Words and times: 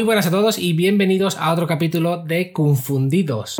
Muy 0.00 0.06
buenas 0.06 0.26
a 0.28 0.30
todos 0.30 0.58
y 0.58 0.72
bienvenidos 0.72 1.36
a 1.36 1.52
otro 1.52 1.66
capítulo 1.66 2.24
de 2.24 2.52
Confundidos. 2.52 3.58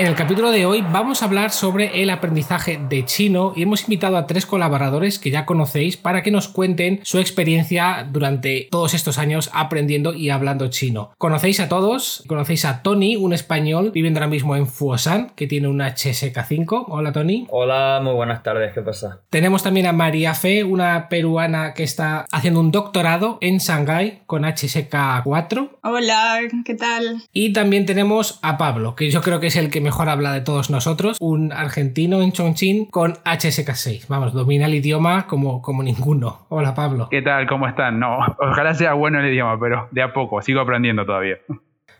En 0.00 0.06
el 0.06 0.14
capítulo 0.14 0.50
de 0.50 0.64
hoy 0.64 0.80
vamos 0.80 1.20
a 1.20 1.26
hablar 1.26 1.50
sobre 1.50 2.02
el 2.02 2.08
aprendizaje 2.08 2.80
de 2.88 3.04
chino 3.04 3.52
y 3.54 3.64
hemos 3.64 3.82
invitado 3.82 4.16
a 4.16 4.26
tres 4.26 4.46
colaboradores 4.46 5.18
que 5.18 5.30
ya 5.30 5.44
conocéis 5.44 5.98
para 5.98 6.22
que 6.22 6.30
nos 6.30 6.48
cuenten 6.48 7.00
su 7.02 7.18
experiencia 7.18 8.08
durante 8.10 8.66
todos 8.70 8.94
estos 8.94 9.18
años 9.18 9.50
aprendiendo 9.52 10.14
y 10.14 10.30
hablando 10.30 10.68
chino. 10.68 11.12
Conocéis 11.18 11.60
a 11.60 11.68
todos, 11.68 12.24
conocéis 12.26 12.64
a 12.64 12.80
Tony, 12.82 13.16
un 13.16 13.34
español 13.34 13.90
viviendo 13.92 14.20
ahora 14.20 14.30
mismo 14.30 14.56
en 14.56 14.66
Fuosan, 14.66 15.32
que 15.36 15.46
tiene 15.46 15.68
una 15.68 15.94
HSK5. 15.94 16.86
Hola 16.88 17.12
Tony. 17.12 17.46
Hola, 17.50 18.00
muy 18.02 18.14
buenas 18.14 18.42
tardes, 18.42 18.72
¿qué 18.72 18.80
pasa? 18.80 19.20
Tenemos 19.28 19.62
también 19.62 19.84
a 19.84 19.92
María 19.92 20.32
Fe, 20.32 20.64
una 20.64 21.10
peruana 21.10 21.74
que 21.74 21.82
está 21.82 22.24
haciendo 22.32 22.60
un 22.60 22.70
doctorado 22.70 23.36
en 23.42 23.58
Shanghái 23.58 24.22
con 24.24 24.44
HSK4. 24.44 25.72
Hola, 25.82 26.40
¿qué 26.64 26.74
tal? 26.74 27.22
Y 27.34 27.52
también 27.52 27.84
tenemos 27.84 28.38
a 28.40 28.56
Pablo, 28.56 28.94
que 28.94 29.10
yo 29.10 29.20
creo 29.20 29.40
que 29.40 29.48
es 29.48 29.56
el 29.56 29.68
que 29.68 29.89
mejor 29.90 30.08
habla 30.08 30.32
de 30.32 30.40
todos 30.40 30.70
nosotros, 30.70 31.16
un 31.18 31.52
argentino 31.52 32.22
en 32.22 32.30
Chongqing 32.30 32.86
con 32.86 33.14
HSK6. 33.24 34.06
Vamos, 34.06 34.32
domina 34.32 34.66
el 34.66 34.74
idioma 34.74 35.26
como, 35.26 35.60
como 35.60 35.82
ninguno. 35.82 36.46
Hola 36.48 36.76
Pablo. 36.76 37.08
¿Qué 37.10 37.22
tal? 37.22 37.48
¿Cómo 37.48 37.66
están? 37.66 37.98
No, 37.98 38.18
ojalá 38.38 38.72
sea 38.72 38.92
bueno 38.92 39.18
el 39.18 39.32
idioma, 39.32 39.58
pero 39.58 39.88
de 39.90 40.02
a 40.02 40.12
poco, 40.12 40.40
sigo 40.42 40.60
aprendiendo 40.60 41.04
todavía. 41.04 41.38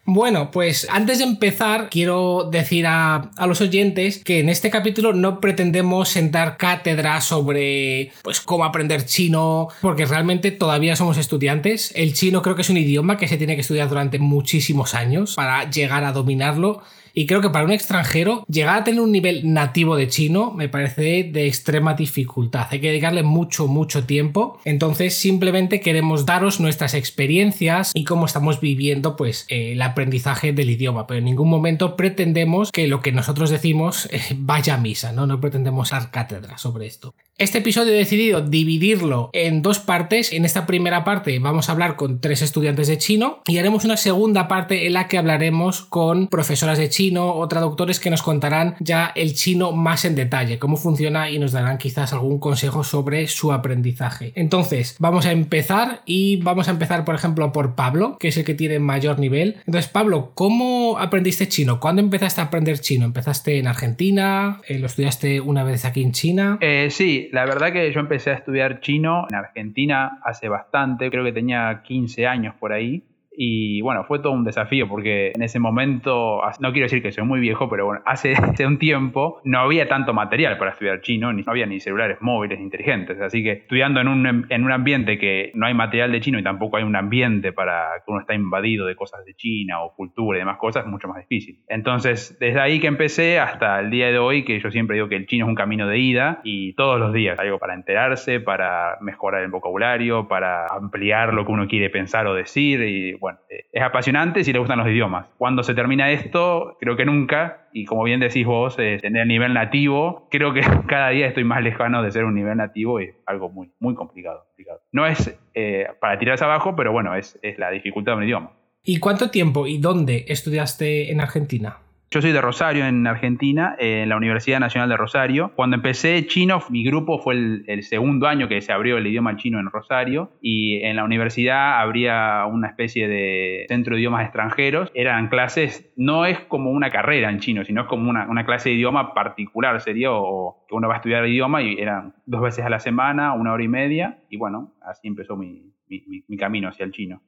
Bueno, 0.04 0.52
pues 0.52 0.86
antes 0.88 1.18
de 1.18 1.24
empezar, 1.24 1.88
quiero 1.90 2.48
decir 2.50 2.86
a, 2.86 3.32
a, 3.36 3.46
los 3.48 3.60
oyentes 3.60 4.22
que 4.22 4.38
en 4.38 4.48
este 4.48 4.70
capítulo 4.70 5.12
no 5.12 5.40
pretendemos 5.40 6.10
sentar 6.10 6.56
cátedra 6.56 7.20
sobre 7.20 8.12
pues 8.22 8.40
cómo 8.40 8.64
aprender 8.64 9.04
chino, 9.04 9.66
porque 9.80 10.06
realmente 10.06 10.52
todavía 10.52 10.94
somos 10.94 11.18
estudiantes. 11.18 11.92
El 11.96 12.14
chino 12.14 12.40
creo 12.40 12.54
que 12.54 12.62
es 12.62 12.70
un 12.70 12.76
idioma 12.76 13.16
que 13.16 13.26
se 13.26 13.36
tiene 13.36 13.56
que 13.56 13.62
estudiar 13.62 13.88
durante 13.88 14.20
muchísimos 14.20 14.94
años 14.94 15.34
para 15.34 15.68
llegar 15.68 16.04
a 16.04 16.12
dominarlo. 16.12 16.82
Y 17.14 17.26
creo 17.26 17.40
que 17.40 17.50
para 17.50 17.64
un 17.64 17.72
extranjero 17.72 18.44
llegar 18.48 18.78
a 18.78 18.84
tener 18.84 19.00
un 19.00 19.12
nivel 19.12 19.52
nativo 19.52 19.96
de 19.96 20.08
chino 20.08 20.52
me 20.52 20.68
parece 20.68 21.24
de 21.24 21.46
extrema 21.46 21.94
dificultad. 21.94 22.66
Hay 22.70 22.80
que 22.80 22.88
dedicarle 22.88 23.22
mucho, 23.22 23.66
mucho 23.66 24.04
tiempo. 24.04 24.58
Entonces 24.64 25.16
simplemente 25.16 25.80
queremos 25.80 26.26
daros 26.26 26.60
nuestras 26.60 26.94
experiencias 26.94 27.92
y 27.94 28.04
cómo 28.04 28.26
estamos 28.26 28.60
viviendo 28.60 29.16
pues 29.16 29.46
eh, 29.48 29.72
el 29.72 29.82
aprendizaje 29.82 30.52
del 30.52 30.70
idioma. 30.70 31.06
Pero 31.06 31.18
en 31.18 31.24
ningún 31.24 31.48
momento 31.48 31.96
pretendemos 31.96 32.70
que 32.70 32.86
lo 32.86 33.00
que 33.00 33.12
nosotros 33.12 33.50
decimos 33.50 34.06
eh, 34.12 34.20
vaya 34.36 34.74
a 34.74 34.78
misa, 34.78 35.12
¿no? 35.12 35.26
No 35.26 35.40
pretendemos 35.40 35.90
dar 35.90 36.10
cátedra 36.10 36.58
sobre 36.58 36.86
esto. 36.86 37.14
Este 37.38 37.58
episodio 37.58 37.94
he 37.94 37.96
decidido 37.96 38.42
dividirlo 38.42 39.30
en 39.32 39.62
dos 39.62 39.78
partes. 39.78 40.32
En 40.32 40.44
esta 40.44 40.66
primera 40.66 41.04
parte 41.04 41.38
vamos 41.38 41.68
a 41.68 41.72
hablar 41.72 41.96
con 41.96 42.20
tres 42.20 42.42
estudiantes 42.42 42.86
de 42.88 42.98
chino 42.98 43.40
y 43.46 43.56
haremos 43.56 43.84
una 43.84 43.96
segunda 43.96 44.46
parte 44.46 44.86
en 44.86 44.92
la 44.92 45.08
que 45.08 45.16
hablaremos 45.16 45.80
con 45.82 46.28
profesoras 46.28 46.76
de 46.76 46.90
chino 46.90 46.99
o 47.08 47.48
traductores 47.48 47.98
que 47.98 48.10
nos 48.10 48.22
contarán 48.22 48.74
ya 48.78 49.12
el 49.14 49.34
chino 49.34 49.72
más 49.72 50.04
en 50.04 50.14
detalle, 50.14 50.58
cómo 50.58 50.76
funciona 50.76 51.30
y 51.30 51.38
nos 51.38 51.52
darán 51.52 51.78
quizás 51.78 52.12
algún 52.12 52.38
consejo 52.38 52.84
sobre 52.84 53.26
su 53.26 53.52
aprendizaje. 53.52 54.32
Entonces, 54.34 54.96
vamos 54.98 55.24
a 55.24 55.32
empezar 55.32 56.02
y 56.04 56.36
vamos 56.42 56.68
a 56.68 56.72
empezar, 56.72 57.04
por 57.04 57.14
ejemplo, 57.14 57.52
por 57.52 57.74
Pablo, 57.74 58.18
que 58.18 58.28
es 58.28 58.36
el 58.36 58.44
que 58.44 58.54
tiene 58.54 58.78
mayor 58.78 59.18
nivel. 59.18 59.56
Entonces, 59.66 59.90
Pablo, 59.90 60.32
¿cómo 60.34 60.98
aprendiste 60.98 61.48
chino? 61.48 61.80
¿Cuándo 61.80 62.02
empezaste 62.02 62.42
a 62.42 62.44
aprender 62.44 62.78
chino? 62.80 63.06
¿Empezaste 63.06 63.58
en 63.58 63.66
Argentina? 63.66 64.60
¿Lo 64.68 64.86
estudiaste 64.86 65.40
una 65.40 65.64
vez 65.64 65.84
aquí 65.86 66.02
en 66.02 66.12
China? 66.12 66.58
Eh, 66.60 66.88
sí, 66.90 67.30
la 67.32 67.46
verdad 67.46 67.72
que 67.72 67.90
yo 67.92 68.00
empecé 68.00 68.30
a 68.30 68.34
estudiar 68.34 68.80
chino 68.80 69.26
en 69.30 69.36
Argentina 69.36 70.20
hace 70.22 70.48
bastante, 70.48 71.10
creo 71.10 71.24
que 71.24 71.32
tenía 71.32 71.82
15 71.82 72.26
años 72.26 72.54
por 72.60 72.72
ahí. 72.72 73.04
Y 73.42 73.80
bueno, 73.80 74.04
fue 74.04 74.18
todo 74.18 74.32
un 74.32 74.44
desafío 74.44 74.86
porque 74.86 75.32
en 75.34 75.42
ese 75.42 75.58
momento, 75.58 76.42
no 76.60 76.72
quiero 76.72 76.84
decir 76.84 77.00
que 77.00 77.10
soy 77.10 77.24
muy 77.24 77.40
viejo, 77.40 77.70
pero 77.70 77.86
bueno, 77.86 78.02
hace, 78.04 78.34
hace 78.36 78.66
un 78.66 78.78
tiempo 78.78 79.40
no 79.44 79.60
había 79.60 79.88
tanto 79.88 80.12
material 80.12 80.58
para 80.58 80.72
estudiar 80.72 81.00
chino, 81.00 81.32
ni 81.32 81.42
no 81.42 81.50
había 81.50 81.64
ni 81.64 81.80
celulares 81.80 82.18
móviles 82.20 82.60
inteligentes. 82.60 83.18
Así 83.18 83.42
que 83.42 83.52
estudiando 83.52 83.98
en 83.98 84.08
un, 84.08 84.46
en 84.46 84.62
un 84.62 84.70
ambiente 84.70 85.16
que 85.16 85.52
no 85.54 85.64
hay 85.64 85.72
material 85.72 86.12
de 86.12 86.20
chino 86.20 86.38
y 86.38 86.42
tampoco 86.42 86.76
hay 86.76 86.82
un 86.82 86.94
ambiente 86.96 87.50
para 87.54 87.86
que 88.04 88.10
uno 88.12 88.20
está 88.20 88.34
invadido 88.34 88.84
de 88.84 88.94
cosas 88.94 89.24
de 89.24 89.32
China 89.32 89.80
o 89.84 89.94
cultura 89.94 90.36
y 90.36 90.40
demás 90.40 90.58
cosas, 90.58 90.84
es 90.84 90.90
mucho 90.90 91.08
más 91.08 91.26
difícil. 91.26 91.60
Entonces, 91.66 92.36
desde 92.40 92.60
ahí 92.60 92.78
que 92.78 92.88
empecé 92.88 93.38
hasta 93.38 93.80
el 93.80 93.88
día 93.88 94.08
de 94.08 94.18
hoy, 94.18 94.44
que 94.44 94.60
yo 94.60 94.70
siempre 94.70 94.96
digo 94.96 95.08
que 95.08 95.16
el 95.16 95.26
chino 95.26 95.46
es 95.46 95.48
un 95.48 95.54
camino 95.54 95.86
de 95.86 95.98
ida 95.98 96.42
y 96.44 96.74
todos 96.74 97.00
los 97.00 97.14
días 97.14 97.38
algo 97.38 97.58
para 97.58 97.72
enterarse, 97.72 98.38
para 98.38 98.98
mejorar 99.00 99.44
el 99.44 99.50
vocabulario, 99.50 100.28
para 100.28 100.66
ampliar 100.66 101.32
lo 101.32 101.46
que 101.46 101.52
uno 101.52 101.66
quiere 101.68 101.88
pensar 101.88 102.26
o 102.26 102.34
decir 102.34 102.82
y 102.82 103.14
bueno 103.14 103.29
eh, 103.48 103.66
es 103.72 103.82
apasionante 103.82 104.44
si 104.44 104.52
le 104.52 104.58
gustan 104.58 104.78
los 104.78 104.88
idiomas. 104.88 105.26
Cuando 105.38 105.62
se 105.62 105.74
termina 105.74 106.10
esto, 106.10 106.76
creo 106.80 106.96
que 106.96 107.04
nunca, 107.04 107.68
y 107.72 107.84
como 107.84 108.02
bien 108.04 108.20
decís 108.20 108.46
vos, 108.46 108.76
eh, 108.78 108.98
tener 109.00 109.26
nivel 109.26 109.54
nativo, 109.54 110.28
creo 110.30 110.52
que 110.52 110.62
cada 110.88 111.10
día 111.10 111.26
estoy 111.26 111.44
más 111.44 111.62
lejano 111.62 112.02
de 112.02 112.10
ser 112.10 112.24
un 112.24 112.34
nivel 112.34 112.56
nativo 112.56 113.00
y 113.00 113.04
es 113.04 113.14
algo 113.26 113.50
muy, 113.50 113.70
muy 113.78 113.94
complicado. 113.94 114.44
No 114.92 115.06
es 115.06 115.38
eh, 115.54 115.86
para 116.00 116.18
tirarse 116.18 116.44
abajo, 116.44 116.74
pero 116.76 116.92
bueno, 116.92 117.14
es, 117.14 117.38
es 117.42 117.58
la 117.58 117.70
dificultad 117.70 118.12
de 118.12 118.18
un 118.18 118.24
idioma. 118.24 118.52
¿Y 118.82 118.98
cuánto 118.98 119.30
tiempo 119.30 119.66
y 119.66 119.78
dónde 119.78 120.24
estudiaste 120.28 121.12
en 121.12 121.20
Argentina? 121.20 121.78
Yo 122.12 122.20
soy 122.20 122.32
de 122.32 122.40
Rosario, 122.40 122.86
en 122.86 123.06
Argentina, 123.06 123.76
en 123.78 124.08
la 124.08 124.16
Universidad 124.16 124.58
Nacional 124.58 124.88
de 124.88 124.96
Rosario. 124.96 125.52
Cuando 125.54 125.76
empecé 125.76 126.26
chino, 126.26 126.60
mi 126.68 126.82
grupo 126.82 127.20
fue 127.20 127.34
el, 127.34 127.82
segundo 127.84 128.26
año 128.26 128.48
que 128.48 128.60
se 128.62 128.72
abrió 128.72 128.98
el 128.98 129.06
idioma 129.06 129.36
chino 129.36 129.60
en 129.60 129.70
Rosario 129.70 130.32
y 130.42 130.82
en 130.82 130.96
la 130.96 131.04
universidad 131.04 131.80
habría 131.80 132.46
una 132.46 132.66
especie 132.66 133.06
de 133.06 133.64
centro 133.68 133.94
de 133.94 134.00
idiomas 134.00 134.24
extranjeros. 134.24 134.90
Eran 134.92 135.28
clases, 135.28 135.92
no 135.94 136.26
es 136.26 136.40
como 136.40 136.72
una 136.72 136.90
carrera 136.90 137.30
en 137.30 137.38
chino, 137.38 137.64
sino 137.64 137.82
es 137.82 137.86
como 137.86 138.10
una, 138.10 138.44
clase 138.44 138.70
de 138.70 138.74
idioma 138.74 139.14
particular, 139.14 139.80
sería, 139.80 140.10
o 140.10 140.66
que 140.68 140.74
uno 140.74 140.88
va 140.88 140.94
a 140.94 140.96
estudiar 140.96 141.24
el 141.24 141.30
idioma 141.30 141.62
y 141.62 141.78
eran 141.78 142.16
dos 142.26 142.40
veces 142.42 142.64
a 142.64 142.70
la 142.70 142.80
semana, 142.80 143.34
una 143.34 143.52
hora 143.52 143.62
y 143.62 143.68
media, 143.68 144.18
y 144.28 144.36
bueno, 144.36 144.74
así 144.82 145.06
empezó 145.06 145.36
mi, 145.36 145.62
mi, 145.86 146.24
mi 146.26 146.36
camino 146.36 146.70
hacia 146.70 146.86
el 146.86 146.90
chino. 146.90 147.22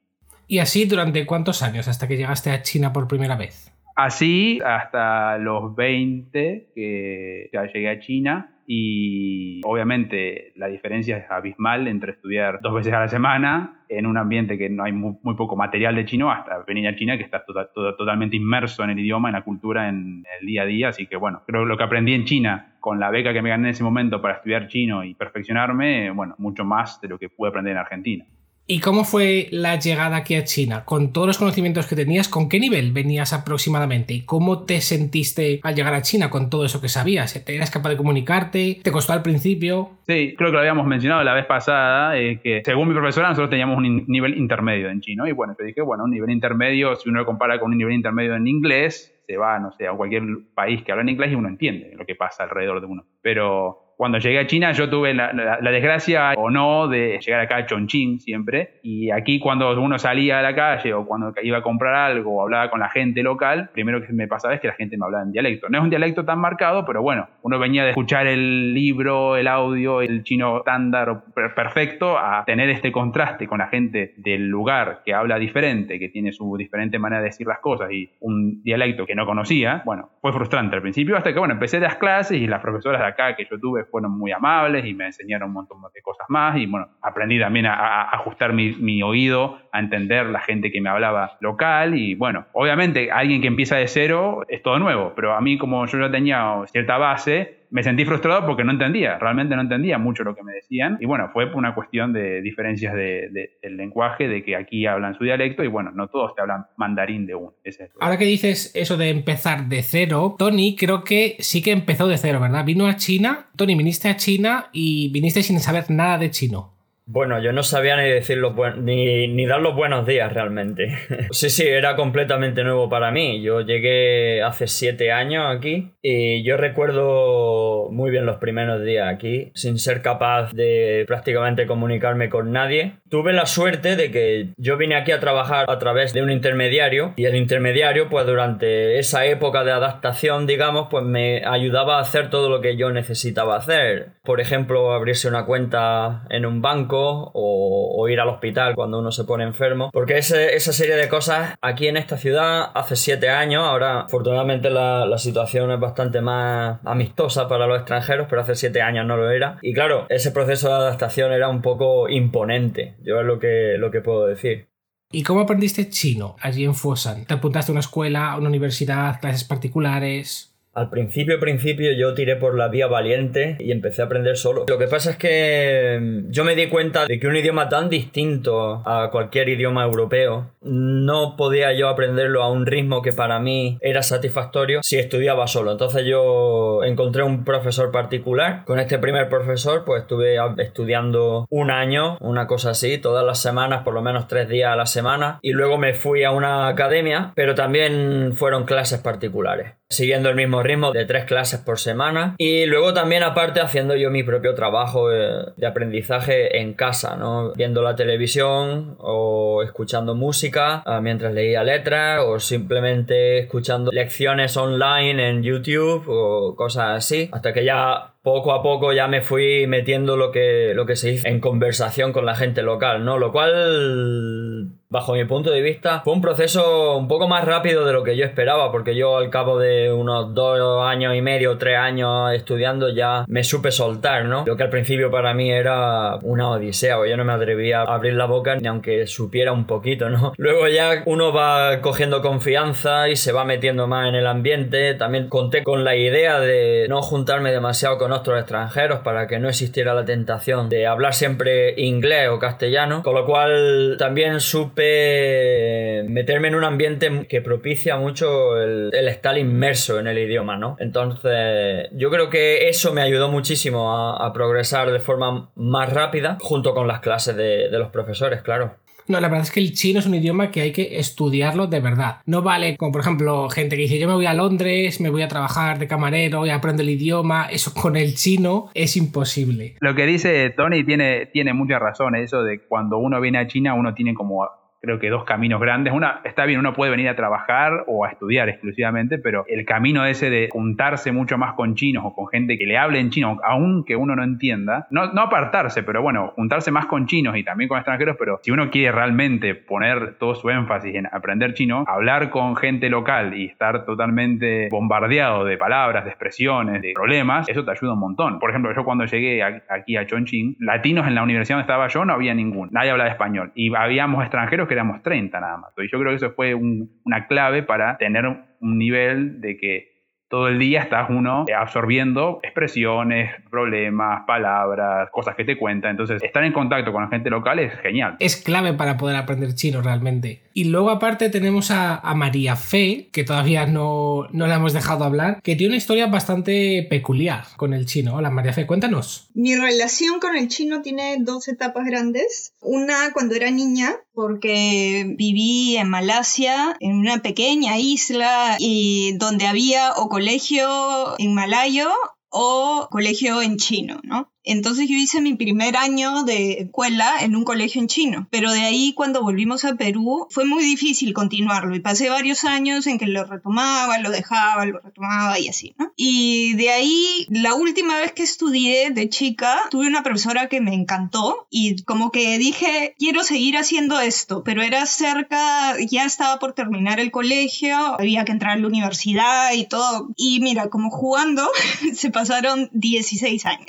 ¿Y 0.48 0.58
así 0.58 0.86
durante 0.86 1.24
cuántos 1.24 1.62
años 1.62 1.86
hasta 1.86 2.08
que 2.08 2.16
llegaste 2.16 2.50
a 2.50 2.62
China 2.62 2.92
por 2.92 3.06
primera 3.06 3.36
vez? 3.36 3.71
Así 3.94 4.60
hasta 4.64 5.38
los 5.38 5.74
20 5.74 6.72
que 6.74 7.50
ya 7.52 7.64
llegué 7.66 7.88
a 7.88 7.98
China 8.00 8.52
y 8.66 9.60
obviamente 9.64 10.52
la 10.56 10.68
diferencia 10.68 11.16
es 11.16 11.30
abismal 11.30 11.88
entre 11.88 12.12
estudiar 12.12 12.60
dos 12.62 12.74
veces 12.74 12.92
a 12.92 13.00
la 13.00 13.08
semana 13.08 13.84
en 13.88 14.06
un 14.06 14.16
ambiente 14.16 14.56
que 14.56 14.70
no 14.70 14.84
hay 14.84 14.92
muy, 14.92 15.34
poco 15.36 15.56
material 15.56 15.94
de 15.94 16.04
chino 16.04 16.30
hasta 16.30 16.62
venir 16.66 16.88
a 16.88 16.96
China 16.96 17.18
que 17.18 17.24
estás 17.24 17.44
tota-, 17.44 17.70
totalmente 17.72 18.36
inmerso 18.36 18.84
en 18.84 18.90
el 18.90 18.98
idioma, 19.00 19.28
en 19.28 19.34
la 19.34 19.42
cultura, 19.42 19.88
en 19.88 20.24
el 20.40 20.46
día 20.46 20.62
a 20.62 20.66
día. 20.66 20.88
Así 20.88 21.06
que 21.06 21.16
bueno, 21.16 21.42
creo 21.46 21.62
que 21.62 21.68
lo 21.68 21.76
que 21.76 21.84
aprendí 21.84 22.14
en 22.14 22.24
China 22.24 22.76
con 22.80 22.98
la 22.98 23.10
beca 23.10 23.32
que 23.32 23.42
me 23.42 23.50
gané 23.50 23.68
en 23.68 23.74
ese 23.74 23.84
momento 23.84 24.22
para 24.22 24.34
estudiar 24.34 24.68
chino 24.68 25.04
y 25.04 25.14
perfeccionarme, 25.14 26.10
bueno, 26.10 26.34
mucho 26.38 26.64
más 26.64 27.00
de 27.00 27.08
lo 27.08 27.18
que 27.18 27.28
pude 27.28 27.50
aprender 27.50 27.72
en 27.72 27.78
Argentina. 27.78 28.24
¿Y 28.64 28.80
cómo 28.80 29.04
fue 29.04 29.48
la 29.50 29.76
llegada 29.78 30.16
aquí 30.16 30.36
a 30.36 30.44
China? 30.44 30.84
Con 30.84 31.12
todos 31.12 31.26
los 31.26 31.38
conocimientos 31.38 31.88
que 31.88 31.96
tenías, 31.96 32.28
¿con 32.28 32.48
qué 32.48 32.60
nivel 32.60 32.92
venías 32.92 33.32
aproximadamente? 33.32 34.14
¿Y 34.14 34.24
cómo 34.24 34.64
te 34.64 34.80
sentiste 34.80 35.58
al 35.64 35.74
llegar 35.74 35.94
a 35.94 36.02
China 36.02 36.30
con 36.30 36.48
todo 36.48 36.64
eso 36.64 36.80
que 36.80 36.88
sabías? 36.88 37.42
¿Te 37.44 37.56
eras 37.56 37.72
capaz 37.72 37.88
de 37.90 37.96
comunicarte? 37.96 38.78
¿Te 38.82 38.92
costó 38.92 39.14
al 39.14 39.22
principio? 39.22 39.90
Sí, 40.06 40.34
creo 40.38 40.50
que 40.50 40.54
lo 40.54 40.60
habíamos 40.60 40.86
mencionado 40.86 41.24
la 41.24 41.34
vez 41.34 41.46
pasada, 41.46 42.16
eh, 42.16 42.38
que 42.40 42.62
según 42.64 42.88
mi 42.88 42.94
profesora 42.94 43.28
nosotros 43.28 43.50
teníamos 43.50 43.76
un 43.76 44.04
nivel 44.06 44.38
intermedio 44.38 44.90
en 44.90 45.00
chino. 45.00 45.26
Y 45.26 45.32
bueno, 45.32 45.56
te 45.56 45.64
dije, 45.64 45.82
bueno, 45.82 46.04
un 46.04 46.10
nivel 46.12 46.30
intermedio, 46.30 46.94
si 46.94 47.08
uno 47.08 47.18
lo 47.18 47.26
compara 47.26 47.58
con 47.58 47.72
un 47.72 47.78
nivel 47.78 47.94
intermedio 47.94 48.36
en 48.36 48.46
inglés, 48.46 49.12
se 49.26 49.36
va, 49.36 49.58
no 49.58 49.72
sé, 49.72 49.88
a 49.88 49.92
cualquier 49.92 50.22
país 50.54 50.82
que 50.82 50.92
habla 50.92 51.02
en 51.02 51.08
inglés 51.08 51.32
y 51.32 51.34
uno 51.34 51.48
entiende 51.48 51.94
lo 51.96 52.06
que 52.06 52.14
pasa 52.14 52.44
alrededor 52.44 52.80
de 52.80 52.86
uno. 52.86 53.04
Pero 53.22 53.91
cuando 54.02 54.18
llegué 54.18 54.40
a 54.40 54.46
China 54.48 54.72
yo 54.72 54.90
tuve 54.90 55.14
la, 55.14 55.60
desgracia 55.62 56.32
o 56.36 56.50
no 56.50 56.88
de 56.88 57.20
llegar 57.24 57.42
acá 57.42 57.58
a 57.58 57.66
Chongqing 57.66 58.18
siempre. 58.18 58.80
Y 58.82 59.12
aquí 59.12 59.38
cuando 59.38 59.80
uno 59.80 59.96
salía 59.96 60.40
a 60.40 60.42
la 60.42 60.56
calle 60.56 60.92
o 60.92 61.06
cuando 61.06 61.32
iba 61.40 61.58
a 61.58 61.62
comprar 61.62 61.94
algo 61.94 62.38
o 62.38 62.42
hablaba 62.42 62.68
con 62.68 62.80
la 62.80 62.88
gente 62.88 63.22
local, 63.22 63.70
primero 63.72 64.04
que 64.04 64.12
me 64.12 64.26
pasaba 64.26 64.54
es 64.54 64.60
que 64.60 64.66
la 64.66 64.74
gente 64.74 64.98
me 64.98 65.04
hablaba 65.04 65.22
en 65.22 65.30
dialecto. 65.30 65.68
No 65.68 65.78
es 65.78 65.84
un 65.84 65.90
dialecto 65.90 66.24
tan 66.24 66.40
marcado, 66.40 66.84
pero 66.84 67.00
bueno, 67.00 67.28
uno 67.42 67.60
venía 67.60 67.84
de 67.84 67.90
escuchar 67.90 68.26
el 68.26 68.74
libro, 68.74 69.36
el 69.36 69.46
audio, 69.46 70.02
el 70.02 70.24
chino 70.24 70.58
estándar 70.58 71.22
perfecto 71.54 72.18
a 72.18 72.42
tener 72.44 72.70
este 72.70 72.90
contraste 72.90 73.46
con 73.46 73.58
la 73.58 73.68
gente 73.68 74.14
del 74.16 74.48
lugar 74.48 75.02
que 75.04 75.14
habla 75.14 75.38
diferente, 75.38 76.00
que 76.00 76.08
tiene 76.08 76.32
su 76.32 76.56
diferente 76.56 76.98
manera 76.98 77.22
de 77.22 77.28
decir 77.28 77.46
las 77.46 77.60
cosas 77.60 77.92
y 77.92 78.10
un 78.18 78.64
dialecto 78.64 79.06
que 79.06 79.14
no 79.14 79.26
conocía. 79.26 79.82
Bueno, 79.84 80.10
fue 80.20 80.32
frustrante 80.32 80.74
al 80.74 80.82
principio 80.82 81.16
hasta 81.16 81.32
que 81.32 81.38
bueno, 81.38 81.54
empecé 81.54 81.78
las 81.78 81.94
clases 81.94 82.40
y 82.40 82.48
las 82.48 82.60
profesoras 82.60 83.00
de 83.00 83.06
acá 83.06 83.36
que 83.36 83.46
yo 83.48 83.60
tuve 83.60 83.91
fueron 83.92 84.18
muy 84.18 84.32
amables 84.32 84.84
y 84.86 84.94
me 84.94 85.06
enseñaron 85.06 85.50
un 85.50 85.54
montón 85.54 85.78
de 85.94 86.02
cosas 86.02 86.26
más 86.28 86.56
y 86.56 86.66
bueno, 86.66 86.88
aprendí 87.02 87.38
también 87.38 87.66
a, 87.66 88.10
ajustar 88.10 88.52
mi, 88.52 88.72
mi, 88.72 89.02
oído, 89.02 89.58
a 89.72 89.80
entender 89.80 90.26
la 90.26 90.40
gente 90.40 90.70
que 90.70 90.80
me 90.80 90.90
hablaba 90.90 91.36
local 91.40 91.96
y 91.98 92.14
bueno, 92.14 92.46
obviamente 92.52 93.10
alguien 93.10 93.40
que 93.40 93.48
empieza 93.48 93.76
de 93.76 93.88
cero 93.88 94.44
es 94.48 94.62
todo 94.62 94.78
nuevo, 94.78 95.12
pero 95.16 95.34
a 95.34 95.40
mí 95.40 95.58
como 95.58 95.86
yo 95.86 95.98
ya 95.98 96.10
tenía 96.10 96.62
cierta 96.66 96.98
base, 96.98 97.62
me 97.72 97.82
sentí 97.82 98.04
frustrado 98.04 98.46
porque 98.46 98.64
no 98.64 98.72
entendía, 98.72 99.18
realmente 99.18 99.56
no 99.56 99.62
entendía 99.62 99.96
mucho 99.96 100.24
lo 100.24 100.34
que 100.36 100.42
me 100.42 100.52
decían. 100.52 100.98
Y 101.00 101.06
bueno, 101.06 101.30
fue 101.32 101.46
una 101.54 101.74
cuestión 101.74 102.12
de 102.12 102.42
diferencias 102.42 102.94
de, 102.94 103.50
del 103.62 103.76
lenguaje, 103.78 104.28
de 104.28 104.44
que 104.44 104.56
aquí 104.56 104.84
hablan 104.84 105.14
su 105.14 105.24
dialecto 105.24 105.64
y 105.64 105.68
bueno, 105.68 105.90
no 105.90 106.08
todos 106.08 106.34
te 106.34 106.42
hablan 106.42 106.66
mandarín 106.76 107.24
de 107.24 107.34
uno. 107.34 107.54
Ahora 107.98 108.18
que 108.18 108.26
dices 108.26 108.72
eso 108.74 108.98
de 108.98 109.08
empezar 109.08 109.68
de 109.68 109.82
cero, 109.82 110.36
Tony 110.38 110.76
creo 110.76 111.02
que 111.02 111.36
sí 111.38 111.62
que 111.62 111.72
empezó 111.72 112.06
de 112.06 112.18
cero, 112.18 112.40
¿verdad? 112.40 112.62
Vino 112.62 112.86
a 112.86 112.96
China, 112.96 113.46
Tony, 113.56 113.74
viniste 113.74 114.10
a 114.10 114.16
China 114.16 114.66
y 114.72 115.10
viniste 115.10 115.42
sin 115.42 115.58
saber 115.58 115.84
nada 115.90 116.18
de 116.18 116.30
chino. 116.30 116.71
Bueno, 117.04 117.42
yo 117.42 117.52
no 117.52 117.64
sabía 117.64 117.96
ni 117.96 118.08
decir 118.08 118.40
ni, 118.78 119.26
ni 119.26 119.46
dar 119.46 119.60
los 119.60 119.74
buenos 119.74 120.06
días 120.06 120.32
realmente. 120.32 120.96
sí, 121.30 121.50
sí, 121.50 121.66
era 121.66 121.96
completamente 121.96 122.62
nuevo 122.62 122.88
para 122.88 123.10
mí. 123.10 123.42
Yo 123.42 123.60
llegué 123.60 124.42
hace 124.42 124.68
siete 124.68 125.10
años 125.10 125.44
aquí 125.48 125.92
y 126.00 126.44
yo 126.44 126.56
recuerdo 126.56 127.88
muy 127.90 128.10
bien 128.10 128.24
los 128.24 128.36
primeros 128.36 128.84
días 128.84 129.12
aquí, 129.12 129.50
sin 129.54 129.78
ser 129.78 130.00
capaz 130.00 130.52
de 130.52 131.04
prácticamente 131.08 131.66
comunicarme 131.66 132.28
con 132.28 132.52
nadie. 132.52 132.94
Tuve 133.10 133.32
la 133.32 133.46
suerte 133.46 133.96
de 133.96 134.10
que 134.10 134.54
yo 134.56 134.76
vine 134.76 134.94
aquí 134.94 135.10
a 135.10 135.20
trabajar 135.20 135.66
a 135.68 135.78
través 135.78 136.12
de 136.12 136.22
un 136.22 136.30
intermediario 136.30 137.14
y 137.16 137.24
el 137.24 137.34
intermediario, 137.34 138.08
pues 138.08 138.26
durante 138.26 138.98
esa 138.98 139.26
época 139.26 139.64
de 139.64 139.72
adaptación, 139.72 140.46
digamos, 140.46 140.86
pues 140.90 141.04
me 141.04 141.44
ayudaba 141.44 141.98
a 141.98 142.02
hacer 142.02 142.30
todo 142.30 142.48
lo 142.48 142.60
que 142.60 142.76
yo 142.76 142.92
necesitaba 142.92 143.56
hacer. 143.56 144.12
Por 144.22 144.40
ejemplo, 144.40 144.92
abrirse 144.92 145.28
una 145.28 145.46
cuenta 145.46 146.24
en 146.30 146.46
un 146.46 146.62
banco 146.62 146.91
o, 147.00 148.08
ir 148.08 148.20
al 148.20 148.28
hospital 148.28 148.74
cuando 148.74 148.98
uno 148.98 149.12
se 149.12 149.24
pone 149.24 149.44
enfermo. 149.44 149.90
Porque 149.92 150.18
esa 150.18 150.72
serie 150.72 150.96
de 150.96 151.08
cosas 151.08 151.54
aquí 151.60 151.88
en 151.88 151.96
esta 151.96 152.16
ciudad 152.16 152.70
hace 152.74 152.96
siete 152.96 153.28
años, 153.28 153.64
ahora 153.64 154.02
afortunadamente 154.02 154.70
la, 154.70 155.06
situación 155.18 155.70
es 155.70 155.78
bastante 155.78 156.20
más 156.20 156.80
amistosa 156.84 157.48
para 157.48 157.66
los 157.66 157.78
extranjeros, 157.78 158.26
pero 158.28 158.42
hace 158.42 158.56
siete 158.56 158.82
años 158.82 159.06
no 159.06 159.16
lo 159.16 159.30
era. 159.30 159.58
Y 159.62 159.72
claro, 159.72 160.06
ese 160.08 160.32
proceso 160.32 160.68
de 160.68 160.74
adaptación 160.74 161.32
era 161.32 161.48
un 161.48 161.62
poco 161.62 162.08
imponente, 162.08 162.96
yo 163.02 163.20
es 163.20 163.26
lo 163.26 163.38
que, 163.38 163.76
lo 163.78 163.90
que 163.90 164.00
puedo 164.00 164.26
decir. 164.26 164.68
¿Y 165.14 165.22
cómo 165.22 165.40
aprendiste 165.40 165.90
chino 165.90 166.36
allí 166.40 166.64
en 166.64 166.74
Fusan? 166.74 167.26
¿Te 167.26 167.34
apuntaste 167.34 167.70
a 167.70 167.74
una 167.74 167.80
escuela, 167.80 168.32
a 168.32 168.38
una 168.38 168.48
universidad, 168.48 169.20
clases 169.20 169.44
particulares? 169.44 170.51
Al 170.74 170.88
principio, 170.88 171.38
principio, 171.38 171.92
yo 171.92 172.14
tiré 172.14 172.36
por 172.36 172.56
la 172.56 172.68
vía 172.68 172.86
valiente 172.86 173.56
y 173.58 173.72
empecé 173.72 174.00
a 174.00 174.06
aprender 174.06 174.38
solo. 174.38 174.64
Lo 174.66 174.78
que 174.78 174.86
pasa 174.86 175.10
es 175.10 175.16
que 175.16 175.98
mm, 176.00 176.30
yo 176.30 176.44
me 176.44 176.54
di 176.54 176.68
cuenta 176.68 177.04
de 177.06 177.20
que 177.20 177.26
un 177.26 177.36
idioma 177.36 177.68
tan 177.68 177.90
distinto 177.90 178.82
a 178.86 179.10
cualquier 179.10 179.50
idioma 179.50 179.84
europeo 179.84 180.52
no 180.62 181.36
podía 181.36 181.74
yo 181.74 181.88
aprenderlo 181.88 182.42
a 182.42 182.50
un 182.50 182.64
ritmo 182.64 183.02
que 183.02 183.12
para 183.12 183.38
mí 183.38 183.76
era 183.82 184.02
satisfactorio 184.02 184.80
si 184.82 184.98
estudiaba 184.98 185.46
solo. 185.46 185.72
Entonces 185.72 186.06
yo 186.06 186.82
encontré 186.84 187.22
un 187.22 187.44
profesor 187.44 187.90
particular. 187.90 188.64
Con 188.64 188.78
este 188.78 188.98
primer 188.98 189.28
profesor 189.28 189.84
pues 189.84 190.02
estuve 190.02 190.38
estudiando 190.56 191.46
un 191.50 191.70
año, 191.70 192.16
una 192.20 192.46
cosa 192.46 192.70
así, 192.70 192.96
todas 192.96 193.26
las 193.26 193.40
semanas, 193.40 193.82
por 193.82 193.92
lo 193.92 194.00
menos 194.00 194.26
tres 194.26 194.48
días 194.48 194.72
a 194.72 194.76
la 194.76 194.86
semana. 194.86 195.38
Y 195.42 195.52
luego 195.52 195.76
me 195.76 195.92
fui 195.92 196.24
a 196.24 196.30
una 196.30 196.68
academia, 196.68 197.32
pero 197.36 197.54
también 197.54 198.32
fueron 198.34 198.64
clases 198.64 199.00
particulares 199.00 199.81
siguiendo 199.92 200.28
el 200.28 200.36
mismo 200.36 200.62
ritmo 200.62 200.92
de 200.92 201.04
tres 201.04 201.24
clases 201.24 201.60
por 201.60 201.78
semana 201.78 202.34
y 202.38 202.66
luego 202.66 202.92
también 202.94 203.22
aparte 203.22 203.60
haciendo 203.60 203.94
yo 203.94 204.10
mi 204.10 204.22
propio 204.22 204.54
trabajo 204.54 205.08
de 205.08 205.66
aprendizaje 205.66 206.60
en 206.60 206.74
casa, 206.74 207.16
¿no? 207.16 207.52
Viendo 207.52 207.82
la 207.82 207.94
televisión 207.94 208.96
o 208.98 209.62
escuchando 209.62 210.14
música 210.14 210.82
ah, 210.86 211.00
mientras 211.00 211.32
leía 211.32 211.62
letras 211.62 212.22
o 212.24 212.40
simplemente 212.40 213.38
escuchando 213.38 213.90
lecciones 213.92 214.56
online 214.56 215.28
en 215.28 215.42
YouTube 215.42 216.04
o 216.08 216.56
cosas 216.56 216.96
así, 216.98 217.28
hasta 217.32 217.52
que 217.52 217.64
ya 217.64 218.11
poco 218.22 218.52
a 218.52 218.62
poco 218.62 218.92
ya 218.92 219.08
me 219.08 219.20
fui 219.20 219.66
metiendo 219.66 220.16
lo 220.16 220.30
que, 220.30 220.72
lo 220.74 220.86
que 220.86 220.94
se 220.94 221.10
dice 221.10 221.28
en 221.28 221.40
conversación 221.40 222.12
con 222.12 222.24
la 222.24 222.36
gente 222.36 222.62
local, 222.62 223.04
¿no? 223.04 223.18
Lo 223.18 223.32
cual, 223.32 224.68
bajo 224.88 225.14
mi 225.14 225.24
punto 225.24 225.50
de 225.50 225.60
vista, 225.60 226.02
fue 226.04 226.12
un 226.12 226.20
proceso 226.20 226.96
un 226.96 227.08
poco 227.08 227.26
más 227.26 227.44
rápido 227.44 227.84
de 227.84 227.92
lo 227.92 228.04
que 228.04 228.16
yo 228.16 228.24
esperaba, 228.24 228.70
porque 228.70 228.94
yo 228.94 229.16
al 229.16 229.28
cabo 229.28 229.58
de 229.58 229.92
unos 229.92 230.34
dos 230.34 230.86
años 230.86 231.16
y 231.16 231.20
medio, 231.20 231.58
tres 231.58 231.76
años 231.76 232.32
estudiando 232.32 232.90
ya 232.90 233.24
me 233.26 233.42
supe 233.42 233.72
soltar, 233.72 234.24
¿no? 234.24 234.44
Lo 234.46 234.56
que 234.56 234.62
al 234.62 234.70
principio 234.70 235.10
para 235.10 235.34
mí 235.34 235.50
era 235.50 236.16
una 236.22 236.48
odisea, 236.50 237.00
o 237.00 237.06
yo 237.06 237.16
no 237.16 237.24
me 237.24 237.32
atrevía 237.32 237.80
a 237.80 237.94
abrir 237.94 238.14
la 238.14 238.26
boca 238.26 238.54
ni 238.54 238.68
aunque 238.68 239.08
supiera 239.08 239.50
un 239.50 239.66
poquito, 239.66 240.08
¿no? 240.10 240.32
Luego 240.38 240.68
ya 240.68 241.02
uno 241.06 241.32
va 241.32 241.80
cogiendo 241.80 242.22
confianza 242.22 243.08
y 243.08 243.16
se 243.16 243.32
va 243.32 243.44
metiendo 243.44 243.88
más 243.88 244.08
en 244.08 244.14
el 244.14 244.28
ambiente. 244.28 244.94
También 244.94 245.28
conté 245.28 245.64
con 245.64 245.82
la 245.82 245.96
idea 245.96 246.38
de 246.38 246.86
no 246.88 247.02
juntarme 247.02 247.50
demasiado 247.50 247.98
con 247.98 248.11
otros 248.12 248.38
extranjeros 248.38 249.00
para 249.00 249.26
que 249.26 249.38
no 249.38 249.48
existiera 249.48 249.94
la 249.94 250.04
tentación 250.04 250.68
de 250.68 250.86
hablar 250.86 251.14
siempre 251.14 251.74
inglés 251.80 252.28
o 252.28 252.38
castellano, 252.38 253.02
con 253.02 253.14
lo 253.14 253.26
cual 253.26 253.96
también 253.98 254.40
supe 254.40 256.04
meterme 256.08 256.48
en 256.48 256.54
un 256.54 256.64
ambiente 256.64 257.26
que 257.28 257.40
propicia 257.40 257.96
mucho 257.96 258.60
el, 258.60 258.92
estar 258.92 259.36
inmerso 259.36 259.98
en 259.98 260.06
el 260.06 260.18
idioma, 260.18 260.56
¿no? 260.56 260.76
Entonces 260.78 261.88
yo 261.92 262.10
creo 262.10 262.30
que 262.30 262.68
eso 262.68 262.92
me 262.92 263.02
ayudó 263.02 263.28
muchísimo 263.28 263.92
a, 263.92 264.32
progresar 264.32 264.90
de 264.90 264.98
forma 264.98 265.50
más 265.56 265.92
rápida 265.92 266.38
junto 266.40 266.74
con 266.74 266.88
las 266.88 267.00
clases 267.00 267.36
de 267.36 267.78
los 267.78 267.90
profesores, 267.90 268.40
claro. 268.40 268.76
No, 269.08 269.20
la 269.20 269.28
verdad 269.28 269.44
es 269.44 269.50
que 269.50 269.60
el 269.60 269.72
chino 269.72 269.98
es 269.98 270.06
un 270.06 270.14
idioma 270.14 270.50
que 270.50 270.60
hay 270.60 270.72
que 270.72 270.98
estudiarlo 270.98 271.66
de 271.66 271.80
verdad. 271.80 272.18
No 272.26 272.42
vale 272.42 272.76
como 272.76 272.92
por 272.92 273.00
ejemplo 273.00 273.48
gente 273.48 273.76
que 273.76 273.82
dice 273.82 273.98
yo 273.98 274.08
me 274.08 274.14
voy 274.14 274.26
a 274.26 274.34
Londres, 274.34 275.00
me 275.00 275.10
voy 275.10 275.22
a 275.22 275.28
trabajar 275.28 275.78
de 275.78 275.88
camarero 275.88 276.46
y 276.46 276.50
aprendo 276.50 276.82
el 276.82 276.90
idioma. 276.90 277.46
Eso 277.50 277.72
con 277.80 277.96
el 277.96 278.14
chino 278.14 278.68
es 278.74 278.96
imposible. 278.96 279.76
Lo 279.80 279.94
que 279.94 280.06
dice 280.06 280.50
Tony 280.50 280.84
tiene, 280.84 281.26
tiene 281.26 281.52
mucha 281.52 281.78
razón, 281.78 282.14
eso 282.14 282.42
de 282.42 282.60
cuando 282.66 282.98
uno 282.98 283.20
viene 283.20 283.38
a 283.38 283.46
China 283.46 283.74
uno 283.74 283.94
tiene 283.94 284.14
como 284.14 284.48
creo 284.82 284.98
que 284.98 285.08
dos 285.10 285.24
caminos 285.24 285.60
grandes. 285.60 285.94
Una, 285.94 286.20
está 286.24 286.44
bien, 286.44 286.58
uno 286.58 286.74
puede 286.74 286.90
venir 286.90 287.08
a 287.08 287.14
trabajar 287.14 287.84
o 287.86 288.04
a 288.04 288.10
estudiar 288.10 288.48
exclusivamente, 288.48 289.16
pero 289.16 289.44
el 289.46 289.64
camino 289.64 290.04
ese 290.04 290.28
de 290.28 290.48
juntarse 290.50 291.12
mucho 291.12 291.38
más 291.38 291.54
con 291.54 291.76
chinos 291.76 292.02
o 292.04 292.12
con 292.14 292.26
gente 292.26 292.58
que 292.58 292.66
le 292.66 292.76
hable 292.76 292.98
en 292.98 293.10
chino, 293.10 293.38
aunque 293.44 293.94
uno 293.94 294.16
no 294.16 294.24
entienda, 294.24 294.88
no, 294.90 295.02
apartarse, 295.22 295.84
pero 295.84 296.02
bueno, 296.02 296.32
juntarse 296.34 296.72
más 296.72 296.86
con 296.86 297.06
chinos 297.06 297.36
y 297.36 297.44
también 297.44 297.68
con 297.68 297.78
extranjeros, 297.78 298.16
pero 298.18 298.40
si 298.42 298.50
uno 298.50 298.70
quiere 298.70 298.90
realmente 298.90 299.54
poner 299.54 300.14
todo 300.18 300.34
su 300.34 300.50
énfasis 300.50 300.96
en 300.96 301.06
aprender 301.06 301.54
chino, 301.54 301.84
hablar 301.86 302.30
con 302.30 302.56
gente 302.56 302.90
local 302.90 303.38
y 303.38 303.46
estar 303.46 303.84
totalmente 303.84 304.68
bombardeado 304.68 305.44
de 305.44 305.56
palabras, 305.56 306.02
de 306.04 306.10
expresiones, 306.10 306.82
de 306.82 306.92
problemas, 306.92 307.48
eso 307.48 307.64
te 307.64 307.70
ayuda 307.70 307.92
un 307.92 308.00
montón. 308.00 308.40
Por 308.40 308.50
ejemplo, 308.50 308.74
yo 308.74 308.84
cuando 308.84 309.04
llegué 309.04 309.44
aquí 309.44 309.96
a 309.96 310.06
Chongqing, 310.06 310.56
latinos 310.58 311.06
en 311.06 311.14
la 311.14 311.22
universidad 311.22 311.58
donde 311.58 311.72
estaba 311.72 311.86
yo 311.86 312.04
no 312.04 312.14
había 312.14 312.34
ninguno, 312.34 312.68
nadie 312.72 312.90
hablaba 312.90 313.10
español 313.10 313.52
y 313.54 313.72
habíamos 313.74 314.22
extranjeros 314.22 314.66
éramos 314.72 315.02
30 315.02 315.40
nada 315.40 315.56
más. 315.56 315.72
Y 315.76 315.90
yo 315.90 315.98
creo 315.98 316.10
que 316.10 316.16
eso 316.16 316.32
fue 316.32 316.54
una 316.54 317.26
clave 317.26 317.62
para 317.62 317.96
tener 317.98 318.26
un 318.26 318.78
nivel 318.78 319.40
de 319.40 319.56
que 319.56 319.92
todo 320.32 320.48
el 320.48 320.58
día 320.58 320.80
estás 320.80 321.10
uno 321.10 321.44
absorbiendo 321.54 322.40
expresiones, 322.42 323.34
problemas, 323.50 324.24
palabras, 324.26 325.10
cosas 325.12 325.36
que 325.36 325.44
te 325.44 325.58
cuentan. 325.58 325.90
Entonces, 325.90 326.22
estar 326.22 326.42
en 326.42 326.54
contacto 326.54 326.90
con 326.90 327.02
la 327.02 327.10
gente 327.10 327.28
local 327.28 327.58
es 327.58 327.78
genial. 327.80 328.16
Es 328.18 328.36
clave 328.36 328.72
para 328.72 328.96
poder 328.96 329.16
aprender 329.16 329.54
chino 329.54 329.82
realmente. 329.82 330.40
Y 330.54 330.64
luego 330.64 330.88
aparte 330.88 331.28
tenemos 331.28 331.70
a, 331.70 332.00
María 332.14 332.56
Fe, 332.56 333.10
que 333.12 333.24
todavía 333.24 333.66
no, 333.66 334.26
no 334.32 334.46
la 334.46 334.54
hemos 334.54 334.72
dejado 334.72 335.04
hablar, 335.04 335.42
que 335.42 335.54
tiene 335.54 335.72
una 335.72 335.76
historia 335.76 336.06
bastante 336.06 336.86
peculiar 336.88 337.44
con 337.58 337.74
el 337.74 337.84
chino. 337.84 338.14
Hola 338.14 338.30
María 338.30 338.54
Fe, 338.54 338.66
cuéntanos. 338.66 339.28
Mi 339.34 339.54
relación 339.54 340.18
con 340.18 340.34
el 340.34 340.48
chino 340.48 340.80
tiene 340.80 341.18
dos 341.20 341.46
etapas 341.48 341.84
grandes. 341.84 342.54
Una 342.62 343.12
cuando 343.12 343.34
era 343.34 343.50
niña, 343.50 343.96
porque 344.14 345.04
viví 345.16 345.76
en 345.76 345.88
Malasia, 345.88 346.76
en 346.80 346.96
una 346.96 347.22
pequeña 347.22 347.78
isla, 347.78 348.56
y 348.58 349.16
donde 349.16 349.46
había 349.46 349.92
o 349.92 350.08
colegio 350.08 351.18
en 351.18 351.34
malayo 351.34 351.90
o 352.28 352.88
colegio 352.90 353.42
en 353.42 353.56
chino, 353.56 354.00
¿no? 354.02 354.31
Entonces 354.44 354.88
yo 354.88 354.96
hice 354.96 355.20
mi 355.20 355.34
primer 355.34 355.76
año 355.76 356.24
de 356.24 356.52
escuela 356.62 357.16
en 357.20 357.36
un 357.36 357.44
colegio 357.44 357.80
en 357.80 357.88
chino, 357.88 358.26
pero 358.30 358.52
de 358.52 358.62
ahí 358.62 358.92
cuando 358.94 359.22
volvimos 359.22 359.64
a 359.64 359.74
Perú 359.74 360.26
fue 360.30 360.44
muy 360.44 360.64
difícil 360.64 361.12
continuarlo 361.12 361.74
y 361.74 361.80
pasé 361.80 362.10
varios 362.10 362.44
años 362.44 362.86
en 362.86 362.98
que 362.98 363.06
lo 363.06 363.24
retomaba, 363.24 363.98
lo 363.98 364.10
dejaba, 364.10 364.64
lo 364.66 364.80
retomaba 364.80 365.38
y 365.38 365.48
así, 365.48 365.74
¿no? 365.78 365.92
Y 365.96 366.54
de 366.54 366.70
ahí 366.70 367.26
la 367.28 367.54
última 367.54 367.98
vez 367.98 368.12
que 368.12 368.22
estudié 368.22 368.90
de 368.90 369.08
chica 369.08 369.60
tuve 369.70 369.86
una 369.86 370.02
profesora 370.02 370.48
que 370.48 370.60
me 370.60 370.74
encantó 370.74 371.46
y 371.50 371.82
como 371.82 372.10
que 372.10 372.38
dije, 372.38 372.94
quiero 372.98 373.22
seguir 373.24 373.56
haciendo 373.56 374.00
esto, 374.00 374.42
pero 374.42 374.62
era 374.62 374.86
cerca, 374.86 375.76
ya 375.80 376.04
estaba 376.04 376.38
por 376.38 376.52
terminar 376.52 377.00
el 377.00 377.10
colegio, 377.10 377.76
había 377.98 378.24
que 378.24 378.32
entrar 378.32 378.52
a 378.52 378.60
la 378.60 378.66
universidad 378.66 379.52
y 379.52 379.66
todo. 379.66 380.08
Y 380.16 380.40
mira, 380.40 380.68
como 380.68 380.90
jugando, 380.90 381.48
se 381.94 382.10
pasaron 382.10 382.70
16 382.72 383.46
años. 383.46 383.66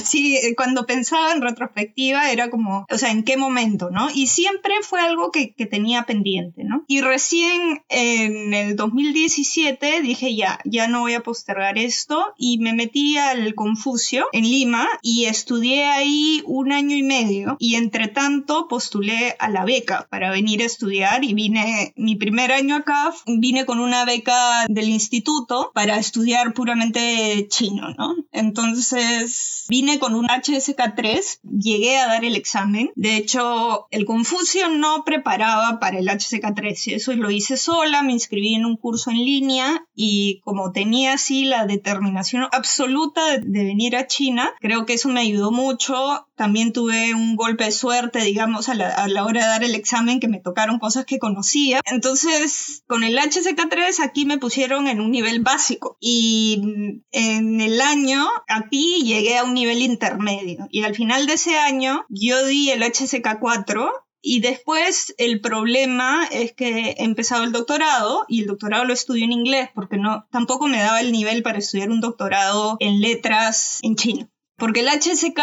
sí, 0.04 0.38
cuando 0.56 0.86
pensaba 0.86 1.32
en 1.32 1.42
retrospectiva 1.42 2.30
era 2.30 2.50
como, 2.50 2.86
o 2.90 2.98
sea, 2.98 3.10
¿en 3.10 3.24
qué 3.24 3.36
momento, 3.36 3.90
no? 3.90 4.08
Y 4.14 4.26
siempre 4.26 4.74
fue 4.82 5.00
algo 5.00 5.30
que, 5.30 5.54
que 5.54 5.66
tenía 5.66 6.04
pendiente, 6.04 6.64
¿no? 6.64 6.84
Y 6.86 7.00
recién 7.00 7.82
en 7.88 8.54
el 8.54 8.76
2017 8.76 10.02
dije, 10.02 10.34
ya, 10.34 10.60
ya 10.64 10.88
no 10.88 11.00
voy 11.00 11.14
a 11.14 11.22
postergar 11.22 11.78
esto 11.78 12.34
y 12.36 12.58
me 12.58 12.72
metí 12.72 13.16
al 13.16 13.54
Confucio 13.54 14.26
en 14.32 14.44
Lima 14.44 14.88
y 15.02 15.24
estudié 15.26 15.84
ahí 15.84 16.42
un 16.46 16.72
año 16.72 16.96
y 16.96 17.02
medio 17.02 17.56
y 17.58 17.74
entre 17.74 18.08
tanto 18.08 18.68
postulé 18.68 19.36
a 19.38 19.48
la 19.48 19.64
beca 19.64 20.06
para 20.10 20.30
venir 20.30 20.62
a 20.62 20.66
estudiar 20.66 21.24
y 21.24 21.34
vine, 21.34 21.92
mi 21.96 22.16
primer 22.16 22.52
año 22.52 22.76
acá, 22.76 23.12
vine 23.26 23.64
con 23.64 23.80
una 23.80 24.04
beca 24.04 24.66
del 24.68 24.88
instituto 24.88 25.70
para 25.74 25.98
estudiar 25.98 26.54
puramente 26.54 27.46
chino, 27.48 27.94
¿no? 27.96 28.16
Entonces 28.32 29.66
vine 29.68 29.89
con 29.98 30.14
un 30.14 30.26
HSK3, 30.26 31.40
llegué 31.42 31.98
a 31.98 32.06
dar 32.06 32.24
el 32.24 32.36
examen. 32.36 32.90
De 32.94 33.16
hecho, 33.16 33.86
el 33.90 34.04
Confucio 34.04 34.68
no 34.68 35.04
preparaba 35.04 35.80
para 35.80 35.98
el 35.98 36.08
HSK3, 36.08 36.94
eso 36.94 37.12
lo 37.14 37.30
hice 37.30 37.56
sola, 37.56 38.02
me 38.02 38.12
inscribí 38.12 38.54
en 38.54 38.66
un 38.66 38.76
curso 38.76 39.10
en 39.10 39.18
línea 39.18 39.86
y 40.02 40.40
como 40.44 40.72
tenía 40.72 41.12
así 41.12 41.44
la 41.44 41.66
determinación 41.66 42.46
absoluta 42.52 43.20
de 43.36 43.64
venir 43.64 43.96
a 43.96 44.06
China, 44.06 44.50
creo 44.58 44.86
que 44.86 44.94
eso 44.94 45.10
me 45.10 45.20
ayudó 45.20 45.50
mucho. 45.52 46.26
También 46.36 46.72
tuve 46.72 47.12
un 47.12 47.36
golpe 47.36 47.64
de 47.64 47.70
suerte, 47.70 48.20
digamos, 48.20 48.70
a 48.70 48.74
la, 48.74 48.88
a 48.88 49.08
la 49.08 49.26
hora 49.26 49.42
de 49.42 49.46
dar 49.48 49.62
el 49.62 49.74
examen, 49.74 50.18
que 50.18 50.28
me 50.28 50.40
tocaron 50.40 50.78
cosas 50.78 51.04
que 51.04 51.18
conocía. 51.18 51.82
Entonces, 51.84 52.82
con 52.86 53.04
el 53.04 53.18
HSK3 53.18 54.00
aquí 54.02 54.24
me 54.24 54.38
pusieron 54.38 54.88
en 54.88 55.02
un 55.02 55.10
nivel 55.10 55.40
básico 55.40 55.98
y 56.00 57.02
en 57.12 57.60
el 57.60 57.78
año 57.82 58.26
aquí 58.48 59.02
llegué 59.04 59.36
a 59.36 59.44
un 59.44 59.52
nivel 59.52 59.82
intermedio 59.82 60.66
y 60.70 60.84
al 60.84 60.94
final 60.94 61.26
de 61.26 61.34
ese 61.34 61.58
año 61.58 62.06
yo 62.08 62.46
di 62.46 62.70
el 62.70 62.82
HSK4 62.82 63.90
y 64.22 64.40
después 64.40 65.14
el 65.18 65.40
problema 65.40 66.26
es 66.30 66.52
que 66.52 66.90
he 66.90 67.04
empezado 67.04 67.44
el 67.44 67.52
doctorado 67.52 68.24
y 68.28 68.42
el 68.42 68.46
doctorado 68.46 68.84
lo 68.84 68.92
estudio 68.92 69.24
en 69.24 69.32
inglés 69.32 69.70
porque 69.74 69.96
no 69.96 70.26
tampoco 70.30 70.66
me 70.66 70.80
daba 70.80 71.00
el 71.00 71.12
nivel 71.12 71.42
para 71.42 71.58
estudiar 71.58 71.90
un 71.90 72.00
doctorado 72.00 72.76
en 72.80 73.00
letras 73.00 73.78
en 73.82 73.96
chino. 73.96 74.28
Porque 74.60 74.80
el 74.80 74.88
HSK 74.88 75.40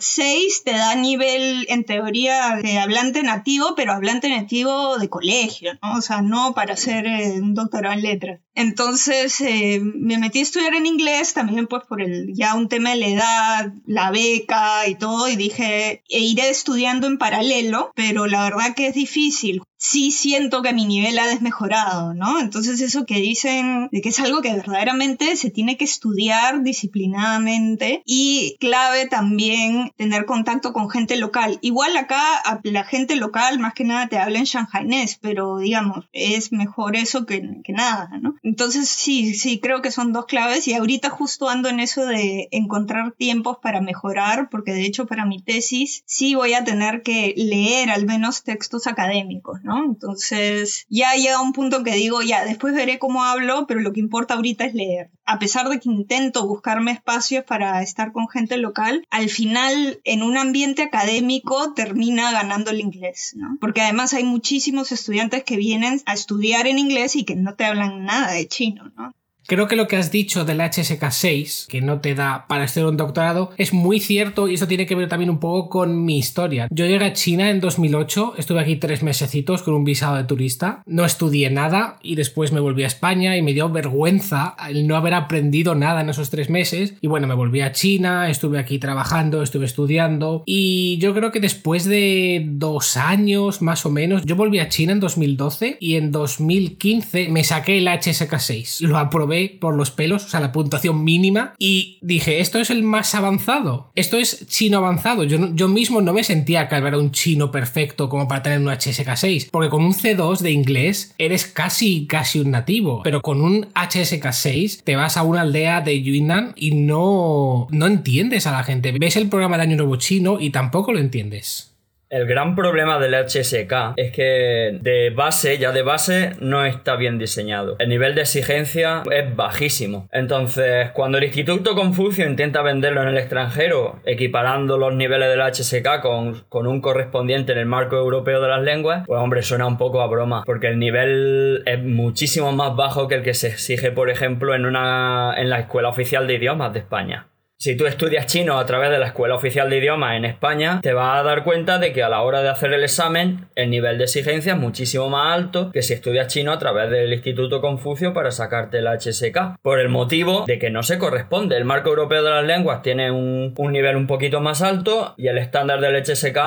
6 0.00 0.64
te 0.64 0.72
da 0.72 0.96
nivel, 0.96 1.64
en 1.68 1.84
teoría, 1.84 2.56
de 2.60 2.78
hablante 2.78 3.22
nativo, 3.22 3.74
pero 3.76 3.92
hablante 3.92 4.28
nativo 4.28 4.98
de 4.98 5.08
colegio, 5.08 5.74
¿no? 5.80 5.98
O 5.98 6.00
sea, 6.00 6.22
no 6.22 6.54
para 6.54 6.74
hacer 6.74 7.06
eh, 7.06 7.40
un 7.40 7.54
doctorado 7.54 7.94
en 7.94 8.02
letras. 8.02 8.40
Entonces 8.58 9.40
eh, 9.40 9.80
me 9.80 10.18
metí 10.18 10.40
a 10.40 10.42
estudiar 10.42 10.74
en 10.74 10.84
inglés 10.84 11.32
también 11.32 11.68
pues 11.68 11.84
por 11.84 12.02
el, 12.02 12.34
ya 12.34 12.56
un 12.56 12.68
tema 12.68 12.90
de 12.90 12.96
la 12.96 13.06
edad, 13.06 13.72
la 13.86 14.10
beca 14.10 14.88
y 14.88 14.96
todo, 14.96 15.28
y 15.28 15.36
dije, 15.36 16.02
e 16.08 16.18
iré 16.18 16.50
estudiando 16.50 17.06
en 17.06 17.18
paralelo, 17.18 17.92
pero 17.94 18.26
la 18.26 18.42
verdad 18.42 18.74
que 18.74 18.88
es 18.88 18.94
difícil. 18.94 19.62
Sí 19.80 20.10
siento 20.10 20.60
que 20.60 20.72
mi 20.72 20.86
nivel 20.86 21.20
ha 21.20 21.28
desmejorado, 21.28 22.12
¿no? 22.12 22.40
Entonces 22.40 22.80
eso 22.80 23.06
que 23.06 23.20
dicen 23.20 23.88
de 23.92 24.00
que 24.00 24.08
es 24.08 24.18
algo 24.18 24.42
que 24.42 24.52
verdaderamente 24.52 25.36
se 25.36 25.50
tiene 25.50 25.76
que 25.76 25.84
estudiar 25.84 26.64
disciplinadamente 26.64 28.02
y 28.04 28.56
clave 28.58 29.06
también 29.06 29.92
tener 29.96 30.24
contacto 30.24 30.72
con 30.72 30.90
gente 30.90 31.16
local. 31.16 31.60
Igual 31.62 31.96
acá 31.96 32.20
la 32.64 32.82
gente 32.82 33.14
local 33.14 33.60
más 33.60 33.74
que 33.74 33.84
nada 33.84 34.08
te 34.08 34.18
habla 34.18 34.40
en 34.40 34.46
shanghainés, 34.46 35.16
pero 35.22 35.58
digamos, 35.58 36.08
es 36.12 36.50
mejor 36.50 36.96
eso 36.96 37.24
que, 37.24 37.60
que 37.62 37.72
nada, 37.72 38.10
¿no? 38.20 38.34
Entonces 38.48 38.88
sí, 38.88 39.34
sí, 39.34 39.60
creo 39.60 39.82
que 39.82 39.90
son 39.90 40.14
dos 40.14 40.24
claves 40.24 40.66
y 40.68 40.72
ahorita 40.72 41.10
justo 41.10 41.50
ando 41.50 41.68
en 41.68 41.80
eso 41.80 42.06
de 42.06 42.48
encontrar 42.50 43.12
tiempos 43.12 43.58
para 43.60 43.82
mejorar, 43.82 44.48
porque 44.48 44.72
de 44.72 44.86
hecho 44.86 45.04
para 45.04 45.26
mi 45.26 45.42
tesis 45.42 46.02
sí 46.06 46.34
voy 46.34 46.54
a 46.54 46.64
tener 46.64 47.02
que 47.02 47.34
leer 47.36 47.90
al 47.90 48.06
menos 48.06 48.44
textos 48.44 48.86
académicos, 48.86 49.62
¿no? 49.64 49.84
Entonces 49.84 50.86
ya 50.88 51.12
llega 51.12 51.42
un 51.42 51.52
punto 51.52 51.84
que 51.84 51.92
digo, 51.92 52.22
ya, 52.22 52.46
después 52.46 52.74
veré 52.74 52.98
cómo 52.98 53.22
hablo, 53.22 53.66
pero 53.66 53.80
lo 53.80 53.92
que 53.92 54.00
importa 54.00 54.32
ahorita 54.32 54.64
es 54.64 54.72
leer. 54.72 55.10
A 55.30 55.38
pesar 55.38 55.68
de 55.68 55.78
que 55.78 55.90
intento 55.90 56.46
buscarme 56.46 56.90
espacios 56.90 57.44
para 57.44 57.82
estar 57.82 58.12
con 58.12 58.28
gente 58.28 58.56
local, 58.56 59.06
al 59.10 59.28
final 59.28 60.00
en 60.04 60.22
un 60.22 60.38
ambiente 60.38 60.80
académico 60.80 61.74
termina 61.74 62.32
ganando 62.32 62.70
el 62.70 62.80
inglés, 62.80 63.34
¿no? 63.36 63.58
Porque 63.60 63.82
además 63.82 64.14
hay 64.14 64.24
muchísimos 64.24 64.90
estudiantes 64.90 65.44
que 65.44 65.58
vienen 65.58 66.00
a 66.06 66.14
estudiar 66.14 66.66
en 66.66 66.78
inglés 66.78 67.14
y 67.14 67.26
que 67.26 67.36
no 67.36 67.56
te 67.56 67.66
hablan 67.66 68.06
nada 68.06 68.32
de 68.32 68.48
chino, 68.48 68.90
¿no? 68.96 69.12
Creo 69.48 69.66
que 69.66 69.76
lo 69.76 69.88
que 69.88 69.96
has 69.96 70.12
dicho 70.12 70.44
del 70.44 70.60
HSK 70.60 71.10
6, 71.10 71.68
que 71.70 71.80
no 71.80 72.02
te 72.02 72.14
da 72.14 72.44
para 72.48 72.64
hacer 72.64 72.84
un 72.84 72.98
doctorado, 72.98 73.50
es 73.56 73.72
muy 73.72 73.98
cierto 73.98 74.46
y 74.46 74.52
eso 74.52 74.68
tiene 74.68 74.84
que 74.84 74.94
ver 74.94 75.08
también 75.08 75.30
un 75.30 75.40
poco 75.40 75.70
con 75.70 76.04
mi 76.04 76.18
historia. 76.18 76.68
Yo 76.70 76.84
llegué 76.84 77.06
a 77.06 77.14
China 77.14 77.48
en 77.48 77.58
2008, 77.58 78.34
estuve 78.36 78.60
aquí 78.60 78.76
tres 78.76 79.02
mesecitos 79.02 79.62
con 79.62 79.72
un 79.72 79.84
visado 79.84 80.16
de 80.16 80.24
turista, 80.24 80.82
no 80.84 81.06
estudié 81.06 81.48
nada 81.48 81.96
y 82.02 82.14
después 82.14 82.52
me 82.52 82.60
volví 82.60 82.82
a 82.82 82.88
España 82.88 83.38
y 83.38 83.42
me 83.42 83.54
dio 83.54 83.70
vergüenza 83.70 84.54
el 84.68 84.86
no 84.86 84.96
haber 84.96 85.14
aprendido 85.14 85.74
nada 85.74 86.02
en 86.02 86.10
esos 86.10 86.28
tres 86.28 86.50
meses. 86.50 86.92
Y 87.00 87.06
bueno, 87.06 87.26
me 87.26 87.32
volví 87.32 87.62
a 87.62 87.72
China, 87.72 88.28
estuve 88.28 88.58
aquí 88.58 88.78
trabajando, 88.78 89.42
estuve 89.42 89.64
estudiando 89.64 90.42
y 90.44 90.98
yo 90.98 91.14
creo 91.14 91.32
que 91.32 91.40
después 91.40 91.86
de 91.86 92.44
dos 92.46 92.98
años 92.98 93.62
más 93.62 93.86
o 93.86 93.90
menos, 93.90 94.26
yo 94.26 94.36
volví 94.36 94.58
a 94.58 94.68
China 94.68 94.92
en 94.92 95.00
2012 95.00 95.78
y 95.80 95.94
en 95.94 96.12
2015 96.12 97.30
me 97.30 97.44
saqué 97.44 97.78
el 97.78 97.88
HSK 97.88 98.38
6. 98.38 98.82
Lo 98.82 98.98
aprobé 98.98 99.37
por 99.46 99.74
los 99.74 99.90
pelos, 99.90 100.24
o 100.24 100.28
sea, 100.28 100.40
la 100.40 100.52
puntuación 100.52 101.04
mínima, 101.04 101.54
y 101.58 101.98
dije, 102.02 102.40
esto 102.40 102.58
es 102.58 102.70
el 102.70 102.82
más 102.82 103.14
avanzado, 103.14 103.90
esto 103.94 104.16
es 104.18 104.46
chino 104.48 104.78
avanzado. 104.78 105.24
Yo, 105.24 105.54
yo 105.54 105.68
mismo 105.68 106.00
no 106.00 106.12
me 106.12 106.24
sentía 106.24 106.68
que 106.68 106.76
era 106.76 106.98
un 106.98 107.12
chino 107.12 107.50
perfecto 107.50 108.08
como 108.08 108.28
para 108.28 108.42
tener 108.42 108.60
un 108.60 108.66
HSK6, 108.66 109.48
porque 109.50 109.70
con 109.70 109.84
un 109.84 109.94
C2 109.94 110.38
de 110.38 110.50
inglés 110.50 111.14
eres 111.18 111.46
casi, 111.46 112.06
casi 112.06 112.40
un 112.40 112.50
nativo, 112.50 113.02
pero 113.02 113.20
con 113.20 113.40
un 113.40 113.66
HSK6 113.74 114.82
te 114.82 114.96
vas 114.96 115.16
a 115.16 115.22
una 115.22 115.42
aldea 115.42 115.80
de 115.80 116.02
Yunnan 116.02 116.52
y 116.56 116.72
no, 116.72 117.66
no 117.70 117.86
entiendes 117.86 118.46
a 118.46 118.52
la 118.52 118.64
gente. 118.64 118.92
Ves 118.98 119.16
el 119.16 119.28
programa 119.28 119.56
de 119.56 119.64
Año 119.64 119.76
Nuevo 119.76 119.96
chino 119.96 120.40
y 120.40 120.50
tampoco 120.50 120.92
lo 120.92 120.98
entiendes. 120.98 121.77
El 122.10 122.26
gran 122.26 122.56
problema 122.56 122.98
del 122.98 123.14
HSK 123.14 123.92
es 123.96 124.12
que 124.12 124.78
de 124.80 125.10
base, 125.10 125.58
ya 125.58 125.72
de 125.72 125.82
base, 125.82 126.32
no 126.40 126.64
está 126.64 126.96
bien 126.96 127.18
diseñado. 127.18 127.76
El 127.78 127.90
nivel 127.90 128.14
de 128.14 128.22
exigencia 128.22 129.02
es 129.10 129.36
bajísimo. 129.36 130.08
Entonces, 130.10 130.90
cuando 130.92 131.18
el 131.18 131.24
Instituto 131.24 131.74
Confucio 131.74 132.26
intenta 132.26 132.62
venderlo 132.62 133.02
en 133.02 133.08
el 133.08 133.18
extranjero, 133.18 134.00
equiparando 134.06 134.78
los 134.78 134.94
niveles 134.94 135.28
del 135.28 135.42
HSK 135.42 136.00
con, 136.00 136.44
con 136.48 136.66
un 136.66 136.80
correspondiente 136.80 137.52
en 137.52 137.58
el 137.58 137.66
marco 137.66 137.96
europeo 137.96 138.40
de 138.40 138.48
las 138.48 138.62
lenguas, 138.62 139.04
pues 139.06 139.20
hombre, 139.20 139.42
suena 139.42 139.66
un 139.66 139.76
poco 139.76 140.00
a 140.00 140.06
broma, 140.06 140.44
porque 140.46 140.68
el 140.68 140.78
nivel 140.78 141.62
es 141.66 141.82
muchísimo 141.82 142.52
más 142.52 142.74
bajo 142.74 143.06
que 143.06 143.16
el 143.16 143.22
que 143.22 143.34
se 143.34 143.48
exige, 143.48 143.92
por 143.92 144.08
ejemplo, 144.08 144.54
en, 144.54 144.64
una, 144.64 145.34
en 145.36 145.50
la 145.50 145.60
Escuela 145.60 145.90
Oficial 145.90 146.26
de 146.26 146.34
Idiomas 146.34 146.72
de 146.72 146.78
España. 146.78 147.28
Si 147.60 147.76
tú 147.76 147.86
estudias 147.86 148.26
chino 148.26 148.56
a 148.56 148.66
través 148.66 148.88
de 148.88 149.00
la 149.00 149.08
Escuela 149.08 149.34
Oficial 149.34 149.68
de 149.68 149.78
Idiomas 149.78 150.16
en 150.16 150.24
España, 150.24 150.78
te 150.80 150.92
vas 150.92 151.18
a 151.18 151.24
dar 151.24 151.42
cuenta 151.42 151.80
de 151.80 151.92
que 151.92 152.04
a 152.04 152.08
la 152.08 152.22
hora 152.22 152.40
de 152.40 152.50
hacer 152.50 152.72
el 152.72 152.84
examen, 152.84 153.48
el 153.56 153.68
nivel 153.68 153.98
de 153.98 154.04
exigencia 154.04 154.52
es 154.52 154.58
muchísimo 154.60 155.08
más 155.08 155.34
alto 155.34 155.72
que 155.72 155.82
si 155.82 155.92
estudias 155.92 156.28
chino 156.28 156.52
a 156.52 156.60
través 156.60 156.88
del 156.88 157.12
Instituto 157.12 157.60
Confucio 157.60 158.14
para 158.14 158.30
sacarte 158.30 158.80
la 158.80 158.92
HSK. 158.96 159.58
Por 159.60 159.80
el 159.80 159.88
motivo 159.88 160.44
de 160.46 160.60
que 160.60 160.70
no 160.70 160.84
se 160.84 160.98
corresponde. 160.98 161.56
El 161.56 161.64
marco 161.64 161.88
europeo 161.88 162.22
de 162.22 162.30
las 162.30 162.44
lenguas 162.44 162.82
tiene 162.82 163.10
un, 163.10 163.54
un 163.58 163.72
nivel 163.72 163.96
un 163.96 164.06
poquito 164.06 164.40
más 164.40 164.62
alto 164.62 165.14
y 165.16 165.26
el 165.26 165.38
estándar 165.38 165.80
del 165.80 166.00
HSK 166.00 166.38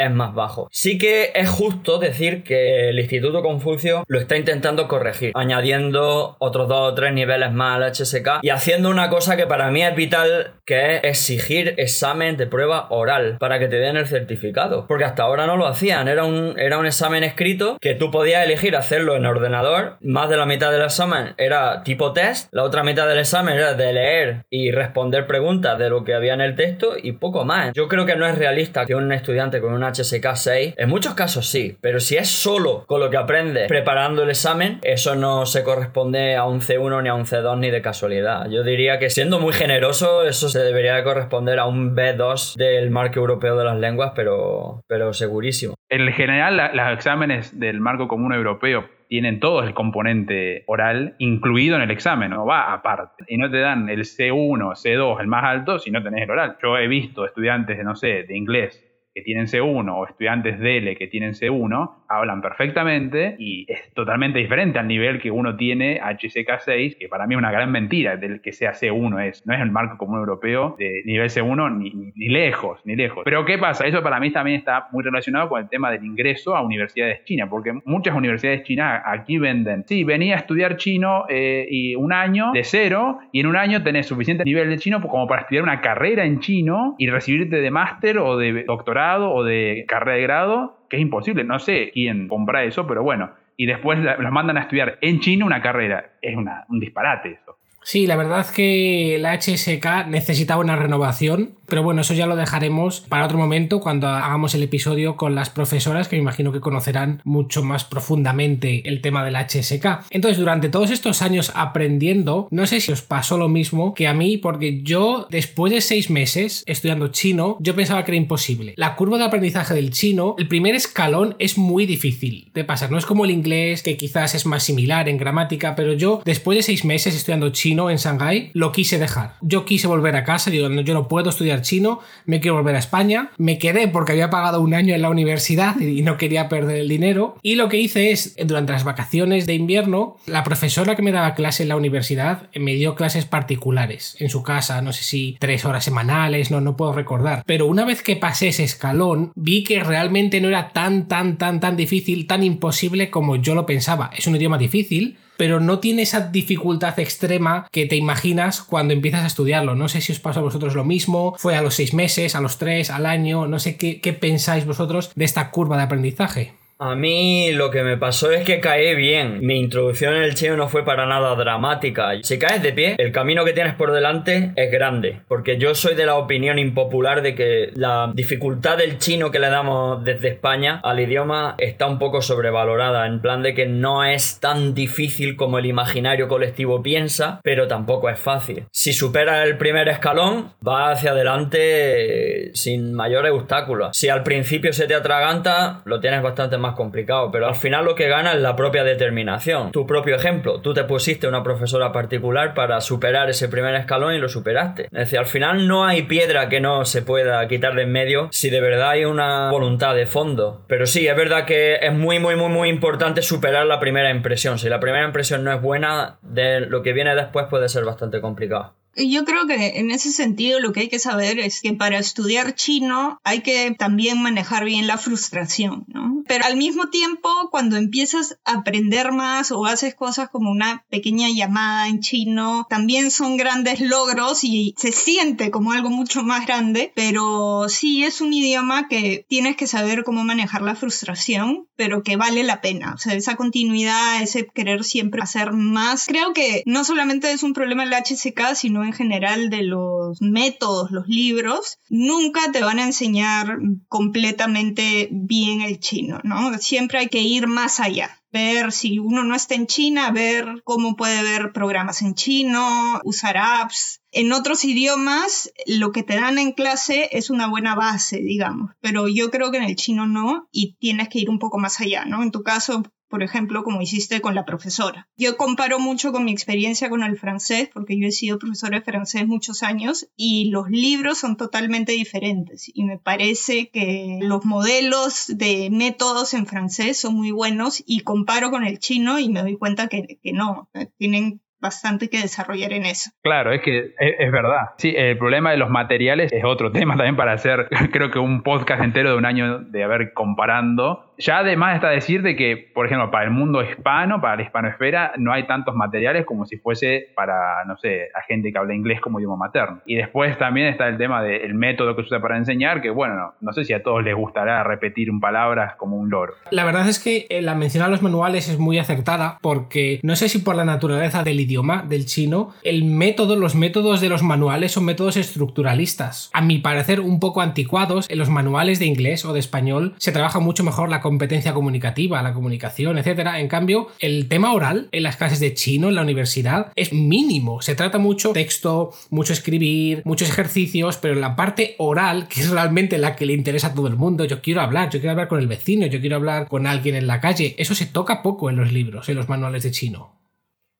es 0.00 0.10
más 0.10 0.34
bajo. 0.34 0.68
Sí 0.70 0.98
que 0.98 1.32
es 1.34 1.48
justo 1.48 1.98
decir 1.98 2.42
que 2.42 2.88
el 2.88 2.98
Instituto 2.98 3.42
Confucio 3.42 4.04
lo 4.06 4.18
está 4.18 4.36
intentando 4.36 4.88
corregir, 4.88 5.32
añadiendo 5.34 6.36
otros 6.38 6.68
dos 6.68 6.92
o 6.92 6.94
tres 6.94 7.12
niveles 7.12 7.52
más 7.52 7.76
al 7.76 7.92
HSK 7.92 8.40
y 8.42 8.50
haciendo 8.50 8.90
una 8.90 9.10
cosa 9.10 9.36
que 9.36 9.46
para 9.46 9.70
mí 9.70 9.82
es 9.82 9.94
vital, 9.94 10.54
que 10.64 10.96
es 10.96 11.04
exigir 11.04 11.74
examen 11.76 12.36
de 12.36 12.46
prueba 12.46 12.86
oral 12.90 13.36
para 13.38 13.58
que 13.58 13.68
te 13.68 13.76
den 13.76 13.96
el 13.96 14.06
certificado. 14.06 14.86
Porque 14.86 15.04
hasta 15.04 15.22
ahora 15.22 15.46
no 15.46 15.56
lo 15.56 15.66
hacían, 15.66 16.08
era 16.08 16.24
un, 16.24 16.58
era 16.58 16.78
un 16.78 16.86
examen 16.86 17.24
escrito 17.24 17.76
que 17.80 17.94
tú 17.94 18.10
podías 18.10 18.44
elegir 18.44 18.76
hacerlo 18.76 19.16
en 19.16 19.26
ordenador, 19.26 19.96
más 20.00 20.28
de 20.28 20.36
la 20.36 20.46
mitad 20.46 20.72
del 20.72 20.82
examen 20.82 21.34
era 21.36 21.82
tipo 21.82 22.12
test, 22.12 22.48
la 22.52 22.62
otra 22.62 22.82
mitad 22.82 23.06
del 23.06 23.18
examen 23.18 23.56
era 23.56 23.74
de 23.74 23.92
leer 23.92 24.44
y 24.50 24.70
responder 24.70 25.26
preguntas 25.26 25.78
de 25.78 25.90
lo 25.90 26.04
que 26.04 26.14
había 26.14 26.34
en 26.34 26.40
el 26.40 26.54
texto 26.54 26.94
y 27.00 27.12
poco 27.12 27.44
más. 27.44 27.72
Yo 27.74 27.88
creo 27.88 28.06
que 28.06 28.16
no 28.16 28.26
es 28.26 28.36
realista 28.36 28.86
que 28.86 28.94
un 28.94 29.12
estudiante 29.12 29.60
con 29.60 29.72
una 29.72 29.89
HSK 29.92 30.34
6, 30.34 30.74
en 30.76 30.88
muchos 30.88 31.14
casos 31.14 31.46
sí, 31.46 31.76
pero 31.80 32.00
si 32.00 32.16
es 32.16 32.28
solo 32.28 32.84
con 32.86 33.00
lo 33.00 33.10
que 33.10 33.16
aprendes 33.16 33.68
preparando 33.68 34.22
el 34.22 34.30
examen, 34.30 34.78
eso 34.82 35.14
no 35.14 35.46
se 35.46 35.64
corresponde 35.64 36.36
a 36.36 36.44
un 36.44 36.60
C1 36.60 37.02
ni 37.02 37.08
a 37.08 37.14
un 37.14 37.24
C2 37.24 37.58
ni 37.58 37.70
de 37.70 37.82
casualidad. 37.82 38.48
Yo 38.50 38.62
diría 38.62 38.98
que 38.98 39.10
siendo 39.10 39.40
muy 39.40 39.52
generoso, 39.52 40.24
eso 40.24 40.48
se 40.48 40.60
debería 40.60 40.94
de 40.94 41.04
corresponder 41.04 41.58
a 41.58 41.66
un 41.66 41.94
B2 41.94 42.56
del 42.56 42.90
marco 42.90 43.20
europeo 43.20 43.56
de 43.56 43.64
las 43.64 43.78
lenguas, 43.78 44.12
pero, 44.14 44.82
pero 44.86 45.12
segurísimo. 45.12 45.74
En 45.88 46.10
general, 46.12 46.70
los 46.74 46.92
exámenes 46.92 47.58
del 47.58 47.80
marco 47.80 48.06
común 48.08 48.32
europeo 48.32 48.88
tienen 49.08 49.40
todo 49.40 49.64
el 49.64 49.74
componente 49.74 50.62
oral 50.66 51.16
incluido 51.18 51.74
en 51.74 51.82
el 51.82 51.90
examen, 51.90 52.30
no 52.30 52.46
va 52.46 52.72
aparte. 52.72 53.24
Y 53.26 53.36
no 53.38 53.50
te 53.50 53.58
dan 53.58 53.88
el 53.88 54.04
C1, 54.04 54.76
C2, 54.76 55.20
el 55.20 55.26
más 55.26 55.44
alto, 55.44 55.80
si 55.80 55.90
no 55.90 56.00
tenés 56.00 56.22
el 56.22 56.30
oral. 56.30 56.56
Yo 56.62 56.78
he 56.78 56.86
visto 56.86 57.26
estudiantes 57.26 57.80
no 57.82 57.96
sé, 57.96 58.24
de 58.24 58.36
inglés 58.36 58.86
que 59.14 59.22
tienen 59.22 59.46
C1 59.46 59.92
o 59.92 60.06
estudiantes 60.06 60.58
de 60.60 60.78
L 60.78 60.96
que 60.96 61.08
tienen 61.08 61.32
C1 61.32 61.90
hablan 62.08 62.40
perfectamente 62.40 63.36
y 63.38 63.66
es 63.68 63.92
totalmente 63.92 64.38
diferente 64.38 64.78
al 64.78 64.86
nivel 64.86 65.20
que 65.20 65.30
uno 65.30 65.56
tiene 65.56 66.00
HCK6, 66.00 66.96
que 66.96 67.08
para 67.08 67.26
mí 67.26 67.34
es 67.34 67.38
una 67.38 67.50
gran 67.50 67.72
mentira 67.72 68.16
del 68.16 68.40
que 68.40 68.52
sea 68.52 68.72
C1 68.72 69.28
es, 69.28 69.46
no 69.46 69.54
es 69.54 69.60
el 69.60 69.70
marco 69.70 69.98
común 69.98 70.18
europeo 70.18 70.76
de 70.78 71.02
nivel 71.04 71.28
C1 71.28 71.76
ni, 71.76 72.12
ni, 72.14 72.28
lejos, 72.28 72.80
ni 72.84 72.94
lejos. 72.94 73.22
Pero 73.24 73.44
¿qué 73.44 73.58
pasa? 73.58 73.86
Eso 73.86 74.02
para 74.02 74.20
mí 74.20 74.30
también 74.30 74.58
está 74.58 74.88
muy 74.92 75.02
relacionado 75.02 75.48
con 75.48 75.60
el 75.60 75.68
tema 75.68 75.90
del 75.90 76.04
ingreso 76.04 76.54
a 76.54 76.62
universidades 76.62 77.24
chinas, 77.24 77.48
porque 77.48 77.72
muchas 77.84 78.14
universidades 78.14 78.62
chinas 78.62 79.02
aquí 79.04 79.38
venden, 79.38 79.84
sí, 79.86 80.04
venía 80.04 80.36
a 80.36 80.38
estudiar 80.38 80.76
chino 80.76 81.24
eh, 81.28 81.66
y 81.68 81.96
un 81.96 82.12
año 82.12 82.52
de 82.52 82.62
cero 82.62 83.18
y 83.32 83.40
en 83.40 83.46
un 83.46 83.56
año 83.56 83.82
tenés 83.82 84.06
suficiente 84.06 84.44
nivel 84.44 84.70
de 84.70 84.78
chino 84.78 85.00
como 85.00 85.26
para 85.26 85.42
estudiar 85.42 85.64
una 85.64 85.80
carrera 85.80 86.24
en 86.24 86.38
chino 86.38 86.94
y 86.98 87.08
recibirte 87.08 87.56
de 87.56 87.70
máster 87.70 88.18
o 88.18 88.36
de 88.36 88.64
doctorado 88.64 88.99
o 89.32 89.44
de 89.44 89.84
carrera 89.88 90.16
de 90.16 90.22
grado, 90.22 90.78
que 90.88 90.96
es 90.96 91.02
imposible. 91.02 91.44
No 91.44 91.58
sé 91.58 91.90
quién 91.92 92.28
compra 92.28 92.64
eso, 92.64 92.86
pero 92.86 93.02
bueno. 93.02 93.30
Y 93.56 93.66
después 93.66 93.98
los 93.98 94.32
mandan 94.32 94.56
a 94.56 94.62
estudiar 94.62 94.98
en 95.00 95.20
China 95.20 95.44
una 95.44 95.60
carrera. 95.60 96.12
Es 96.22 96.36
un 96.36 96.80
disparate 96.80 97.32
eso. 97.32 97.49
Sí, 97.90 98.06
la 98.06 98.14
verdad 98.14 98.42
es 98.42 98.52
que 98.52 99.18
la 99.18 99.32
HSK 99.36 100.06
necesitaba 100.06 100.60
una 100.60 100.76
renovación, 100.76 101.56
pero 101.66 101.82
bueno, 101.82 102.02
eso 102.02 102.14
ya 102.14 102.26
lo 102.26 102.36
dejaremos 102.36 103.00
para 103.00 103.24
otro 103.24 103.36
momento 103.36 103.80
cuando 103.80 104.06
hagamos 104.06 104.54
el 104.54 104.62
episodio 104.62 105.16
con 105.16 105.34
las 105.34 105.50
profesoras 105.50 106.06
que 106.06 106.14
me 106.14 106.22
imagino 106.22 106.52
que 106.52 106.60
conocerán 106.60 107.20
mucho 107.24 107.64
más 107.64 107.84
profundamente 107.84 108.88
el 108.88 109.00
tema 109.00 109.24
de 109.24 109.32
la 109.32 109.40
HSK. 109.40 110.06
Entonces, 110.10 110.38
durante 110.38 110.68
todos 110.68 110.92
estos 110.92 111.20
años 111.20 111.50
aprendiendo, 111.56 112.46
no 112.52 112.64
sé 112.68 112.80
si 112.80 112.92
os 112.92 113.02
pasó 113.02 113.38
lo 113.38 113.48
mismo 113.48 113.92
que 113.92 114.06
a 114.06 114.14
mí, 114.14 114.36
porque 114.36 114.82
yo 114.84 115.26
después 115.28 115.72
de 115.72 115.80
seis 115.80 116.10
meses 116.10 116.62
estudiando 116.66 117.08
chino, 117.08 117.56
yo 117.58 117.74
pensaba 117.74 118.04
que 118.04 118.12
era 118.12 118.18
imposible. 118.18 118.74
La 118.76 118.94
curva 118.94 119.18
de 119.18 119.24
aprendizaje 119.24 119.74
del 119.74 119.90
chino, 119.90 120.36
el 120.38 120.46
primer 120.46 120.76
escalón 120.76 121.34
es 121.40 121.58
muy 121.58 121.86
difícil 121.86 122.52
de 122.54 122.62
pasar, 122.62 122.92
no 122.92 122.98
es 122.98 123.06
como 123.06 123.24
el 123.24 123.32
inglés, 123.32 123.82
que 123.82 123.96
quizás 123.96 124.36
es 124.36 124.46
más 124.46 124.62
similar 124.62 125.08
en 125.08 125.18
gramática, 125.18 125.74
pero 125.74 125.92
yo 125.94 126.22
después 126.24 126.56
de 126.56 126.62
seis 126.62 126.84
meses 126.84 127.16
estudiando 127.16 127.50
chino, 127.50 127.79
en 127.88 127.96
Shanghái, 127.96 128.50
lo 128.52 128.72
quise 128.72 128.98
dejar. 128.98 129.36
Yo 129.40 129.64
quise 129.64 129.86
volver 129.86 130.16
a 130.16 130.24
casa, 130.24 130.50
digo, 130.50 130.68
yo 130.68 130.94
no 130.94 131.08
puedo 131.08 131.30
estudiar 131.30 131.62
chino, 131.62 132.00
me 132.26 132.40
quiero 132.40 132.56
volver 132.56 132.74
a 132.74 132.80
España. 132.80 133.30
Me 133.38 133.58
quedé 133.58 133.88
porque 133.88 134.12
había 134.12 134.28
pagado 134.28 134.60
un 134.60 134.74
año 134.74 134.94
en 134.94 135.02
la 135.02 135.10
universidad 135.10 135.80
y 135.80 136.02
no 136.02 136.18
quería 136.18 136.48
perder 136.48 136.78
el 136.78 136.88
dinero. 136.88 137.38
Y 137.42 137.54
lo 137.54 137.68
que 137.68 137.78
hice 137.78 138.10
es, 138.10 138.36
durante 138.44 138.72
las 138.72 138.84
vacaciones 138.84 139.46
de 139.46 139.54
invierno, 139.54 140.16
la 140.26 140.44
profesora 140.44 140.96
que 140.96 141.02
me 141.02 141.12
daba 141.12 141.34
clase 141.34 141.62
en 141.62 141.68
la 141.68 141.76
universidad 141.76 142.50
me 142.54 142.74
dio 142.74 142.94
clases 142.94 143.24
particulares 143.24 144.16
en 144.18 144.28
su 144.28 144.42
casa, 144.42 144.82
no 144.82 144.92
sé 144.92 145.04
si 145.04 145.36
tres 145.38 145.64
horas 145.64 145.84
semanales, 145.84 146.50
no, 146.50 146.60
no 146.60 146.76
puedo 146.76 146.92
recordar. 146.92 147.42
Pero 147.46 147.66
una 147.66 147.84
vez 147.84 148.02
que 148.02 148.16
pasé 148.16 148.48
ese 148.48 148.64
escalón, 148.64 149.32
vi 149.34 149.64
que 149.64 149.82
realmente 149.82 150.40
no 150.40 150.48
era 150.48 150.72
tan, 150.72 151.06
tan, 151.08 151.38
tan, 151.38 151.60
tan 151.60 151.76
difícil, 151.76 152.26
tan 152.26 152.42
imposible 152.42 153.10
como 153.10 153.36
yo 153.36 153.54
lo 153.54 153.66
pensaba. 153.66 154.10
Es 154.16 154.26
un 154.26 154.36
idioma 154.36 154.58
difícil, 154.58 155.18
pero 155.40 155.58
no 155.58 155.78
tiene 155.78 156.02
esa 156.02 156.20
dificultad 156.20 157.00
extrema 157.00 157.66
que 157.72 157.86
te 157.86 157.96
imaginas 157.96 158.60
cuando 158.60 158.92
empiezas 158.92 159.22
a 159.22 159.26
estudiarlo. 159.26 159.74
No 159.74 159.88
sé 159.88 160.02
si 160.02 160.12
os 160.12 160.20
pasa 160.20 160.40
a 160.40 160.42
vosotros 160.42 160.74
lo 160.74 160.84
mismo, 160.84 161.34
fue 161.38 161.56
a 161.56 161.62
los 161.62 161.76
seis 161.76 161.94
meses, 161.94 162.34
a 162.34 162.42
los 162.42 162.58
tres, 162.58 162.90
al 162.90 163.06
año, 163.06 163.46
no 163.46 163.58
sé 163.58 163.78
qué, 163.78 164.02
qué 164.02 164.12
pensáis 164.12 164.66
vosotros 164.66 165.10
de 165.14 165.24
esta 165.24 165.50
curva 165.50 165.78
de 165.78 165.84
aprendizaje. 165.84 166.59
A 166.82 166.94
mí 166.94 167.52
lo 167.52 167.70
que 167.70 167.82
me 167.82 167.98
pasó 167.98 168.30
es 168.30 168.42
que 168.42 168.58
caí 168.58 168.94
bien. 168.94 169.40
Mi 169.42 169.58
introducción 169.58 170.16
en 170.16 170.22
el 170.22 170.34
chino 170.34 170.56
no 170.56 170.66
fue 170.66 170.82
para 170.82 171.04
nada 171.04 171.34
dramática. 171.34 172.12
Si 172.22 172.38
caes 172.38 172.62
de 172.62 172.72
pie, 172.72 172.94
el 172.96 173.12
camino 173.12 173.44
que 173.44 173.52
tienes 173.52 173.74
por 173.74 173.92
delante 173.92 174.52
es 174.56 174.72
grande. 174.72 175.20
Porque 175.28 175.58
yo 175.58 175.74
soy 175.74 175.94
de 175.94 176.06
la 176.06 176.14
opinión 176.14 176.58
impopular 176.58 177.20
de 177.20 177.34
que 177.34 177.70
la 177.74 178.10
dificultad 178.14 178.78
del 178.78 178.96
chino 178.96 179.30
que 179.30 179.38
le 179.38 179.50
damos 179.50 180.02
desde 180.04 180.28
España 180.28 180.80
al 180.82 181.00
idioma 181.00 181.54
está 181.58 181.86
un 181.86 181.98
poco 181.98 182.22
sobrevalorada. 182.22 183.06
En 183.06 183.20
plan 183.20 183.42
de 183.42 183.52
que 183.52 183.66
no 183.66 184.02
es 184.02 184.40
tan 184.40 184.72
difícil 184.72 185.36
como 185.36 185.58
el 185.58 185.66
imaginario 185.66 186.28
colectivo 186.28 186.82
piensa, 186.82 187.42
pero 187.44 187.68
tampoco 187.68 188.08
es 188.08 188.18
fácil. 188.18 188.64
Si 188.72 188.94
superas 188.94 189.46
el 189.46 189.58
primer 189.58 189.90
escalón, 189.90 190.54
vas 190.62 190.96
hacia 190.96 191.10
adelante 191.10 192.52
sin 192.54 192.94
mayores 192.94 193.32
obstáculos. 193.32 193.94
Si 193.94 194.08
al 194.08 194.22
principio 194.22 194.72
se 194.72 194.86
te 194.86 194.94
atraganta, 194.94 195.82
lo 195.84 196.00
tienes 196.00 196.22
bastante 196.22 196.56
más 196.56 196.69
complicado, 196.74 197.30
pero 197.30 197.46
al 197.46 197.54
final 197.54 197.84
lo 197.84 197.94
que 197.94 198.08
gana 198.08 198.32
es 198.32 198.40
la 198.40 198.56
propia 198.56 198.84
determinación. 198.84 199.72
Tu 199.72 199.86
propio 199.86 200.16
ejemplo, 200.16 200.60
tú 200.60 200.74
te 200.74 200.84
pusiste 200.84 201.26
una 201.26 201.42
profesora 201.42 201.92
particular 201.92 202.54
para 202.54 202.80
superar 202.80 203.28
ese 203.30 203.48
primer 203.48 203.74
escalón 203.74 204.14
y 204.14 204.18
lo 204.18 204.28
superaste. 204.28 204.84
Es 204.84 204.90
decir, 204.90 205.18
al 205.18 205.26
final 205.26 205.66
no 205.66 205.84
hay 205.84 206.02
piedra 206.02 206.48
que 206.48 206.60
no 206.60 206.84
se 206.84 207.02
pueda 207.02 207.46
quitar 207.48 207.74
de 207.74 207.80
en 207.80 207.92
medio 207.92 208.28
si 208.30 208.50
de 208.50 208.60
verdad 208.60 208.90
hay 208.90 209.04
una 209.04 209.50
voluntad 209.50 209.94
de 209.94 210.06
fondo. 210.06 210.62
Pero 210.66 210.86
sí, 210.86 211.06
es 211.06 211.16
verdad 211.16 211.44
que 211.44 211.76
es 211.76 211.92
muy, 211.92 212.18
muy, 212.18 212.36
muy, 212.36 212.48
muy 212.48 212.68
importante 212.68 213.22
superar 213.22 213.66
la 213.66 213.80
primera 213.80 214.10
impresión. 214.10 214.58
Si 214.58 214.68
la 214.68 214.80
primera 214.80 215.04
impresión 215.04 215.44
no 215.44 215.52
es 215.52 215.60
buena, 215.60 216.18
de 216.22 216.60
lo 216.60 216.82
que 216.82 216.92
viene 216.92 217.14
después 217.14 217.46
puede 217.48 217.68
ser 217.68 217.84
bastante 217.84 218.20
complicado. 218.20 218.74
Yo 219.08 219.24
creo 219.24 219.46
que 219.46 219.78
en 219.78 219.90
ese 219.90 220.10
sentido 220.10 220.60
lo 220.60 220.72
que 220.72 220.80
hay 220.80 220.88
que 220.88 220.98
saber 220.98 221.38
es 221.38 221.60
que 221.60 221.72
para 221.72 221.98
estudiar 221.98 222.54
chino 222.54 223.18
hay 223.24 223.40
que 223.40 223.74
también 223.78 224.22
manejar 224.22 224.64
bien 224.64 224.86
la 224.86 224.98
frustración, 224.98 225.84
¿no? 225.88 226.22
Pero 226.26 226.44
al 226.44 226.56
mismo 226.56 226.90
tiempo, 226.90 227.28
cuando 227.50 227.76
empiezas 227.76 228.38
a 228.44 228.58
aprender 228.58 229.12
más 229.12 229.50
o 229.50 229.66
haces 229.66 229.94
cosas 229.94 230.28
como 230.28 230.50
una 230.50 230.84
pequeña 230.88 231.28
llamada 231.28 231.88
en 231.88 232.00
chino, 232.00 232.66
también 232.70 233.10
son 233.10 233.36
grandes 233.36 233.80
logros 233.80 234.44
y 234.44 234.74
se 234.78 234.92
siente 234.92 235.50
como 235.50 235.72
algo 235.72 235.90
mucho 235.90 236.22
más 236.22 236.46
grande, 236.46 236.92
pero 236.94 237.68
sí 237.68 238.04
es 238.04 238.20
un 238.20 238.32
idioma 238.32 238.88
que 238.88 239.26
tienes 239.28 239.56
que 239.56 239.66
saber 239.66 240.04
cómo 240.04 240.22
manejar 240.22 240.62
la 240.62 240.76
frustración, 240.76 241.66
pero 241.76 242.02
que 242.02 242.16
vale 242.16 242.44
la 242.44 242.60
pena. 242.60 242.92
O 242.94 242.98
sea, 242.98 243.14
esa 243.14 243.36
continuidad, 243.36 244.22
ese 244.22 244.46
querer 244.46 244.84
siempre 244.84 245.22
hacer 245.22 245.52
más. 245.52 246.06
Creo 246.06 246.32
que 246.32 246.62
no 246.66 246.84
solamente 246.84 247.32
es 247.32 247.42
un 247.42 247.54
problema 247.54 247.84
el 247.84 247.92
HCK, 247.92 248.54
sino 248.54 248.84
en 248.90 248.96
general 248.96 249.50
de 249.50 249.62
los 249.62 250.20
métodos, 250.20 250.90
los 250.90 251.06
libros, 251.08 251.78
nunca 251.88 252.52
te 252.52 252.62
van 252.62 252.78
a 252.78 252.84
enseñar 252.84 253.58
completamente 253.88 255.08
bien 255.10 255.62
el 255.62 255.78
chino, 255.78 256.20
¿no? 256.24 256.58
Siempre 256.58 256.98
hay 256.98 257.08
que 257.08 257.22
ir 257.22 257.46
más 257.46 257.80
allá 257.80 258.20
ver 258.32 258.72
si 258.72 258.98
uno 258.98 259.24
no 259.24 259.34
está 259.34 259.54
en 259.54 259.66
China, 259.66 260.10
ver 260.12 260.62
cómo 260.64 260.96
puede 260.96 261.22
ver 261.22 261.52
programas 261.52 262.02
en 262.02 262.14
chino, 262.14 263.00
usar 263.04 263.36
apps. 263.36 264.00
En 264.12 264.32
otros 264.32 264.64
idiomas, 264.64 265.52
lo 265.66 265.92
que 265.92 266.02
te 266.02 266.14
dan 266.14 266.38
en 266.38 266.52
clase 266.52 267.08
es 267.12 267.30
una 267.30 267.48
buena 267.48 267.74
base, 267.74 268.18
digamos, 268.18 268.72
pero 268.80 269.08
yo 269.08 269.30
creo 269.30 269.50
que 269.50 269.58
en 269.58 269.64
el 269.64 269.76
chino 269.76 270.06
no 270.06 270.48
y 270.50 270.76
tienes 270.76 271.08
que 271.08 271.20
ir 271.20 271.30
un 271.30 271.38
poco 271.38 271.58
más 271.58 271.80
allá, 271.80 272.04
¿no? 272.04 272.22
En 272.22 272.30
tu 272.30 272.42
caso, 272.42 272.82
por 273.10 273.24
ejemplo, 273.24 273.64
como 273.64 273.82
hiciste 273.82 274.20
con 274.20 274.34
la 274.34 274.44
profesora. 274.44 275.08
Yo 275.16 275.36
comparo 275.36 275.80
mucho 275.80 276.12
con 276.12 276.24
mi 276.24 276.32
experiencia 276.32 276.88
con 276.88 277.02
el 277.02 277.18
francés, 277.18 277.68
porque 277.72 278.00
yo 278.00 278.06
he 278.06 278.12
sido 278.12 278.38
profesora 278.38 278.78
de 278.78 278.84
francés 278.84 279.26
muchos 279.26 279.62
años 279.64 280.08
y 280.16 280.50
los 280.50 280.70
libros 280.70 281.18
son 281.18 281.36
totalmente 281.36 281.92
diferentes. 281.92 282.70
Y 282.72 282.84
me 282.84 282.98
parece 282.98 283.68
que 283.70 284.18
los 284.22 284.44
modelos 284.44 285.26
de 285.26 285.68
métodos 285.70 286.32
en 286.34 286.46
francés 286.46 286.98
son 286.98 287.14
muy 287.16 287.32
buenos 287.32 287.82
y 287.84 288.00
comparo 288.00 288.50
con 288.50 288.64
el 288.64 288.78
chino 288.78 289.18
y 289.18 289.28
me 289.28 289.42
doy 289.42 289.56
cuenta 289.56 289.88
que, 289.88 290.18
que 290.22 290.32
no, 290.32 290.70
tienen 290.96 291.40
bastante 291.60 292.08
que 292.08 292.18
desarrollar 292.18 292.72
en 292.72 292.86
eso. 292.86 293.10
Claro, 293.22 293.52
es 293.52 293.60
que 293.60 293.94
es, 293.98 294.32
verdad. 294.32 294.70
Sí, 294.78 294.94
el 294.96 295.18
problema 295.18 295.50
de 295.50 295.58
los 295.58 295.70
materiales 295.70 296.32
es 296.32 296.44
otro 296.44 296.72
tema 296.72 296.96
también 296.96 297.16
para 297.16 297.32
hacer, 297.32 297.68
creo 297.92 298.10
que 298.10 298.18
un 298.18 298.42
podcast 298.42 298.82
entero 298.82 299.10
de 299.10 299.16
un 299.16 299.26
año 299.26 299.60
de 299.60 299.84
haber 299.84 300.12
comparando 300.14 301.09
ya 301.20 301.38
además 301.38 301.76
está 301.76 301.88
decir 301.88 302.22
de 302.22 302.34
que, 302.34 302.56
por 302.56 302.86
ejemplo, 302.86 303.10
para 303.10 303.24
el 303.24 303.30
mundo 303.30 303.62
hispano, 303.62 304.20
para 304.20 304.36
la 304.36 304.42
hispanosfera, 304.42 305.12
no 305.18 305.32
hay 305.32 305.46
tantos 305.46 305.74
materiales 305.74 306.24
como 306.24 306.46
si 306.46 306.56
fuese 306.56 307.08
para, 307.14 307.64
no 307.66 307.76
sé, 307.76 308.08
a 308.14 308.22
gente 308.22 308.52
que 308.52 308.58
habla 308.58 308.74
inglés 308.74 309.00
como 309.00 309.20
idioma 309.20 309.36
materno. 309.36 309.80
Y 309.86 309.96
después 309.96 310.36
también 310.38 310.68
está 310.68 310.88
el 310.88 310.96
tema 310.96 311.22
del 311.22 311.54
método 311.54 311.94
que 311.94 312.02
se 312.02 312.08
usa 312.08 312.20
para 312.20 312.38
enseñar, 312.38 312.80
que 312.80 312.90
bueno, 312.90 313.34
no, 313.40 313.52
sé 313.52 313.64
si 313.64 313.72
a 313.72 313.82
todos 313.82 314.02
les 314.02 314.14
gustará 314.14 314.62
repetir 314.64 315.10
un 315.10 315.20
palabras 315.20 315.74
como 315.76 315.96
un 315.96 316.08
loro. 316.08 316.34
La 316.50 316.64
verdad 316.64 316.88
es 316.88 316.98
que 316.98 317.26
eh, 317.28 317.42
la 317.42 317.54
mención 317.54 317.84
a 317.84 317.88
los 317.88 318.02
manuales 318.02 318.48
es 318.48 318.58
muy 318.58 318.78
acertada 318.78 319.38
porque 319.42 320.00
no 320.02 320.16
sé 320.16 320.28
si 320.28 320.38
por 320.38 320.56
la 320.56 320.64
naturaleza 320.64 321.22
del 321.22 321.40
idioma, 321.40 321.84
del 321.86 322.06
chino, 322.06 322.54
el 322.62 322.84
método, 322.84 323.36
los 323.36 323.54
métodos 323.54 324.00
de 324.00 324.08
los 324.08 324.22
manuales 324.22 324.72
son 324.72 324.86
métodos 324.86 325.16
estructuralistas. 325.16 326.30
A 326.32 326.40
mi 326.40 326.58
parecer 326.58 327.00
un 327.00 327.20
poco 327.20 327.42
anticuados, 327.42 328.08
en 328.08 328.18
los 328.18 328.30
manuales 328.30 328.78
de 328.78 328.86
inglés 328.86 329.24
o 329.24 329.32
de 329.32 329.40
español 329.40 329.94
se 329.98 330.12
trabaja 330.12 330.40
mucho 330.40 330.64
mejor 330.64 330.88
la 330.88 331.00
competencia 331.10 331.52
comunicativa, 331.52 332.22
la 332.22 332.32
comunicación, 332.32 332.96
etcétera. 332.96 333.40
En 333.40 333.48
cambio, 333.48 333.88
el 333.98 334.28
tema 334.28 334.52
oral 334.52 334.88
en 334.92 335.02
las 335.02 335.16
clases 335.16 335.40
de 335.40 335.54
chino 335.54 335.88
en 335.88 335.96
la 335.96 336.02
universidad 336.02 336.72
es 336.76 336.92
mínimo. 336.92 337.62
Se 337.62 337.74
trata 337.74 337.98
mucho 337.98 338.32
texto, 338.32 338.92
mucho 339.10 339.32
escribir, 339.32 340.02
muchos 340.04 340.28
ejercicios, 340.28 340.98
pero 340.98 341.14
en 341.14 341.20
la 341.20 341.34
parte 341.34 341.74
oral, 341.78 342.28
que 342.28 342.42
es 342.42 342.50
realmente 342.50 342.96
la 342.96 343.16
que 343.16 343.26
le 343.26 343.32
interesa 343.32 343.66
a 343.68 343.74
todo 343.74 343.88
el 343.88 343.96
mundo, 343.96 344.24
yo 344.24 344.40
quiero 344.40 344.60
hablar, 344.60 344.88
yo 344.88 345.00
quiero 345.00 345.10
hablar 345.10 345.26
con 345.26 345.40
el 345.40 345.48
vecino, 345.48 345.86
yo 345.86 346.00
quiero 346.00 346.14
hablar 346.14 346.46
con 346.46 346.68
alguien 346.68 346.94
en 346.94 347.08
la 347.08 347.20
calle, 347.20 347.56
eso 347.58 347.74
se 347.74 347.86
toca 347.86 348.22
poco 348.22 348.48
en 348.48 348.54
los 348.54 348.70
libros, 348.70 349.08
en 349.08 349.16
los 349.16 349.28
manuales 349.28 349.64
de 349.64 349.72
chino. 349.72 350.19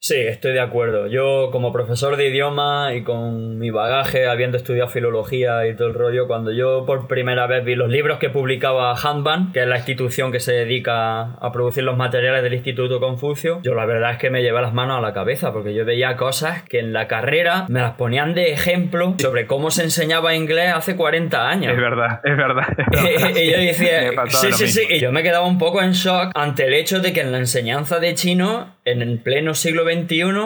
Sí, 0.02 0.16
estoy 0.16 0.54
de 0.54 0.60
acuerdo. 0.60 1.08
Yo 1.08 1.50
como 1.52 1.74
profesor 1.74 2.16
de 2.16 2.28
idioma 2.28 2.94
y 2.94 3.02
con 3.02 3.58
mi 3.58 3.68
bagaje, 3.68 4.26
habiendo 4.26 4.56
estudiado 4.56 4.88
filología 4.88 5.66
y 5.66 5.76
todo 5.76 5.88
el 5.88 5.94
rollo, 5.94 6.26
cuando 6.26 6.52
yo 6.52 6.86
por 6.86 7.06
primera 7.06 7.46
vez 7.46 7.62
vi 7.66 7.74
los 7.74 7.90
libros 7.90 8.16
que 8.16 8.30
publicaba 8.30 8.94
Handban, 8.94 9.52
que 9.52 9.60
es 9.60 9.66
la 9.66 9.76
institución 9.76 10.32
que 10.32 10.40
se 10.40 10.52
dedica 10.52 11.34
a 11.34 11.52
producir 11.52 11.84
los 11.84 11.98
materiales 11.98 12.42
del 12.42 12.54
Instituto 12.54 12.98
Confucio, 12.98 13.60
yo 13.62 13.74
la 13.74 13.84
verdad 13.84 14.12
es 14.12 14.16
que 14.16 14.30
me 14.30 14.42
llevé 14.42 14.62
las 14.62 14.72
manos 14.72 14.96
a 14.96 15.00
la 15.02 15.12
cabeza 15.12 15.52
porque 15.52 15.74
yo 15.74 15.84
veía 15.84 16.16
cosas 16.16 16.62
que 16.62 16.78
en 16.78 16.94
la 16.94 17.06
carrera 17.06 17.66
me 17.68 17.80
las 17.80 17.92
ponían 17.92 18.32
de 18.32 18.52
ejemplo 18.52 19.16
sobre 19.18 19.46
cómo 19.46 19.70
se 19.70 19.82
enseñaba 19.82 20.34
inglés 20.34 20.72
hace 20.74 20.96
40 20.96 21.46
años. 21.46 21.74
Es 21.74 21.78
verdad, 21.78 22.20
es 22.24 22.36
verdad. 22.38 22.68
y 23.36 23.50
yo 23.50 23.58
decía, 23.58 24.12
sí, 24.28 24.50
sí, 24.52 24.68
sí. 24.68 24.86
Y 24.88 24.98
yo 24.98 25.12
me 25.12 25.22
quedaba 25.22 25.46
un 25.46 25.58
poco 25.58 25.82
en 25.82 25.92
shock 25.92 26.30
ante 26.34 26.64
el 26.64 26.72
hecho 26.72 27.00
de 27.00 27.12
que 27.12 27.20
en 27.20 27.32
la 27.32 27.38
enseñanza 27.38 27.98
de 27.98 28.14
chino, 28.14 28.76
en 28.90 29.02
el 29.02 29.18
pleno 29.18 29.54
siglo 29.54 29.84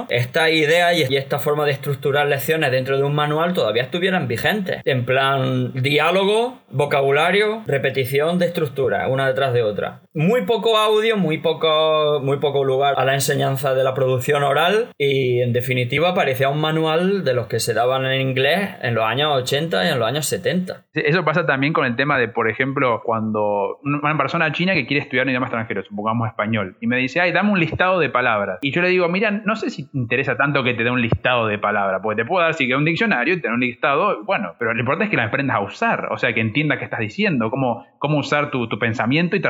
esta 0.09 0.51
idea 0.51 0.95
y 0.95 1.17
esta 1.17 1.39
forma 1.39 1.65
de 1.65 1.73
estructurar 1.73 2.27
lecciones 2.27 2.71
dentro 2.71 2.97
de 2.97 3.03
un 3.03 3.15
manual 3.15 3.53
todavía 3.53 3.83
estuvieran 3.83 4.29
vigentes. 4.29 4.81
En 4.85 5.05
plan, 5.05 5.73
diálogo, 5.75 6.61
vocabulario, 6.71 7.63
repetición 7.67 8.39
de 8.39 8.47
estructura, 8.47 9.09
una 9.09 9.27
detrás 9.27 9.53
de 9.53 9.63
otra. 9.63 10.01
Muy 10.17 10.43
poco 10.43 10.79
audio, 10.79 11.17
muy 11.17 11.39
poco, 11.39 12.21
muy 12.23 12.37
poco 12.37 12.63
lugar 12.63 12.95
a 12.97 13.05
la 13.05 13.15
enseñanza 13.15 13.75
de 13.75 13.83
la 13.83 13.95
producción 13.95 14.45
oral 14.45 14.91
y 14.97 15.41
en 15.41 15.53
definitiva 15.53 16.15
parecía 16.15 16.49
un 16.51 16.61
manual 16.61 17.25
de 17.25 17.35
los 17.35 17.49
que 17.49 17.59
se 17.59 17.75
daban 17.75 18.07
en 18.07 18.21
inglés 18.21 18.77
en 18.83 18.95
los 18.95 19.05
años 19.05 19.33
80 19.35 19.85
y 19.85 19.89
en 19.89 19.99
los 19.99 20.07
años 20.07 20.27
70. 20.27 20.85
Eso 20.95 21.25
pasa 21.25 21.47
también 21.47 21.73
con 21.73 21.85
el 21.85 21.97
tema 21.97 22.17
de, 22.17 22.29
por 22.29 22.49
ejemplo, 22.49 23.03
cuando 23.05 23.81
una 23.83 24.17
persona 24.17 24.53
china 24.53 24.75
que 24.75 24.87
quiere 24.87 25.03
estudiar 25.03 25.27
un 25.27 25.31
idioma 25.31 25.47
extranjero, 25.47 25.83
supongamos 25.83 26.29
español, 26.29 26.77
y 26.81 26.87
me 26.87 26.97
dice, 26.99 27.21
ay, 27.21 27.33
dame 27.33 27.51
un 27.51 27.59
mistado 27.59 27.99
de 27.99 28.09
palabras. 28.09 28.61
Y 28.63 28.71
yo 28.71 28.83
le 28.83 28.91
digo, 28.91 29.09
mira, 29.09 29.33
no 29.33 29.57
sé 29.57 29.71
si 29.71 29.91
te 29.91 29.99
interesa 29.99 30.37
tanto 30.37 30.63
que 30.63 30.75
te 30.75 30.85
dé 30.85 30.93
un 30.93 31.03
listado 31.03 31.49
de 31.49 31.59
palabras, 31.59 32.01
porque 32.01 32.23
te 32.23 32.29
puedo 32.29 32.45
dar 32.45 32.55
si 32.55 32.69
que 32.69 32.77
un 32.77 32.85
diccionario 32.85 33.35
y 33.35 33.41
tener 33.41 33.55
un 33.55 33.61
listado, 33.61 34.23
bueno, 34.23 34.55
pero 34.61 34.75
lo 34.75 34.79
importante 34.79 35.07
es 35.07 35.11
que 35.11 35.17
la 35.17 35.25
aprendas 35.25 35.57
a 35.57 35.61
usar, 35.61 36.07
o 36.13 36.19
sea, 36.19 36.33
que 36.33 36.41
entiendas 36.41 36.79
qué 36.79 36.85
estás 36.85 37.01
diciendo, 37.01 37.51
cómo, 37.51 37.85
cómo 37.99 38.19
usar 38.19 38.53
tu, 38.53 38.69
pensamiento 38.79 39.35
y 39.35 39.41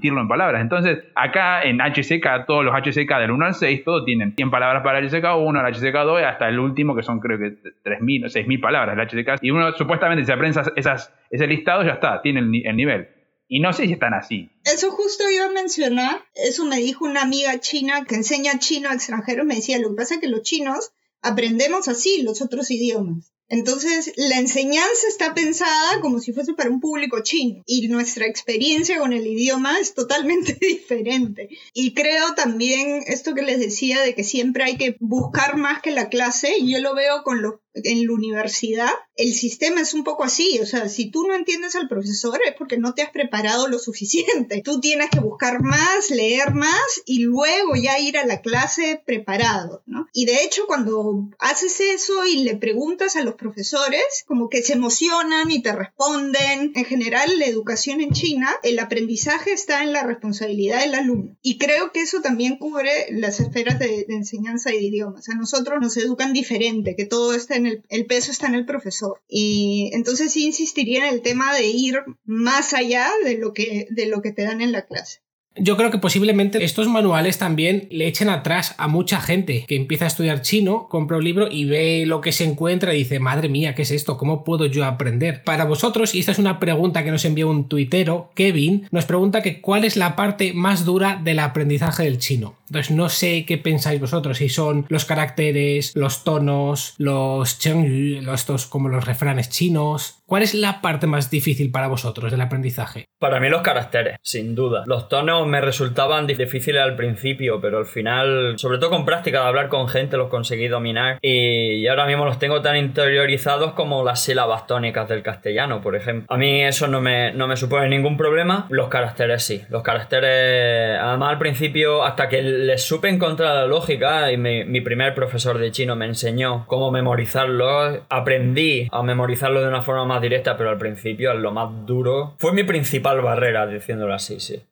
transmitirlo 0.00 0.20
en 0.20 0.28
palabras. 0.28 0.62
Entonces, 0.62 0.98
acá 1.14 1.62
en 1.62 1.78
HCK, 1.78 2.46
todos 2.46 2.64
los 2.64 2.74
HCK 2.74 3.18
del 3.18 3.30
1 3.30 3.46
al 3.46 3.54
6, 3.54 3.84
todos 3.84 4.04
tienen 4.04 4.34
100 4.34 4.50
palabras 4.50 4.82
para 4.82 4.98
el 4.98 5.08
HCK 5.08 5.36
1, 5.36 5.60
el 5.60 5.74
HCK 5.74 5.94
2, 5.94 6.22
hasta 6.24 6.48
el 6.48 6.58
último, 6.58 6.94
que 6.94 7.02
son 7.02 7.20
creo 7.20 7.38
que 7.38 7.56
3.000 7.84 8.24
o 8.24 8.28
6.000 8.28 8.60
palabras 8.60 8.96
el 8.96 9.06
HCK. 9.06 9.42
Y 9.42 9.50
uno 9.50 9.72
supuestamente, 9.72 10.24
si 10.24 10.32
aprende 10.32 10.60
esas, 10.76 11.12
ese 11.30 11.46
listado, 11.46 11.84
ya 11.84 11.92
está, 11.92 12.20
tiene 12.22 12.40
el 12.40 12.76
nivel. 12.76 13.08
Y 13.48 13.60
no 13.60 13.72
sé 13.72 13.86
si 13.86 13.92
están 13.94 14.14
así. 14.14 14.50
Eso 14.64 14.90
justo 14.90 15.24
iba 15.28 15.46
a 15.46 15.50
mencionar, 15.50 16.20
eso 16.34 16.64
me 16.64 16.76
dijo 16.76 17.04
una 17.04 17.22
amiga 17.22 17.58
china 17.58 18.04
que 18.06 18.14
enseña 18.14 18.58
chino 18.58 18.88
a 18.88 18.94
extranjeros, 18.94 19.44
me 19.44 19.56
decía, 19.56 19.78
lo 19.78 19.90
que 19.90 19.96
pasa 19.96 20.14
es 20.14 20.20
que 20.20 20.28
los 20.28 20.42
chinos 20.42 20.92
aprendemos 21.20 21.88
así 21.88 22.22
los 22.22 22.42
otros 22.42 22.70
idiomas. 22.70 23.32
Entonces, 23.50 24.12
la 24.16 24.38
enseñanza 24.38 25.08
está 25.08 25.34
pensada 25.34 26.00
como 26.00 26.20
si 26.20 26.32
fuese 26.32 26.54
para 26.54 26.70
un 26.70 26.80
público 26.80 27.20
chino 27.22 27.62
y 27.66 27.88
nuestra 27.88 28.26
experiencia 28.26 28.98
con 28.98 29.12
el 29.12 29.26
idioma 29.26 29.78
es 29.80 29.92
totalmente 29.94 30.54
diferente. 30.60 31.48
Y 31.74 31.92
creo 31.92 32.34
también 32.34 33.02
esto 33.06 33.34
que 33.34 33.42
les 33.42 33.58
decía 33.58 34.00
de 34.02 34.14
que 34.14 34.22
siempre 34.22 34.64
hay 34.64 34.76
que 34.76 34.96
buscar 35.00 35.56
más 35.56 35.82
que 35.82 35.90
la 35.90 36.08
clase, 36.08 36.64
yo 36.64 36.78
lo 36.78 36.94
veo 36.94 37.24
con 37.24 37.42
los 37.42 37.54
en 37.74 38.06
la 38.06 38.12
universidad, 38.12 38.90
el 39.16 39.34
sistema 39.34 39.80
es 39.82 39.94
un 39.94 40.02
poco 40.02 40.24
así, 40.24 40.58
o 40.60 40.66
sea, 40.66 40.88
si 40.88 41.10
tú 41.10 41.26
no 41.26 41.34
entiendes 41.34 41.74
al 41.74 41.88
profesor 41.88 42.40
es 42.46 42.54
porque 42.54 42.78
no 42.78 42.94
te 42.94 43.02
has 43.02 43.10
preparado 43.10 43.68
lo 43.68 43.78
suficiente. 43.78 44.62
Tú 44.64 44.80
tienes 44.80 45.10
que 45.10 45.20
buscar 45.20 45.62
más, 45.62 46.10
leer 46.10 46.54
más 46.54 47.02
y 47.04 47.20
luego 47.20 47.76
ya 47.76 47.98
ir 47.98 48.18
a 48.18 48.26
la 48.26 48.40
clase 48.40 49.02
preparado, 49.04 49.82
¿no? 49.86 50.06
Y 50.12 50.24
de 50.24 50.42
hecho, 50.42 50.66
cuando 50.66 51.28
haces 51.38 51.80
eso 51.80 52.24
y 52.26 52.44
le 52.44 52.56
preguntas 52.56 53.16
a 53.16 53.22
los 53.22 53.34
profesores, 53.34 54.24
como 54.26 54.48
que 54.48 54.62
se 54.62 54.72
emocionan 54.72 55.50
y 55.50 55.62
te 55.62 55.72
responden. 55.72 56.72
En 56.74 56.84
general, 56.84 57.38
la 57.38 57.46
educación 57.46 58.00
en 58.00 58.12
China, 58.12 58.50
el 58.62 58.78
aprendizaje 58.78 59.52
está 59.52 59.82
en 59.82 59.92
la 59.92 60.02
responsabilidad 60.02 60.80
del 60.80 60.94
alumno. 60.94 61.36
Y 61.42 61.58
creo 61.58 61.92
que 61.92 62.02
eso 62.02 62.20
también 62.20 62.56
cubre 62.56 63.08
las 63.10 63.40
esferas 63.40 63.78
de, 63.78 64.04
de 64.08 64.14
enseñanza 64.14 64.70
de 64.70 64.80
idiomas. 64.80 65.28
A 65.28 65.34
nosotros 65.34 65.78
nos 65.80 65.96
educan 65.96 66.32
diferente, 66.32 66.96
que 66.96 67.04
todo 67.04 67.34
está 67.34 67.59
el, 67.66 68.06
peso 68.06 68.30
está 68.30 68.46
en 68.46 68.54
el 68.54 68.66
profesor. 68.66 69.22
Y 69.28 69.90
entonces 69.92 70.32
sí 70.32 70.46
insistiría 70.46 71.06
en 71.06 71.14
el 71.14 71.22
tema 71.22 71.54
de 71.54 71.66
ir 71.66 71.98
más 72.24 72.74
allá 72.74 73.08
de 73.24 73.38
lo 73.38 73.52
que, 73.52 73.86
te 74.34 74.42
dan 74.42 74.60
en 74.60 74.72
la 74.72 74.86
clase. 74.86 75.20
Yo 75.56 75.76
creo 75.76 75.90
que 75.90 75.98
posiblemente 75.98 76.62
estos 76.64 76.86
manuales 76.86 77.38
también 77.38 77.88
le 77.90 78.06
echen 78.06 78.28
atrás 78.28 78.76
a 78.78 78.86
mucha 78.86 79.20
gente 79.20 79.64
que 79.66 79.74
empieza 79.74 80.04
a 80.04 80.08
estudiar 80.08 80.42
chino, 80.42 80.86
compra 80.88 81.16
un 81.16 81.24
libro 81.24 81.48
y 81.50 81.64
ve 81.64 82.04
lo 82.06 82.20
que 82.20 82.30
se 82.30 82.44
encuentra 82.44 82.94
y 82.94 82.98
dice, 82.98 83.18
madre 83.18 83.48
mía, 83.48 83.74
¿qué 83.74 83.82
es 83.82 83.90
esto? 83.90 84.16
¿Cómo 84.16 84.44
puedo 84.44 84.66
yo 84.66 84.84
aprender? 84.84 85.42
Para 85.42 85.64
vosotros, 85.64 86.14
y 86.14 86.20
esta 86.20 86.32
es 86.32 86.38
una 86.38 86.60
pregunta 86.60 87.02
que 87.02 87.10
nos 87.10 87.24
envió 87.24 87.50
un 87.50 87.68
tuitero, 87.68 88.30
Kevin, 88.36 88.86
nos 88.92 89.06
pregunta 89.06 89.42
que 89.42 89.60
cuál 89.60 89.84
es 89.84 89.96
la 89.96 90.14
parte 90.14 90.52
más 90.52 90.84
dura 90.84 91.20
del 91.22 91.40
aprendizaje 91.40 92.04
del 92.04 92.18
chino. 92.18 92.59
Entonces 92.70 92.94
no 92.94 93.08
sé 93.08 93.44
qué 93.46 93.58
pensáis 93.58 94.00
vosotros, 94.00 94.38
si 94.38 94.48
son 94.48 94.86
los 94.88 95.04
caracteres, 95.04 95.92
los 95.96 96.22
tonos, 96.22 96.94
los 96.98 97.58
chengyu, 97.58 98.32
estos 98.32 98.66
como 98.66 98.88
los 98.88 99.04
refranes 99.04 99.50
chinos. 99.50 100.22
¿Cuál 100.26 100.44
es 100.44 100.54
la 100.54 100.80
parte 100.80 101.08
más 101.08 101.28
difícil 101.28 101.72
para 101.72 101.88
vosotros 101.88 102.30
del 102.30 102.40
aprendizaje? 102.40 103.08
Para 103.18 103.40
mí 103.40 103.48
los 103.48 103.62
caracteres, 103.62 104.18
sin 104.22 104.54
duda. 104.54 104.84
Los 104.86 105.08
tonos 105.08 105.44
me 105.48 105.60
resultaban 105.60 106.28
difíciles 106.28 106.80
al 106.80 106.94
principio, 106.94 107.60
pero 107.60 107.78
al 107.78 107.86
final, 107.86 108.54
sobre 108.56 108.78
todo 108.78 108.90
con 108.90 109.04
práctica 109.04 109.40
de 109.40 109.48
hablar 109.48 109.68
con 109.68 109.88
gente, 109.88 110.16
los 110.16 110.28
conseguí 110.28 110.68
dominar 110.68 111.18
y 111.20 111.84
ahora 111.88 112.06
mismo 112.06 112.24
los 112.24 112.38
tengo 112.38 112.62
tan 112.62 112.76
interiorizados 112.76 113.72
como 113.72 114.04
las 114.04 114.22
sílabas 114.22 114.68
tónicas 114.68 115.08
del 115.08 115.24
castellano, 115.24 115.80
por 115.80 115.96
ejemplo. 115.96 116.32
A 116.32 116.38
mí 116.38 116.62
eso 116.62 116.86
no 116.86 117.00
me, 117.00 117.32
no 117.32 117.48
me 117.48 117.56
supone 117.56 117.88
ningún 117.88 118.16
problema. 118.16 118.66
Los 118.70 118.86
caracteres 118.86 119.42
sí. 119.42 119.62
Los 119.68 119.82
caracteres, 119.82 120.96
además 121.00 121.30
al 121.30 121.38
principio, 121.38 122.04
hasta 122.04 122.28
que 122.28 122.40
les 122.66 122.82
supe 122.82 123.08
encontrar 123.08 123.54
la 123.54 123.66
lógica 123.66 124.30
y 124.32 124.36
mi, 124.36 124.80
primer 124.80 125.14
profesor 125.14 125.58
de 125.58 125.70
chino 125.70 125.96
me 125.96 126.06
enseñó 126.06 126.64
cómo 126.66 126.90
memorizarlo. 126.90 128.04
Aprendí 128.08 128.88
a 128.90 129.02
memorizarlo 129.02 129.60
de 129.60 129.68
una 129.68 129.82
forma 129.82 130.04
más 130.04 130.22
directa, 130.22 130.56
pero 130.56 130.70
al 130.70 130.78
principio, 130.78 131.34
lo 131.34 131.52
más 131.52 131.86
duro, 131.86 132.34
fue 132.38 132.52
mi 132.52 132.64
principal 132.64 133.20
barrera, 133.20 133.66
diciéndolo 133.66 134.14
así, 134.14 134.40
sí. 134.40 134.62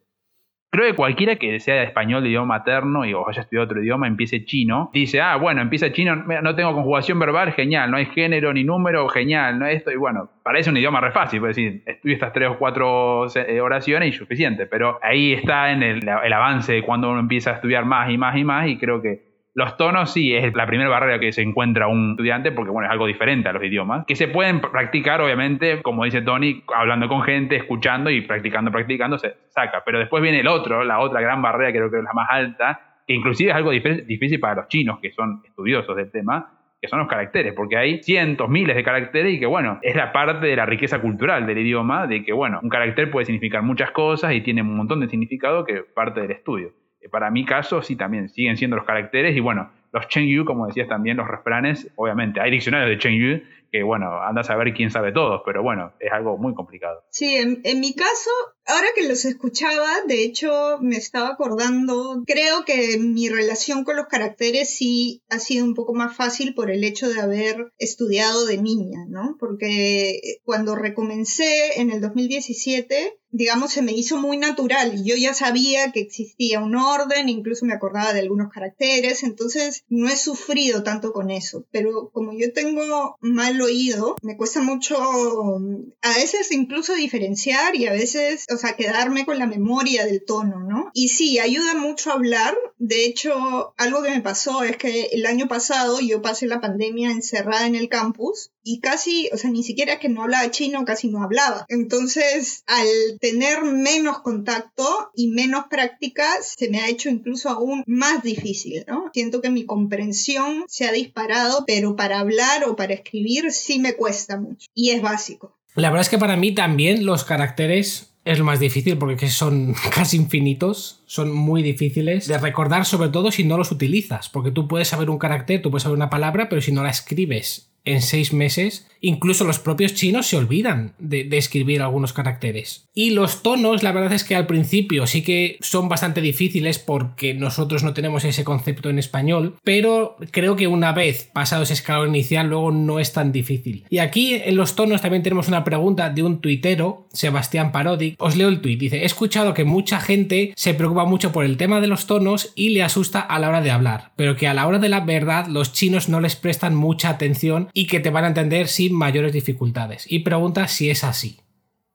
Creo 0.70 0.87
que 0.87 0.94
cualquiera 0.94 1.37
que 1.37 1.61
sea 1.61 1.83
español 1.83 2.22
de 2.22 2.28
idioma 2.28 2.59
materno 2.59 3.07
y 3.07 3.14
o 3.14 3.26
haya 3.26 3.40
estudiado 3.40 3.64
otro 3.64 3.83
idioma, 3.83 4.07
empiece 4.07 4.44
chino, 4.44 4.90
dice, 4.92 5.20
ah, 5.20 5.37
bueno, 5.37 5.62
empieza 5.62 5.92
chino, 5.92 6.14
no 6.14 6.54
tengo 6.54 6.74
conjugación 6.74 7.18
verbal, 7.18 7.52
genial, 7.52 7.90
no 7.90 7.96
hay 7.96 8.07
género 8.07 8.52
ni 8.52 8.64
número, 8.64 9.09
genial, 9.09 9.59
no 9.59 9.66
esto, 9.66 9.90
y 9.90 9.96
bueno, 9.96 10.31
parece 10.42 10.68
un 10.68 10.76
idioma 10.76 11.00
re 11.00 11.11
fácil, 11.11 11.40
puede 11.40 11.54
decir, 11.54 11.83
estudio 11.87 12.14
estas 12.14 12.35
tres 12.35 12.50
o 12.50 12.59
cuatro 12.59 13.26
eh, 13.35 13.61
oraciones 13.62 14.14
y 14.14 14.18
suficiente, 14.18 14.66
pero 14.66 14.98
ahí 15.02 15.33
está 15.33 15.72
en 15.72 15.83
el, 15.83 16.07
el 16.07 16.33
avance 16.35 16.74
de 16.74 16.83
cuando 16.83 17.11
uno 17.11 17.20
empieza 17.20 17.52
a 17.52 17.54
estudiar 17.54 17.87
más 17.87 18.11
y 18.11 18.18
más 18.18 18.37
y 18.37 18.44
más, 18.44 18.68
y 18.68 18.76
creo 18.76 19.00
que 19.00 19.27
los 19.58 19.76
tonos 19.76 20.12
sí 20.12 20.32
es 20.36 20.54
la 20.54 20.66
primera 20.66 20.88
barrera 20.88 21.18
que 21.18 21.32
se 21.32 21.42
encuentra 21.42 21.88
un 21.88 22.10
estudiante 22.12 22.52
porque 22.52 22.70
bueno, 22.70 22.86
es 22.86 22.92
algo 22.92 23.08
diferente 23.08 23.48
a 23.48 23.52
los 23.52 23.64
idiomas, 23.64 24.06
que 24.06 24.14
se 24.14 24.28
pueden 24.28 24.60
practicar 24.60 25.20
obviamente, 25.20 25.82
como 25.82 26.04
dice 26.04 26.22
Tony, 26.22 26.62
hablando 26.72 27.08
con 27.08 27.22
gente, 27.22 27.56
escuchando 27.56 28.08
y 28.08 28.20
practicando, 28.20 28.70
practicando, 28.70 29.18
se 29.18 29.34
saca. 29.48 29.82
Pero 29.84 29.98
después 29.98 30.22
viene 30.22 30.38
el 30.38 30.46
otro, 30.46 30.84
la 30.84 31.00
otra 31.00 31.20
gran 31.20 31.42
barrera, 31.42 31.72
creo 31.72 31.90
que 31.90 31.96
es 31.98 32.04
la 32.04 32.12
más 32.12 32.28
alta, 32.30 33.00
que 33.04 33.14
inclusive 33.14 33.50
es 33.50 33.56
algo 33.56 33.72
difícil 33.72 34.38
para 34.38 34.54
los 34.54 34.68
chinos, 34.68 35.00
que 35.02 35.10
son 35.10 35.42
estudiosos 35.44 35.96
del 35.96 36.12
tema, 36.12 36.52
que 36.80 36.86
son 36.86 37.00
los 37.00 37.08
caracteres, 37.08 37.52
porque 37.52 37.76
hay 37.76 38.00
cientos, 38.04 38.48
miles 38.48 38.76
de 38.76 38.84
caracteres 38.84 39.34
y 39.34 39.40
que, 39.40 39.46
bueno, 39.46 39.80
es 39.82 39.96
la 39.96 40.12
parte 40.12 40.46
de 40.46 40.54
la 40.54 40.66
riqueza 40.66 41.00
cultural 41.00 41.48
del 41.48 41.58
idioma, 41.58 42.06
de 42.06 42.22
que, 42.22 42.32
bueno, 42.32 42.60
un 42.62 42.68
carácter 42.68 43.10
puede 43.10 43.26
significar 43.26 43.64
muchas 43.64 43.90
cosas 43.90 44.34
y 44.34 44.40
tiene 44.40 44.62
un 44.62 44.76
montón 44.76 45.00
de 45.00 45.08
significado 45.08 45.64
que 45.64 45.82
parte 45.82 46.20
del 46.20 46.30
estudio 46.30 46.70
para 47.11 47.30
mi 47.30 47.44
caso 47.44 47.82
sí 47.82 47.96
también 47.96 48.28
siguen 48.28 48.56
siendo 48.56 48.76
los 48.76 48.84
caracteres 48.84 49.37
y 49.37 49.40
bueno, 49.40 49.70
los 49.92 50.08
Chengyu, 50.08 50.44
como 50.44 50.66
decías 50.66 50.88
también, 50.88 51.16
los 51.16 51.28
refranes, 51.28 51.90
obviamente 51.96 52.40
hay 52.40 52.50
diccionarios 52.50 52.90
de 52.90 52.98
Chengyu 52.98 53.40
que 53.70 53.82
bueno, 53.82 54.22
andas 54.22 54.50
a 54.50 54.56
ver 54.56 54.72
quién 54.72 54.90
sabe 54.90 55.12
todo, 55.12 55.42
pero 55.44 55.62
bueno, 55.62 55.92
es 56.00 56.11
algo 56.12 56.38
muy 56.38 56.54
complicado. 56.54 57.04
Sí, 57.11 57.37
en, 57.37 57.61
en 57.64 57.80
mi 57.80 57.94
caso, 57.94 58.30
ahora 58.66 58.87
que 58.94 59.06
los 59.06 59.24
escuchaba, 59.24 59.88
de 60.06 60.24
hecho 60.24 60.78
me 60.80 60.96
estaba 60.96 61.28
acordando, 61.28 62.22
creo 62.26 62.64
que 62.64 62.98
mi 62.98 63.28
relación 63.28 63.84
con 63.84 63.96
los 63.96 64.06
caracteres 64.06 64.74
sí 64.74 65.22
ha 65.28 65.38
sido 65.38 65.64
un 65.64 65.74
poco 65.74 65.94
más 65.94 66.16
fácil 66.16 66.54
por 66.54 66.70
el 66.70 66.84
hecho 66.84 67.08
de 67.08 67.20
haber 67.20 67.72
estudiado 67.78 68.46
de 68.46 68.56
niña, 68.56 69.04
¿no? 69.08 69.37
Porque 69.38 70.20
cuando 70.44 70.74
recomencé 70.74 71.80
en 71.80 71.90
el 71.90 72.00
2017, 72.00 73.18
digamos, 73.30 73.72
se 73.72 73.82
me 73.82 73.92
hizo 73.92 74.16
muy 74.16 74.36
natural 74.36 74.98
yo 75.04 75.16
ya 75.16 75.34
sabía 75.34 75.92
que 75.92 76.00
existía 76.00 76.60
un 76.60 76.76
orden, 76.76 77.28
incluso 77.28 77.64
me 77.64 77.74
acordaba 77.74 78.12
de 78.12 78.20
algunos 78.20 78.52
caracteres, 78.52 79.22
entonces 79.22 79.84
no 79.88 80.08
he 80.08 80.16
sufrido 80.16 80.82
tanto 80.82 81.12
con 81.12 81.30
eso, 81.30 81.66
pero 81.70 82.10
como 82.10 82.32
yo 82.32 82.52
tengo 82.52 83.16
mal 83.20 83.60
oído, 83.60 84.16
me 84.22 84.36
cuesta 84.36 84.60
mucho 84.60 84.96
a 84.98 86.14
veces 86.14 86.52
incluso 86.52 86.94
diferenciar 86.94 87.76
y 87.76 87.86
a 87.86 87.92
veces, 87.92 88.46
o 88.52 88.56
sea, 88.56 88.76
quedarme 88.76 89.24
con 89.24 89.38
la 89.38 89.46
memoria 89.46 90.04
del 90.04 90.24
tono, 90.24 90.60
¿no? 90.60 90.90
Y 90.94 91.08
sí, 91.08 91.38
ayuda 91.38 91.74
mucho 91.74 92.10
a 92.10 92.14
hablar, 92.14 92.56
de 92.78 93.04
hecho, 93.04 93.74
algo 93.76 94.02
que 94.02 94.10
me 94.10 94.20
pasó 94.20 94.62
es 94.62 94.76
que 94.76 95.08
el 95.12 95.26
año 95.26 95.48
pasado 95.48 96.00
yo 96.00 96.22
pasé 96.22 96.46
la 96.46 96.60
pandemia 96.60 97.10
encerrada 97.10 97.66
en 97.66 97.74
el 97.74 97.88
campus 97.88 98.50
y 98.68 98.81
casi, 98.81 99.31
o 99.33 99.38
sea, 99.38 99.48
ni 99.48 99.62
siquiera 99.62 99.98
que 99.98 100.11
no 100.11 100.24
hablaba 100.24 100.50
chino, 100.50 100.85
casi 100.85 101.09
no 101.09 101.22
hablaba. 101.22 101.64
Entonces, 101.70 102.64
al 102.66 103.18
tener 103.18 103.62
menos 103.62 104.18
contacto 104.18 105.11
y 105.14 105.28
menos 105.28 105.64
práctica, 105.70 106.26
se 106.42 106.68
me 106.68 106.81
ha 106.81 106.88
hecho 106.90 107.09
incluso 107.09 107.48
aún 107.48 107.83
más 107.87 108.22
difícil, 108.22 108.85
¿no? 108.87 109.11
Siento 109.14 109.40
que 109.40 109.48
mi 109.48 109.64
comprensión 109.64 110.64
se 110.68 110.87
ha 110.87 110.92
disparado, 110.92 111.64
pero 111.66 111.96
para 111.96 112.18
hablar 112.20 112.64
o 112.68 112.76
para 112.76 112.92
escribir 112.92 113.52
sí 113.52 113.78
me 113.78 113.94
cuesta 113.94 114.38
mucho. 114.38 114.66
Y 114.74 114.90
es 114.90 115.00
básico. 115.00 115.57
La 115.74 115.88
verdad 115.88 116.02
es 116.02 116.11
que 116.11 116.18
para 116.18 116.37
mí 116.37 116.54
también 116.54 117.07
los 117.07 117.24
caracteres 117.24 118.11
es 118.26 118.38
lo 118.38 118.44
más 118.44 118.61
difícil 118.61 118.98
porque 118.98 119.31
son 119.31 119.74
casi 119.94 120.18
infinitos, 120.18 121.00
son 121.07 121.33
muy 121.33 121.62
difíciles 121.62 122.26
de 122.26 122.37
recordar 122.37 122.85
sobre 122.85 123.09
todo 123.09 123.33
si 123.33 123.44
no 123.44 123.57
los 123.57 123.72
utilizas, 123.72 124.28
porque 124.28 124.50
tú 124.50 124.68
puedes 124.68 124.88
saber 124.88 125.09
un 125.09 125.18
carácter, 125.18 125.62
tú 125.62 125.70
puedes 125.70 125.85
saber 125.85 125.96
una 125.96 126.11
palabra, 126.11 126.50
pero 126.50 126.61
si 126.61 126.70
no 126.70 126.83
la 126.83 126.90
escribes 126.90 127.68
en 127.84 128.02
seis 128.02 128.32
meses, 128.32 128.86
incluso 129.00 129.44
los 129.44 129.58
propios 129.58 129.94
chinos 129.94 130.26
se 130.26 130.36
olvidan 130.36 130.94
de, 130.98 131.28
escribir 131.38 131.82
algunos 131.82 132.12
caracteres. 132.12 132.88
Y 132.94 133.10
los 133.10 133.42
tonos, 133.42 133.82
la 133.82 133.92
verdad 133.92 134.12
es 134.12 134.24
que 134.24 134.34
al 134.34 134.46
principio 134.46 135.06
sí 135.06 135.22
que 135.22 135.56
son 135.60 135.88
bastante 135.88 136.20
difíciles 136.20 136.78
porque 136.78 137.32
nosotros 137.32 137.84
no 137.84 137.94
tenemos 137.94 138.24
ese 138.24 138.44
concepto 138.44 138.90
en 138.90 138.98
español, 138.98 139.56
pero 139.62 140.16
creo 140.32 140.56
que 140.56 140.66
una 140.66 140.92
vez 140.92 141.30
pasado 141.32 141.62
ese 141.62 141.74
escalón 141.74 142.08
inicial, 142.08 142.48
luego 142.48 142.72
no 142.72 142.98
es 142.98 143.12
tan 143.12 143.30
difícil. 143.30 143.84
Y 143.88 143.98
aquí 143.98 144.34
en 144.34 144.56
los 144.56 144.74
tonos 144.74 145.00
también 145.00 145.22
tenemos 145.22 145.48
una 145.48 145.64
pregunta 145.64 146.10
de 146.10 146.22
un 146.24 146.40
tuitero, 146.40 147.06
Sebastián 147.12 147.72
Parodi. 147.72 148.16
Os 148.18 148.36
leo 148.36 148.48
el 148.48 148.60
tuit, 148.60 148.80
dice, 148.80 149.02
he 149.02 149.04
escuchado 149.04 149.54
que 149.54 149.64
mucha 149.64 150.00
gente 150.00 150.52
se 150.56 150.74
preocupa 150.74 151.04
mucho 151.04 151.30
por 151.32 151.44
el 151.44 151.56
tema 151.56 151.80
de 151.80 151.86
los 151.86 152.06
tonos 152.06 152.52
y 152.56 152.70
le 152.70 152.82
asusta 152.82 153.20
a 153.20 153.38
la 153.38 153.48
hora 153.48 153.60
de 153.60 153.70
hablar, 153.70 154.12
pero 154.16 154.36
que 154.36 154.48
a 154.48 154.54
la 154.54 154.66
hora 154.66 154.78
de 154.78 154.88
la 154.88 155.00
verdad 155.00 155.46
los 155.46 155.72
chinos 155.72 156.08
no 156.08 156.20
les 156.20 156.36
prestan 156.36 156.74
mucha 156.74 157.10
atención 157.10 157.67
y 157.72 157.87
que 157.87 158.00
te 158.00 158.11
van 158.11 158.24
a 158.24 158.28
entender 158.28 158.68
sin 158.68 158.94
mayores 158.94 159.33
dificultades. 159.33 160.11
Y 160.11 160.20
pregunta 160.20 160.68
si 160.68 160.90
es 160.90 161.04
así. 161.04 161.40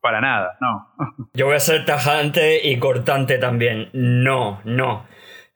Para 0.02 0.20
nada, 0.20 0.58
no. 0.60 0.90
Yo 1.34 1.46
voy 1.46 1.56
a 1.56 1.60
ser 1.60 1.86
tajante 1.86 2.68
y 2.68 2.78
cortante 2.78 3.38
también. 3.38 3.90
No, 3.94 4.62
no. 4.66 5.06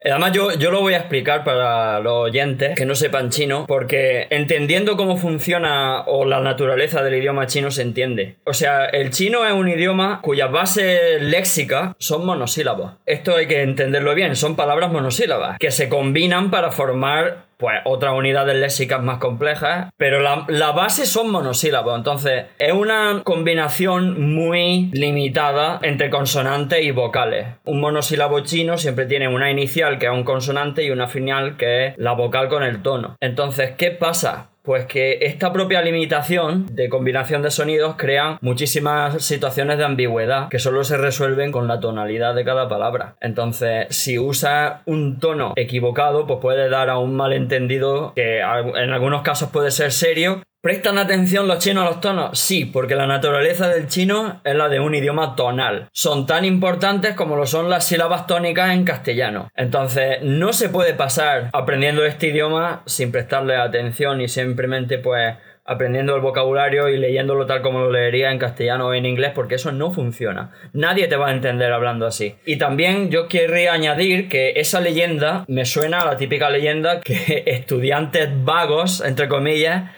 Además, 0.04 0.32
yo, 0.32 0.54
yo 0.54 0.70
lo 0.70 0.80
voy 0.80 0.94
a 0.94 0.98
explicar 0.98 1.42
para 1.42 1.98
los 1.98 2.12
oyentes 2.12 2.76
que 2.76 2.86
no 2.86 2.94
sepan 2.94 3.30
chino, 3.30 3.64
porque 3.66 4.28
entendiendo 4.30 4.96
cómo 4.96 5.16
funciona 5.16 6.02
o 6.02 6.24
la 6.24 6.40
naturaleza 6.40 7.02
del 7.02 7.16
idioma 7.16 7.48
chino 7.48 7.72
se 7.72 7.82
entiende. 7.82 8.36
O 8.44 8.54
sea, 8.54 8.86
el 8.86 9.10
chino 9.10 9.44
es 9.44 9.52
un 9.52 9.68
idioma 9.68 10.20
cuyas 10.22 10.52
bases 10.52 11.20
léxicas 11.20 11.96
son 11.98 12.24
monosílabos. 12.24 12.92
Esto 13.06 13.34
hay 13.34 13.48
que 13.48 13.62
entenderlo 13.62 14.14
bien, 14.14 14.36
son 14.36 14.54
palabras 14.54 14.92
monosílabas 14.92 15.58
que 15.58 15.72
se 15.72 15.88
combinan 15.88 16.52
para 16.52 16.70
formar 16.70 17.47
pues 17.58 17.80
otras 17.84 18.14
unidades 18.14 18.56
léxicas 18.56 19.02
más 19.02 19.18
complejas, 19.18 19.90
pero 19.96 20.20
la, 20.20 20.72
base 20.72 21.06
son 21.06 21.30
monosílabos, 21.30 21.96
entonces 21.96 22.46
es 22.58 22.72
una 22.72 23.22
combinación 23.24 24.34
muy 24.34 24.90
limitada 24.92 25.80
entre 25.82 26.08
consonantes 26.08 26.84
y 26.84 26.92
vocales. 26.92 27.48
Un 27.64 27.80
monosílabo 27.80 28.40
chino 28.40 28.78
siempre 28.78 29.06
tiene 29.06 29.26
una 29.28 29.50
inicial 29.50 29.98
que 29.98 30.06
es 30.06 30.12
un 30.12 30.24
consonante 30.24 30.84
y 30.84 30.90
una 30.90 31.08
final 31.08 31.56
que 31.56 31.86
es 31.86 31.98
la 31.98 32.12
vocal 32.12 32.48
con 32.48 32.62
el 32.62 32.80
tono. 32.80 33.16
Entonces, 33.20 33.72
¿qué 33.76 33.90
pasa? 33.90 34.47
Pues 34.68 34.84
que 34.84 35.20
esta 35.22 35.50
propia 35.50 35.80
limitación 35.80 36.66
de 36.70 36.90
combinación 36.90 37.40
de 37.40 37.50
sonidos 37.50 37.94
crea 37.96 38.36
muchísimas 38.42 39.24
situaciones 39.24 39.78
de 39.78 39.86
ambigüedad 39.86 40.50
que 40.50 40.58
solo 40.58 40.84
se 40.84 40.98
resuelven 40.98 41.52
con 41.52 41.66
la 41.68 41.80
tonalidad 41.80 42.34
de 42.34 42.44
cada 42.44 42.68
palabra. 42.68 43.16
Entonces, 43.22 43.86
si 43.88 44.18
usa 44.18 44.82
un 44.84 45.20
tono 45.20 45.54
equivocado, 45.56 46.26
pues 46.26 46.40
puede 46.42 46.68
dar 46.68 46.90
a 46.90 46.98
un 46.98 47.16
malentendido 47.16 48.12
que 48.14 48.40
en 48.40 48.90
algunos 48.92 49.22
casos 49.22 49.48
puede 49.48 49.70
ser 49.70 49.90
serio 49.90 50.42
¿Prestan 50.68 50.98
atención 50.98 51.48
los 51.48 51.60
chinos 51.60 51.86
a 51.86 51.88
los 51.88 52.00
tonos? 52.02 52.38
Sí, 52.38 52.66
porque 52.66 52.94
la 52.94 53.06
naturaleza 53.06 53.68
del 53.68 53.86
chino 53.88 54.42
es 54.44 54.54
la 54.54 54.68
de 54.68 54.80
un 54.80 54.94
idioma 54.94 55.34
tonal. 55.34 55.88
Son 55.92 56.26
tan 56.26 56.44
importantes 56.44 57.14
como 57.14 57.36
lo 57.36 57.46
son 57.46 57.70
las 57.70 57.86
sílabas 57.86 58.26
tónicas 58.26 58.74
en 58.74 58.84
castellano. 58.84 59.50
Entonces, 59.56 60.18
no 60.20 60.52
se 60.52 60.68
puede 60.68 60.92
pasar 60.92 61.48
aprendiendo 61.54 62.04
este 62.04 62.26
idioma 62.26 62.82
sin 62.84 63.10
prestarle 63.10 63.56
atención 63.56 64.20
y 64.20 64.28
simplemente 64.28 64.98
pues 64.98 65.36
aprendiendo 65.64 66.14
el 66.14 66.20
vocabulario 66.20 66.90
y 66.90 66.98
leyéndolo 66.98 67.46
tal 67.46 67.62
como 67.62 67.80
lo 67.80 67.90
leería 67.90 68.30
en 68.30 68.38
castellano 68.38 68.88
o 68.88 68.92
en 68.92 69.06
inglés, 69.06 69.32
porque 69.34 69.54
eso 69.54 69.72
no 69.72 69.90
funciona. 69.94 70.50
Nadie 70.74 71.08
te 71.08 71.16
va 71.16 71.28
a 71.28 71.32
entender 71.32 71.72
hablando 71.72 72.06
así. 72.06 72.36
Y 72.44 72.58
también 72.58 73.10
yo 73.10 73.26
querría 73.26 73.72
añadir 73.72 74.28
que 74.28 74.52
esa 74.56 74.80
leyenda 74.80 75.46
me 75.48 75.64
suena 75.64 76.02
a 76.02 76.04
la 76.04 76.18
típica 76.18 76.50
leyenda 76.50 77.00
que 77.00 77.44
estudiantes 77.46 78.28
vagos, 78.44 79.00
entre 79.00 79.28
comillas, 79.28 79.92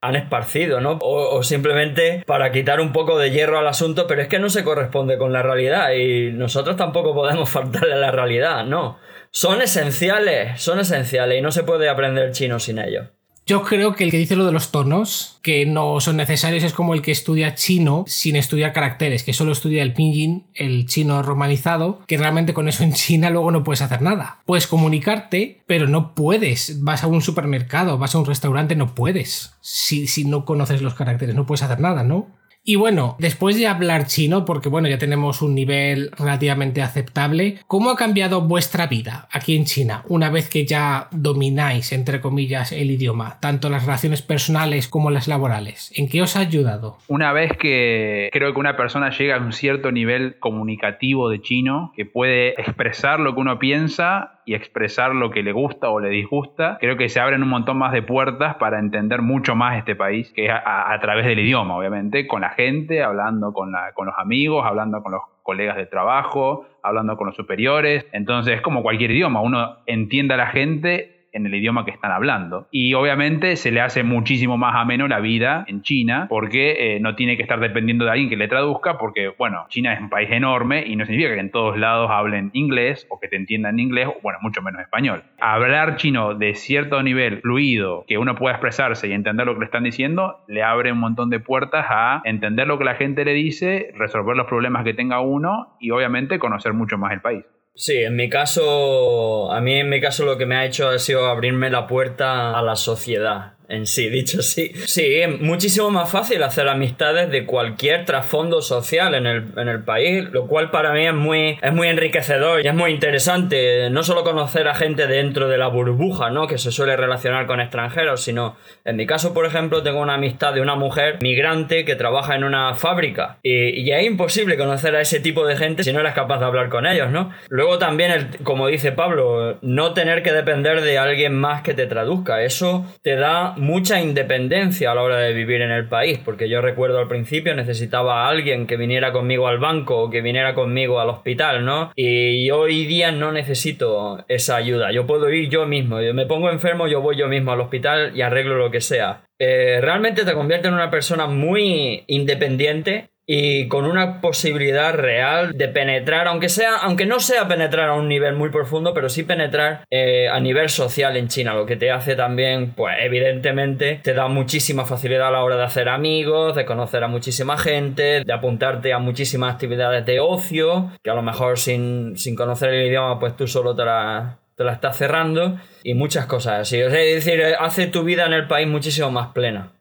han 0.00 0.16
esparcido, 0.16 0.80
¿no? 0.80 0.98
O, 1.00 1.42
simplemente 1.42 2.22
para 2.26 2.52
quitar 2.52 2.80
un 2.80 2.92
poco 2.92 3.18
de 3.18 3.30
hierro 3.30 3.58
al 3.58 3.66
asunto, 3.66 4.06
pero 4.06 4.22
es 4.22 4.28
que 4.28 4.38
no 4.38 4.50
se 4.50 4.64
corresponde 4.64 5.18
con 5.18 5.32
la 5.32 5.42
realidad 5.42 5.92
y 5.92 6.30
nosotros 6.32 6.76
tampoco 6.76 7.14
podemos 7.14 7.48
faltarle 7.50 7.94
a 7.94 7.98
la 7.98 8.10
realidad, 8.10 8.64
no. 8.64 8.98
Son 9.30 9.60
esenciales, 9.60 10.60
son 10.60 10.80
esenciales 10.80 11.38
y 11.38 11.42
no 11.42 11.50
se 11.50 11.64
puede 11.64 11.88
aprender 11.88 12.32
chino 12.32 12.58
sin 12.58 12.78
ellos. 12.78 13.08
Yo 13.48 13.62
creo 13.62 13.94
que 13.94 14.02
el 14.02 14.10
que 14.10 14.18
dice 14.18 14.34
lo 14.34 14.44
de 14.44 14.50
los 14.50 14.72
tonos, 14.72 15.38
que 15.40 15.66
no 15.66 16.00
son 16.00 16.16
necesarios, 16.16 16.64
es 16.64 16.72
como 16.72 16.94
el 16.94 17.02
que 17.02 17.12
estudia 17.12 17.54
chino 17.54 18.02
sin 18.08 18.34
estudiar 18.34 18.72
caracteres, 18.72 19.22
que 19.22 19.32
solo 19.32 19.52
estudia 19.52 19.84
el 19.84 19.92
pinyin, 19.92 20.46
el 20.52 20.86
chino 20.86 21.22
romanizado, 21.22 22.00
que 22.08 22.18
realmente 22.18 22.54
con 22.54 22.66
eso 22.68 22.82
en 22.82 22.92
China 22.92 23.30
luego 23.30 23.52
no 23.52 23.62
puedes 23.62 23.82
hacer 23.82 24.02
nada. 24.02 24.40
Puedes 24.46 24.66
comunicarte, 24.66 25.62
pero 25.68 25.86
no 25.86 26.12
puedes. 26.16 26.82
Vas 26.82 27.04
a 27.04 27.06
un 27.06 27.22
supermercado, 27.22 27.98
vas 27.98 28.16
a 28.16 28.18
un 28.18 28.26
restaurante, 28.26 28.74
no 28.74 28.96
puedes. 28.96 29.54
Si, 29.60 30.08
si 30.08 30.24
no 30.24 30.44
conoces 30.44 30.82
los 30.82 30.94
caracteres, 30.94 31.36
no 31.36 31.46
puedes 31.46 31.62
hacer 31.62 31.78
nada, 31.78 32.02
¿no? 32.02 32.26
Y 32.68 32.74
bueno, 32.74 33.14
después 33.20 33.56
de 33.56 33.68
hablar 33.68 34.06
chino, 34.08 34.44
porque 34.44 34.68
bueno, 34.68 34.88
ya 34.88 34.98
tenemos 34.98 35.40
un 35.40 35.54
nivel 35.54 36.10
relativamente 36.18 36.82
aceptable, 36.82 37.60
¿cómo 37.68 37.90
ha 37.90 37.96
cambiado 37.96 38.40
vuestra 38.40 38.88
vida 38.88 39.28
aquí 39.30 39.54
en 39.54 39.66
China 39.66 40.02
una 40.08 40.30
vez 40.30 40.48
que 40.48 40.66
ya 40.66 41.06
domináis, 41.12 41.92
entre 41.92 42.20
comillas, 42.20 42.72
el 42.72 42.90
idioma, 42.90 43.38
tanto 43.38 43.70
las 43.70 43.86
relaciones 43.86 44.22
personales 44.22 44.88
como 44.88 45.12
las 45.12 45.28
laborales? 45.28 45.92
¿En 45.94 46.08
qué 46.08 46.22
os 46.22 46.34
ha 46.34 46.40
ayudado? 46.40 46.98
Una 47.06 47.32
vez 47.32 47.52
que 47.56 48.30
creo 48.32 48.52
que 48.52 48.58
una 48.58 48.76
persona 48.76 49.10
llega 49.10 49.36
a 49.36 49.40
un 49.40 49.52
cierto 49.52 49.92
nivel 49.92 50.40
comunicativo 50.40 51.30
de 51.30 51.40
chino, 51.40 51.92
que 51.94 52.04
puede 52.04 52.60
expresar 52.60 53.20
lo 53.20 53.36
que 53.36 53.42
uno 53.42 53.60
piensa 53.60 54.35
y 54.46 54.54
expresar 54.54 55.14
lo 55.14 55.30
que 55.30 55.42
le 55.42 55.52
gusta 55.52 55.90
o 55.90 56.00
le 56.00 56.08
disgusta, 56.08 56.78
creo 56.80 56.96
que 56.96 57.08
se 57.08 57.20
abren 57.20 57.42
un 57.42 57.48
montón 57.48 57.76
más 57.78 57.92
de 57.92 58.00
puertas 58.00 58.54
para 58.54 58.78
entender 58.78 59.20
mucho 59.20 59.56
más 59.56 59.76
este 59.76 59.96
país, 59.96 60.32
que 60.32 60.50
a, 60.50 60.92
a 60.92 61.00
través 61.00 61.26
del 61.26 61.40
idioma, 61.40 61.76
obviamente, 61.76 62.28
con 62.28 62.42
la 62.42 62.50
gente, 62.50 63.02
hablando 63.02 63.52
con, 63.52 63.72
la, 63.72 63.92
con 63.92 64.06
los 64.06 64.14
amigos, 64.16 64.64
hablando 64.64 65.02
con 65.02 65.12
los 65.12 65.22
colegas 65.42 65.76
de 65.76 65.86
trabajo, 65.86 66.64
hablando 66.82 67.16
con 67.16 67.26
los 67.26 67.36
superiores. 67.36 68.06
Entonces 68.12 68.54
es 68.54 68.62
como 68.62 68.82
cualquier 68.82 69.10
idioma, 69.10 69.40
uno 69.40 69.78
entiende 69.86 70.34
a 70.34 70.36
la 70.36 70.46
gente 70.46 71.15
en 71.36 71.46
el 71.46 71.54
idioma 71.54 71.84
que 71.84 71.90
están 71.90 72.10
hablando. 72.10 72.66
Y 72.70 72.94
obviamente 72.94 73.56
se 73.56 73.70
le 73.70 73.80
hace 73.80 74.02
muchísimo 74.02 74.56
más 74.56 74.74
ameno 74.74 75.06
la 75.06 75.20
vida 75.20 75.64
en 75.68 75.82
China 75.82 76.26
porque 76.28 76.96
eh, 76.96 77.00
no 77.00 77.14
tiene 77.14 77.36
que 77.36 77.42
estar 77.42 77.60
dependiendo 77.60 78.04
de 78.04 78.10
alguien 78.10 78.28
que 78.28 78.36
le 78.36 78.48
traduzca 78.48 78.98
porque, 78.98 79.28
bueno, 79.36 79.66
China 79.68 79.92
es 79.92 80.00
un 80.00 80.08
país 80.08 80.28
enorme 80.30 80.84
y 80.86 80.96
no 80.96 81.04
significa 81.04 81.34
que 81.34 81.40
en 81.40 81.50
todos 81.50 81.78
lados 81.78 82.10
hablen 82.10 82.50
inglés 82.54 83.06
o 83.10 83.20
que 83.20 83.28
te 83.28 83.36
entiendan 83.36 83.78
inglés, 83.78 84.08
o 84.08 84.16
bueno, 84.22 84.38
mucho 84.42 84.62
menos 84.62 84.80
español. 84.80 85.22
Hablar 85.40 85.96
chino 85.96 86.34
de 86.34 86.54
cierto 86.54 87.02
nivel 87.02 87.40
fluido, 87.40 88.04
que 88.06 88.18
uno 88.18 88.34
pueda 88.34 88.54
expresarse 88.54 89.08
y 89.08 89.12
entender 89.12 89.46
lo 89.46 89.54
que 89.54 89.60
le 89.60 89.66
están 89.66 89.84
diciendo, 89.84 90.38
le 90.48 90.62
abre 90.62 90.92
un 90.92 90.98
montón 90.98 91.30
de 91.30 91.40
puertas 91.40 91.86
a 91.88 92.22
entender 92.24 92.66
lo 92.66 92.78
que 92.78 92.84
la 92.84 92.94
gente 92.94 93.24
le 93.24 93.34
dice, 93.34 93.92
resolver 93.94 94.36
los 94.36 94.46
problemas 94.46 94.84
que 94.84 94.94
tenga 94.94 95.20
uno 95.20 95.76
y 95.80 95.90
obviamente 95.90 96.38
conocer 96.38 96.72
mucho 96.72 96.98
más 96.98 97.12
el 97.12 97.20
país. 97.20 97.44
Sí, 97.78 97.92
en 97.98 98.16
mi 98.16 98.30
caso, 98.30 99.52
a 99.52 99.60
mí 99.60 99.74
en 99.74 99.90
mi 99.90 100.00
caso 100.00 100.24
lo 100.24 100.38
que 100.38 100.46
me 100.46 100.56
ha 100.56 100.64
hecho 100.64 100.88
ha 100.88 100.98
sido 100.98 101.26
abrirme 101.26 101.68
la 101.68 101.86
puerta 101.86 102.58
a 102.58 102.62
la 102.62 102.74
sociedad. 102.74 103.55
En 103.68 103.86
sí, 103.86 104.08
dicho 104.10 104.40
así. 104.40 104.72
Sí, 104.86 105.04
es 105.16 105.40
muchísimo 105.40 105.90
más 105.90 106.10
fácil 106.10 106.42
hacer 106.42 106.68
amistades 106.68 107.30
de 107.30 107.44
cualquier 107.44 108.04
trasfondo 108.04 108.62
social 108.62 109.14
en 109.14 109.26
el, 109.26 109.44
en 109.56 109.68
el 109.68 109.82
país, 109.82 110.28
lo 110.30 110.46
cual 110.46 110.70
para 110.70 110.92
mí 110.92 111.06
es 111.06 111.14
muy, 111.14 111.58
es 111.60 111.72
muy 111.72 111.88
enriquecedor 111.88 112.64
y 112.64 112.68
es 112.68 112.74
muy 112.74 112.90
interesante. 112.90 113.90
No 113.90 114.02
solo 114.02 114.24
conocer 114.24 114.68
a 114.68 114.74
gente 114.74 115.06
dentro 115.06 115.48
de 115.48 115.58
la 115.58 115.68
burbuja, 115.68 116.30
¿no? 116.30 116.46
Que 116.46 116.58
se 116.58 116.70
suele 116.70 116.96
relacionar 116.96 117.46
con 117.46 117.60
extranjeros, 117.60 118.22
sino, 118.22 118.56
en 118.84 118.96
mi 118.96 119.06
caso, 119.06 119.34
por 119.34 119.46
ejemplo, 119.46 119.82
tengo 119.82 120.00
una 120.00 120.14
amistad 120.14 120.54
de 120.54 120.60
una 120.60 120.74
mujer 120.74 121.18
migrante 121.20 121.84
que 121.84 121.96
trabaja 121.96 122.34
en 122.34 122.44
una 122.44 122.74
fábrica 122.74 123.38
y, 123.42 123.80
y 123.80 123.92
es 123.92 124.04
imposible 124.04 124.56
conocer 124.56 124.94
a 124.96 125.00
ese 125.00 125.20
tipo 125.20 125.46
de 125.46 125.56
gente 125.56 125.84
si 125.84 125.92
no 125.92 126.00
eres 126.00 126.14
capaz 126.14 126.38
de 126.38 126.46
hablar 126.46 126.68
con 126.68 126.86
ellos, 126.86 127.10
¿no? 127.10 127.30
Luego 127.48 127.78
también, 127.78 128.30
como 128.42 128.68
dice 128.68 128.92
Pablo, 128.92 129.58
no 129.62 129.94
tener 129.94 130.22
que 130.22 130.32
depender 130.32 130.80
de 130.80 130.98
alguien 130.98 131.34
más 131.34 131.62
que 131.62 131.74
te 131.74 131.86
traduzca. 131.86 132.42
Eso 132.42 132.84
te 133.02 133.16
da 133.16 133.55
mucha 133.56 134.00
independencia 134.00 134.90
a 134.90 134.94
la 134.94 135.02
hora 135.02 135.18
de 135.18 135.32
vivir 135.32 135.62
en 135.62 135.70
el 135.70 135.88
país, 135.88 136.18
porque 136.24 136.48
yo 136.48 136.60
recuerdo 136.60 136.98
al 136.98 137.08
principio 137.08 137.54
necesitaba 137.54 138.24
a 138.24 138.28
alguien 138.28 138.66
que 138.66 138.76
viniera 138.76 139.12
conmigo 139.12 139.48
al 139.48 139.58
banco 139.58 139.98
o 139.98 140.10
que 140.10 140.20
viniera 140.20 140.54
conmigo 140.54 141.00
al 141.00 141.10
hospital, 141.10 141.64
¿no? 141.64 141.92
Y 141.94 142.50
hoy 142.50 142.86
día 142.86 143.12
no 143.12 143.32
necesito 143.32 144.24
esa 144.28 144.56
ayuda. 144.56 144.92
Yo 144.92 145.06
puedo 145.06 145.30
ir 145.30 145.48
yo 145.48 145.66
mismo. 145.66 146.00
Yo 146.00 146.14
me 146.14 146.26
pongo 146.26 146.50
enfermo, 146.50 146.86
yo 146.86 147.00
voy 147.00 147.16
yo 147.16 147.28
mismo 147.28 147.52
al 147.52 147.60
hospital 147.60 148.12
y 148.14 148.22
arreglo 148.22 148.56
lo 148.56 148.70
que 148.70 148.80
sea. 148.80 149.22
Eh, 149.38 149.80
realmente 149.82 150.24
te 150.24 150.32
convierte 150.32 150.68
en 150.68 150.74
una 150.74 150.90
persona 150.90 151.26
muy 151.26 152.04
independiente 152.06 153.10
y 153.26 153.66
con 153.66 153.84
una 153.84 154.20
posibilidad 154.20 154.94
real 154.94 155.52
de 155.52 155.68
penetrar, 155.68 156.28
aunque 156.28 156.48
sea, 156.48 156.76
aunque 156.76 157.06
no 157.06 157.18
sea 157.18 157.48
penetrar 157.48 157.88
a 157.88 157.94
un 157.94 158.08
nivel 158.08 158.36
muy 158.36 158.50
profundo, 158.50 158.94
pero 158.94 159.08
sí 159.08 159.24
penetrar 159.24 159.84
eh, 159.90 160.28
a 160.28 160.38
nivel 160.38 160.68
social 160.68 161.16
en 161.16 161.26
China, 161.26 161.54
lo 161.54 161.66
que 161.66 161.76
te 161.76 161.90
hace 161.90 162.14
también, 162.14 162.72
pues 162.76 162.96
evidentemente, 163.00 164.00
te 164.02 164.14
da 164.14 164.28
muchísima 164.28 164.84
facilidad 164.84 165.28
a 165.28 165.32
la 165.32 165.42
hora 165.42 165.56
de 165.56 165.64
hacer 165.64 165.88
amigos, 165.88 166.54
de 166.54 166.64
conocer 166.64 167.02
a 167.02 167.08
muchísima 167.08 167.58
gente, 167.58 168.22
de 168.24 168.32
apuntarte 168.32 168.92
a 168.92 169.00
muchísimas 169.00 169.54
actividades 169.54 170.06
de 170.06 170.20
ocio, 170.20 170.92
que 171.02 171.10
a 171.10 171.14
lo 171.14 171.22
mejor 171.22 171.58
sin, 171.58 172.16
sin 172.16 172.36
conocer 172.36 172.72
el 172.72 172.86
idioma, 172.86 173.18
pues 173.18 173.36
tú 173.36 173.48
solo 173.48 173.74
te 173.74 173.84
la, 173.84 174.38
te 174.54 174.62
la 174.62 174.72
estás 174.72 174.96
cerrando 174.96 175.58
y 175.82 175.94
muchas 175.94 176.26
cosas 176.26 176.60
así. 176.60 176.78
es 176.78 176.92
decir, 176.92 177.42
hace 177.58 177.88
tu 177.88 178.04
vida 178.04 178.24
en 178.26 178.34
el 178.34 178.46
país 178.46 178.68
muchísimo 178.68 179.10
más 179.10 179.28
plena. 179.32 179.72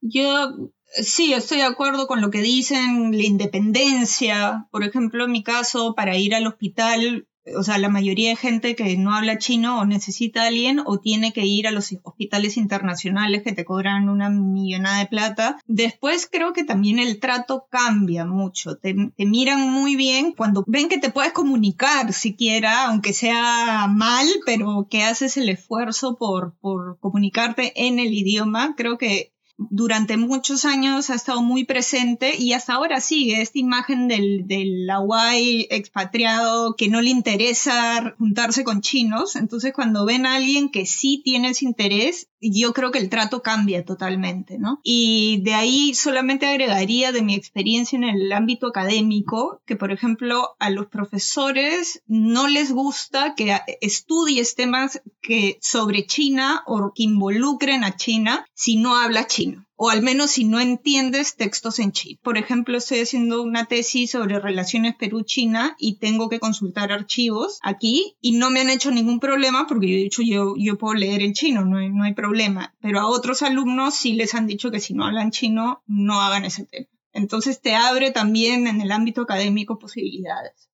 Yo 0.00 0.52
Sí, 0.96 1.32
estoy 1.32 1.58
de 1.58 1.64
acuerdo 1.64 2.06
con 2.06 2.20
lo 2.20 2.30
que 2.30 2.40
dicen, 2.40 3.10
la 3.16 3.24
independencia. 3.24 4.68
Por 4.70 4.84
ejemplo, 4.84 5.24
en 5.24 5.32
mi 5.32 5.42
caso, 5.42 5.94
para 5.94 6.16
ir 6.16 6.34
al 6.34 6.46
hospital, 6.46 7.26
o 7.56 7.62
sea, 7.62 7.78
la 7.78 7.88
mayoría 7.88 8.30
de 8.30 8.36
gente 8.36 8.76
que 8.76 8.96
no 8.96 9.14
habla 9.14 9.38
chino 9.38 9.80
o 9.80 9.84
necesita 9.84 10.42
a 10.42 10.46
alguien 10.46 10.80
o 10.84 11.00
tiene 11.00 11.32
que 11.32 11.44
ir 11.44 11.66
a 11.66 11.72
los 11.72 11.94
hospitales 12.02 12.56
internacionales 12.56 13.42
que 13.42 13.52
te 13.52 13.64
cobran 13.64 14.08
una 14.08 14.30
millonada 14.30 15.00
de 15.00 15.06
plata. 15.06 15.58
Después 15.66 16.28
creo 16.30 16.52
que 16.52 16.64
también 16.64 16.98
el 16.98 17.18
trato 17.18 17.66
cambia 17.70 18.24
mucho. 18.24 18.76
Te, 18.76 18.94
miran 19.18 19.68
muy 19.70 19.96
bien 19.96 20.32
cuando 20.32 20.64
ven 20.66 20.88
que 20.88 20.98
te 20.98 21.10
puedes 21.10 21.32
comunicar 21.32 22.12
siquiera, 22.12 22.86
aunque 22.86 23.12
sea 23.12 23.88
mal, 23.88 24.26
pero 24.46 24.86
que 24.88 25.02
haces 25.02 25.36
el 25.36 25.48
esfuerzo 25.48 26.16
por 26.16 26.54
comunicarte 27.00 27.72
en 27.86 27.98
el 27.98 28.14
idioma. 28.14 28.74
Creo 28.76 28.96
que 28.96 29.33
durante 29.56 30.16
muchos 30.16 30.64
años 30.64 31.10
ha 31.10 31.14
estado 31.14 31.40
muy 31.42 31.64
presente 31.64 32.36
y 32.36 32.52
hasta 32.52 32.74
ahora 32.74 33.00
sigue 33.00 33.40
esta 33.40 33.58
imagen 33.58 34.08
del, 34.08 34.46
del 34.46 34.88
Hawaii 34.90 35.66
expatriado 35.70 36.74
que 36.76 36.88
no 36.88 37.00
le 37.00 37.10
interesa 37.10 38.14
juntarse 38.18 38.64
con 38.64 38.80
chinos. 38.80 39.36
Entonces 39.36 39.72
cuando 39.72 40.04
ven 40.04 40.26
a 40.26 40.34
alguien 40.34 40.70
que 40.70 40.86
sí 40.86 41.22
tiene 41.24 41.50
ese 41.50 41.66
interés, 41.66 42.28
yo 42.52 42.72
creo 42.72 42.90
que 42.90 42.98
el 42.98 43.08
trato 43.08 43.42
cambia 43.42 43.84
totalmente, 43.84 44.58
¿no? 44.58 44.80
Y 44.82 45.40
de 45.42 45.54
ahí 45.54 45.94
solamente 45.94 46.46
agregaría 46.46 47.12
de 47.12 47.22
mi 47.22 47.34
experiencia 47.34 47.96
en 47.96 48.04
el 48.04 48.32
ámbito 48.32 48.66
académico 48.66 49.60
que, 49.66 49.76
por 49.76 49.92
ejemplo, 49.92 50.56
a 50.58 50.70
los 50.70 50.86
profesores 50.86 52.02
no 52.06 52.48
les 52.48 52.72
gusta 52.72 53.34
que 53.34 53.58
estudies 53.80 54.54
temas 54.54 55.00
que 55.20 55.58
sobre 55.60 56.06
China 56.06 56.62
o 56.66 56.92
que 56.94 57.04
involucren 57.04 57.84
a 57.84 57.96
China 57.96 58.46
si 58.54 58.76
no 58.76 58.96
habla 58.96 59.26
chino 59.26 59.64
o 59.76 59.90
al 59.90 60.02
menos 60.02 60.32
si 60.32 60.44
no 60.44 60.60
entiendes 60.60 61.36
textos 61.36 61.78
en 61.78 61.92
chino. 61.92 62.20
Por 62.22 62.38
ejemplo, 62.38 62.76
estoy 62.76 63.00
haciendo 63.00 63.42
una 63.42 63.66
tesis 63.66 64.12
sobre 64.12 64.38
relaciones 64.38 64.94
Perú-China 64.94 65.74
y 65.78 65.98
tengo 65.98 66.28
que 66.28 66.40
consultar 66.40 66.92
archivos 66.92 67.58
aquí 67.62 68.16
y 68.20 68.36
no 68.36 68.50
me 68.50 68.60
han 68.60 68.70
hecho 68.70 68.90
ningún 68.90 69.20
problema 69.20 69.66
porque 69.66 69.88
yo 69.88 69.94
he 69.94 70.02
dicho 70.02 70.22
yo, 70.22 70.54
yo 70.56 70.78
puedo 70.78 70.94
leer 70.94 71.22
en 71.22 71.34
chino, 71.34 71.64
no 71.64 71.78
hay, 71.78 71.90
no 71.90 72.04
hay 72.04 72.14
problema. 72.14 72.74
Pero 72.80 73.00
a 73.00 73.06
otros 73.06 73.42
alumnos 73.42 73.94
sí 73.94 74.14
les 74.14 74.34
han 74.34 74.46
dicho 74.46 74.70
que 74.70 74.80
si 74.80 74.94
no 74.94 75.04
hablan 75.04 75.30
chino, 75.30 75.82
no 75.86 76.20
hagan 76.20 76.44
ese 76.44 76.64
tema. 76.64 76.86
Entonces 77.12 77.60
te 77.60 77.74
abre 77.74 78.10
también 78.10 78.66
en 78.66 78.80
el 78.80 78.92
ámbito 78.92 79.22
académico 79.22 79.78
posibilidades. 79.78 80.68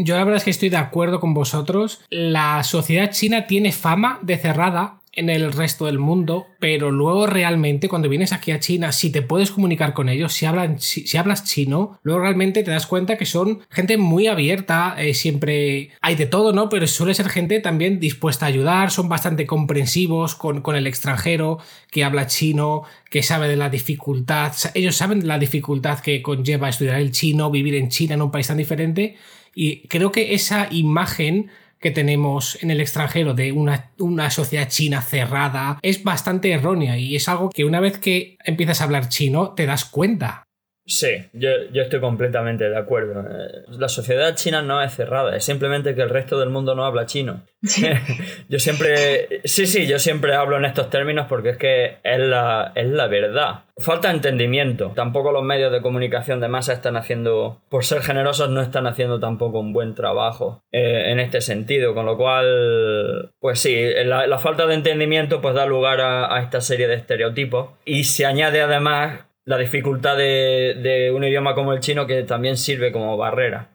Yo 0.00 0.14
la 0.14 0.22
verdad 0.22 0.36
es 0.36 0.44
que 0.44 0.50
estoy 0.50 0.68
de 0.68 0.76
acuerdo 0.76 1.18
con 1.18 1.34
vosotros. 1.34 2.00
La 2.08 2.62
sociedad 2.62 3.10
china 3.10 3.48
tiene 3.48 3.72
fama 3.72 4.20
de 4.22 4.38
cerrada 4.38 4.97
en 5.18 5.30
el 5.30 5.52
resto 5.52 5.86
del 5.86 5.98
mundo, 5.98 6.46
pero 6.60 6.92
luego 6.92 7.26
realmente 7.26 7.88
cuando 7.88 8.08
vienes 8.08 8.32
aquí 8.32 8.52
a 8.52 8.60
China, 8.60 8.92
si 8.92 9.10
te 9.10 9.20
puedes 9.20 9.50
comunicar 9.50 9.92
con 9.92 10.08
ellos, 10.08 10.32
si, 10.32 10.46
si, 10.78 11.16
hablas 11.16 11.44
chino, 11.44 11.98
luego 12.04 12.20
realmente 12.20 12.62
te 12.62 12.70
das 12.70 12.86
cuenta 12.86 13.16
que 13.18 13.26
son 13.26 13.60
gente 13.68 13.96
muy 13.96 14.28
abierta, 14.28 14.94
eh, 14.96 15.14
siempre 15.14 15.90
hay 16.00 16.14
de 16.14 16.26
todo, 16.26 16.52
¿no? 16.52 16.68
Pero 16.68 16.86
suele 16.86 17.14
ser 17.14 17.28
gente 17.28 17.58
también 17.58 17.98
dispuesta 17.98 18.46
a 18.46 18.48
ayudar, 18.48 18.92
son 18.92 19.08
bastante 19.08 19.44
comprensivos 19.44 20.36
con, 20.36 20.62
con 20.62 20.76
el 20.76 20.86
extranjero 20.86 21.58
que 21.90 22.04
habla 22.04 22.28
chino, 22.28 22.84
que 23.10 23.24
sabe 23.24 23.48
de 23.48 23.56
la 23.56 23.70
dificultad, 23.70 24.52
ellos 24.74 24.94
saben 24.94 25.26
la 25.26 25.40
dificultad 25.40 25.98
que 25.98 26.22
conlleva 26.22 26.68
estudiar 26.68 27.00
el 27.00 27.10
chino, 27.10 27.50
vivir 27.50 27.74
en 27.74 27.88
China, 27.88 28.14
en 28.14 28.22
un 28.22 28.30
país 28.30 28.46
tan 28.46 28.58
diferente, 28.58 29.16
y 29.52 29.88
creo 29.88 30.12
que 30.12 30.34
esa 30.34 30.68
imagen 30.70 31.50
que 31.80 31.90
tenemos 31.90 32.62
en 32.62 32.70
el 32.70 32.80
extranjero 32.80 33.34
de 33.34 33.52
una, 33.52 33.90
una, 33.98 34.30
sociedad 34.30 34.68
china 34.68 35.02
cerrada 35.02 35.78
es 35.82 36.02
bastante 36.02 36.52
errónea 36.52 36.98
y 36.98 37.16
es 37.16 37.28
algo 37.28 37.50
que 37.50 37.64
una 37.64 37.80
vez 37.80 37.98
que 37.98 38.36
empiezas 38.44 38.80
a 38.80 38.84
hablar 38.84 39.08
chino 39.08 39.54
te 39.54 39.66
das 39.66 39.84
cuenta. 39.84 40.47
Sí, 40.88 41.28
yo, 41.34 41.50
yo, 41.70 41.82
estoy 41.82 42.00
completamente 42.00 42.70
de 42.70 42.76
acuerdo. 42.76 43.20
Eh, 43.20 43.64
la 43.78 43.90
sociedad 43.90 44.34
china 44.34 44.62
no 44.62 44.82
es 44.82 44.94
cerrada, 44.94 45.36
es 45.36 45.44
simplemente 45.44 45.94
que 45.94 46.00
el 46.00 46.08
resto 46.08 46.40
del 46.40 46.48
mundo 46.48 46.74
no 46.74 46.86
habla 46.86 47.04
chino. 47.04 47.42
yo 48.48 48.58
siempre, 48.58 49.42
sí, 49.44 49.66
sí, 49.66 49.86
yo 49.86 49.98
siempre 49.98 50.34
hablo 50.34 50.56
en 50.56 50.64
estos 50.64 50.88
términos 50.88 51.26
porque 51.28 51.50
es 51.50 51.56
que 51.58 51.98
es 52.02 52.18
la, 52.18 52.72
es 52.74 52.88
la 52.88 53.06
verdad. 53.06 53.64
Falta 53.76 54.10
entendimiento. 54.10 54.92
Tampoco 54.96 55.30
los 55.30 55.42
medios 55.42 55.70
de 55.70 55.82
comunicación 55.82 56.40
de 56.40 56.48
masa 56.48 56.72
están 56.72 56.96
haciendo, 56.96 57.60
por 57.68 57.84
ser 57.84 58.00
generosos, 58.00 58.48
no 58.48 58.62
están 58.62 58.86
haciendo 58.86 59.20
tampoco 59.20 59.60
un 59.60 59.74
buen 59.74 59.94
trabajo 59.94 60.62
eh, 60.72 61.12
en 61.12 61.20
este 61.20 61.42
sentido. 61.42 61.94
Con 61.94 62.06
lo 62.06 62.16
cual, 62.16 63.30
pues 63.40 63.60
sí, 63.60 63.76
la, 64.04 64.26
la 64.26 64.38
falta 64.38 64.66
de 64.66 64.74
entendimiento 64.74 65.42
pues 65.42 65.54
da 65.54 65.66
lugar 65.66 66.00
a, 66.00 66.34
a 66.34 66.40
esta 66.40 66.62
serie 66.62 66.88
de 66.88 66.94
estereotipos. 66.94 67.72
Y 67.84 68.04
se 68.04 68.24
añade 68.24 68.62
además 68.62 69.27
la 69.48 69.56
dificultad 69.56 70.18
de, 70.18 71.10
un 71.14 71.24
idioma 71.24 71.54
como 71.54 71.72
el 71.72 71.80
chino 71.80 72.06
que 72.06 72.22
también 72.24 72.58
sirve 72.58 72.92
como 72.92 73.16
barrera. 73.16 73.70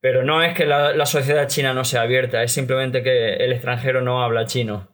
Pero 0.00 0.22
no 0.22 0.44
es 0.44 0.54
que 0.54 0.64
la, 0.64 1.06
sociedad 1.06 1.48
china 1.48 1.74
no 1.74 1.82
sea 1.82 2.02
abierta, 2.02 2.44
es 2.44 2.52
simplemente 2.52 3.02
que 3.02 3.34
el 3.34 3.52
extranjero 3.52 4.00
no 4.00 4.22
habla 4.22 4.46
chino. 4.46 4.86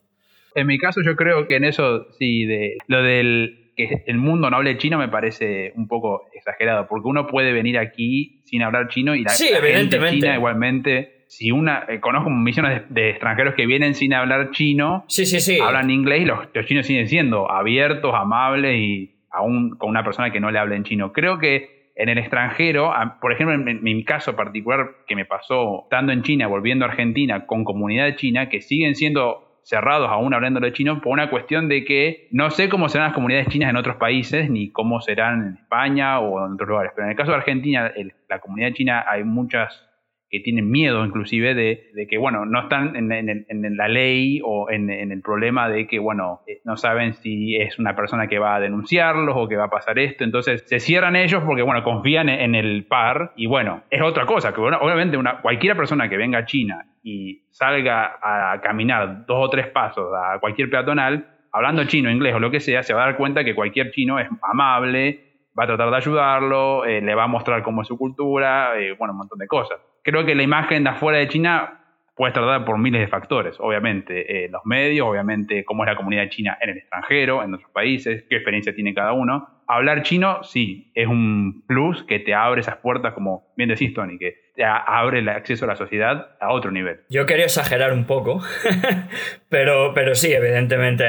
En 0.55 0.67
mi 0.67 0.79
caso 0.79 1.03
yo 1.05 1.15
creo 1.15 1.47
que 1.47 1.57
en 1.57 1.65
eso 1.65 2.07
sí, 2.19 2.47
de 2.47 2.79
lo 2.87 3.03
del 3.03 3.73
que 3.77 4.03
el 4.07 4.17
mundo 4.17 4.49
no 4.49 4.57
hable 4.57 4.79
chino 4.79 4.97
me 4.97 5.09
parece 5.09 5.75
un 5.77 5.89
poco 5.89 6.23
exagerado, 6.33 6.87
porque 6.87 7.07
uno 7.07 7.27
puede 7.27 7.53
venir 7.53 7.77
aquí 7.77 8.41
sin 8.47 8.63
hablar 8.63 8.89
chino 8.89 9.15
y 9.15 9.25
la, 9.25 9.31
sí, 9.31 9.51
evidentemente. 9.53 10.21
China 10.21 10.37
igualmente 10.37 11.27
si 11.27 11.51
una 11.51 11.85
eh, 11.89 12.01
conozco 12.01 12.31
millones 12.31 12.83
de, 12.89 13.11
extranjeros 13.11 13.55
que 13.55 13.67
vienen 13.67 13.95
sin 13.95 14.15
hablar 14.15 14.53
chino, 14.53 15.05
sí, 15.09 15.27
sí, 15.27 15.41
sí. 15.41 15.59
hablan 15.61 15.91
inglés 15.91 16.23
y 16.23 16.25
los, 16.25 16.49
los, 16.55 16.65
chinos 16.65 16.87
siguen 16.87 17.09
siendo 17.09 17.51
abiertos, 17.51 18.15
amables 18.15 18.77
y 18.79 19.14
aún 19.35 19.77
con 19.77 19.91
una 19.91 20.05
persona 20.05 20.31
que 20.31 20.41
no 20.41 20.51
le 20.51 20.59
habla 20.59 20.77
en 20.77 20.85
chino. 20.85 21.13
Creo 21.13 21.39
que 21.39 21.91
en 21.97 22.09
el 22.09 22.19
extranjero, 22.19 22.93
por 23.21 23.33
ejemplo, 23.33 23.55
en, 23.55 23.83
mi 23.83 24.05
caso 24.05 24.35
particular 24.35 24.91
que 25.07 25.15
me 25.15 25.25
pasó 25.25 25.85
estando 25.85 26.13
en 26.13 26.23
China, 26.23 26.47
volviendo 26.47 26.85
a 26.85 26.89
Argentina 26.89 27.47
con 27.47 27.65
comunidad 27.65 28.17
china, 28.17 28.49
que 28.49 28.61
siguen 28.61 28.95
siendo 28.95 29.45
cerrados 29.63 30.11
aún 30.11 30.35
hablando 30.35 30.61
chino 30.71 31.01
por 31.01 31.13
una 31.13 31.31
cuestión 31.31 31.69
de 31.69 31.85
que 31.85 32.29
no 32.31 32.51
sé 32.51 32.69
cómo 32.69 32.89
serán 32.89 33.09
las 33.09 33.15
comunidades 33.15 33.49
chinas 33.49 33.71
en 33.71 33.77
otros 33.77 33.97
países 33.97 34.51
ni 34.51 34.71
cómo 34.71 35.01
serán 35.01 35.41
en 35.43 35.55
España 35.55 36.21
o 36.21 36.45
en 36.47 36.55
otros 36.55 36.69
lugares. 36.69 36.93
Pero 36.95 37.07
en 37.07 37.13
el 37.13 37.17
caso 37.17 37.31
de 37.31 37.39
Argentina, 37.39 37.93
la 38.29 38.39
comunidad 38.41 38.73
china 38.73 39.05
hay 39.09 39.25
muchas 39.25 39.89
que 40.31 40.41
tienen 40.41 40.71
miedo 40.71 41.05
inclusive 41.05 41.55
de, 41.55 42.07
que, 42.09 42.19
bueno, 42.19 42.45
no 42.45 42.63
están 42.63 42.97
en, 42.97 43.77
la 43.77 43.89
ley 43.89 44.41
o 44.45 44.71
en, 44.71 44.91
el 44.91 45.21
problema 45.23 45.69
de 45.69 45.87
que, 45.87 45.99
bueno, 45.99 46.41
eh, 46.47 46.61
no 46.65 46.77
saben 46.77 47.15
si 47.15 47.57
es 47.57 47.79
una 47.79 47.95
persona 47.95 48.27
que 48.27 48.39
va 48.39 48.57
a 48.57 48.61
denunciarlos 48.61 49.35
o 49.37 49.49
que 49.49 49.57
va 49.57 49.65
a 49.65 49.71
pasar 49.71 49.99
esto. 49.99 50.25
Entonces 50.25 50.65
se 50.67 50.81
cierran 50.81 51.17
ellos 51.17 51.43
porque, 51.45 51.63
bueno, 51.63 51.85
confían 51.85 52.29
en, 52.29 52.55
el 52.55 52.87
par 52.87 53.33
y, 53.37 53.47
bueno, 53.47 53.83
es 53.91 54.03
otra 54.03 54.27
cosa, 54.27 54.53
que 54.53 54.61
obviamente 54.61 55.17
una, 55.17 55.41
cualquier 55.41 55.77
persona 55.77 56.09
que 56.09 56.17
venga 56.17 56.39
a 56.39 56.45
China 56.47 56.87
y 57.03 57.43
salga 57.51 58.19
a 58.23 58.61
caminar 58.61 59.27
dos 59.27 59.47
o 59.47 59.51
tres 59.51 59.69
pasos 59.69 60.11
a 60.15 60.39
cualquier 60.41 60.71
peatonal, 60.71 61.29
hablando 61.53 61.85
chino, 61.85 62.11
inglés 62.11 62.35
o 62.35 62.41
lo 62.41 62.51
que 62.51 62.61
sea, 62.61 62.83
se 62.83 62.95
va 62.95 63.05
a 63.05 63.07
dar 63.07 63.17
cuenta 63.17 63.45
que 63.45 63.55
cualquier 63.55 63.93
chino 63.93 64.19
es 64.19 64.29
amable, 64.43 65.35
va 65.59 65.65
a 65.65 65.67
tratar 65.69 65.91
de 65.91 65.97
ayudarlo, 65.97 66.85
eh, 66.85 67.01
le 67.01 67.15
va 67.15 67.25
a 67.25 67.29
mostrar 67.29 67.63
cómo 67.63 67.83
es 67.83 67.89
su 67.89 67.97
cultura, 67.97 68.79
eh, 68.79 68.95
bueno, 68.99 69.13
un 69.13 69.19
montón 69.19 69.39
de 69.39 69.47
cosas. 69.47 69.79
Creo 70.05 70.25
que 70.25 70.35
la 70.35 70.43
imagen 70.43 70.85
de 70.85 70.91
afuera 70.91 71.19
de 71.19 71.29
China 71.29 71.81
puede 72.15 72.29
estar 72.33 72.65
por 72.65 72.79
miles 72.79 73.01
de 73.01 73.09
factores, 73.09 73.57
obviamente 73.59 74.49
los 74.51 74.65
medios, 74.65 75.09
obviamente 75.09 75.65
cómo 75.65 75.83
es 75.83 75.91
la 75.91 75.97
comunidad 75.97 76.29
china 76.29 76.57
en 76.61 76.71
el 76.71 76.77
extranjero, 76.77 77.43
en 77.43 77.55
otros 77.55 77.71
países, 77.73 78.25
qué 78.29 78.37
experiencia 78.37 78.75
tiene 78.75 78.95
cada 78.95 79.15
uno. 79.15 79.49
Hablar 79.67 80.03
chino, 80.03 80.43
sí, 80.45 80.91
es 80.95 81.07
un 81.07 81.65
plus 81.67 82.03
que 82.05 82.19
te 82.19 82.35
abre 82.35 82.61
esas 82.61 82.77
puertas, 82.77 83.15
como 83.15 83.53
bien 83.57 83.69
decís, 83.69 83.95
Tony, 83.95 84.19
que 84.19 84.45
abre 84.63 85.19
el 85.19 85.29
acceso 85.29 85.65
a 85.65 85.69
la 85.69 85.77
sociedad 85.77 86.37
a 86.41 86.53
otro 86.53 86.71
nivel. 86.71 87.01
Yo 87.11 87.27
quería 87.27 87.47
exagerar 87.47 87.93
un 87.93 88.07
poco, 88.07 88.41
pero, 89.49 89.93
pero 89.95 90.15
sí, 90.15 90.33
evidentemente. 90.33 91.05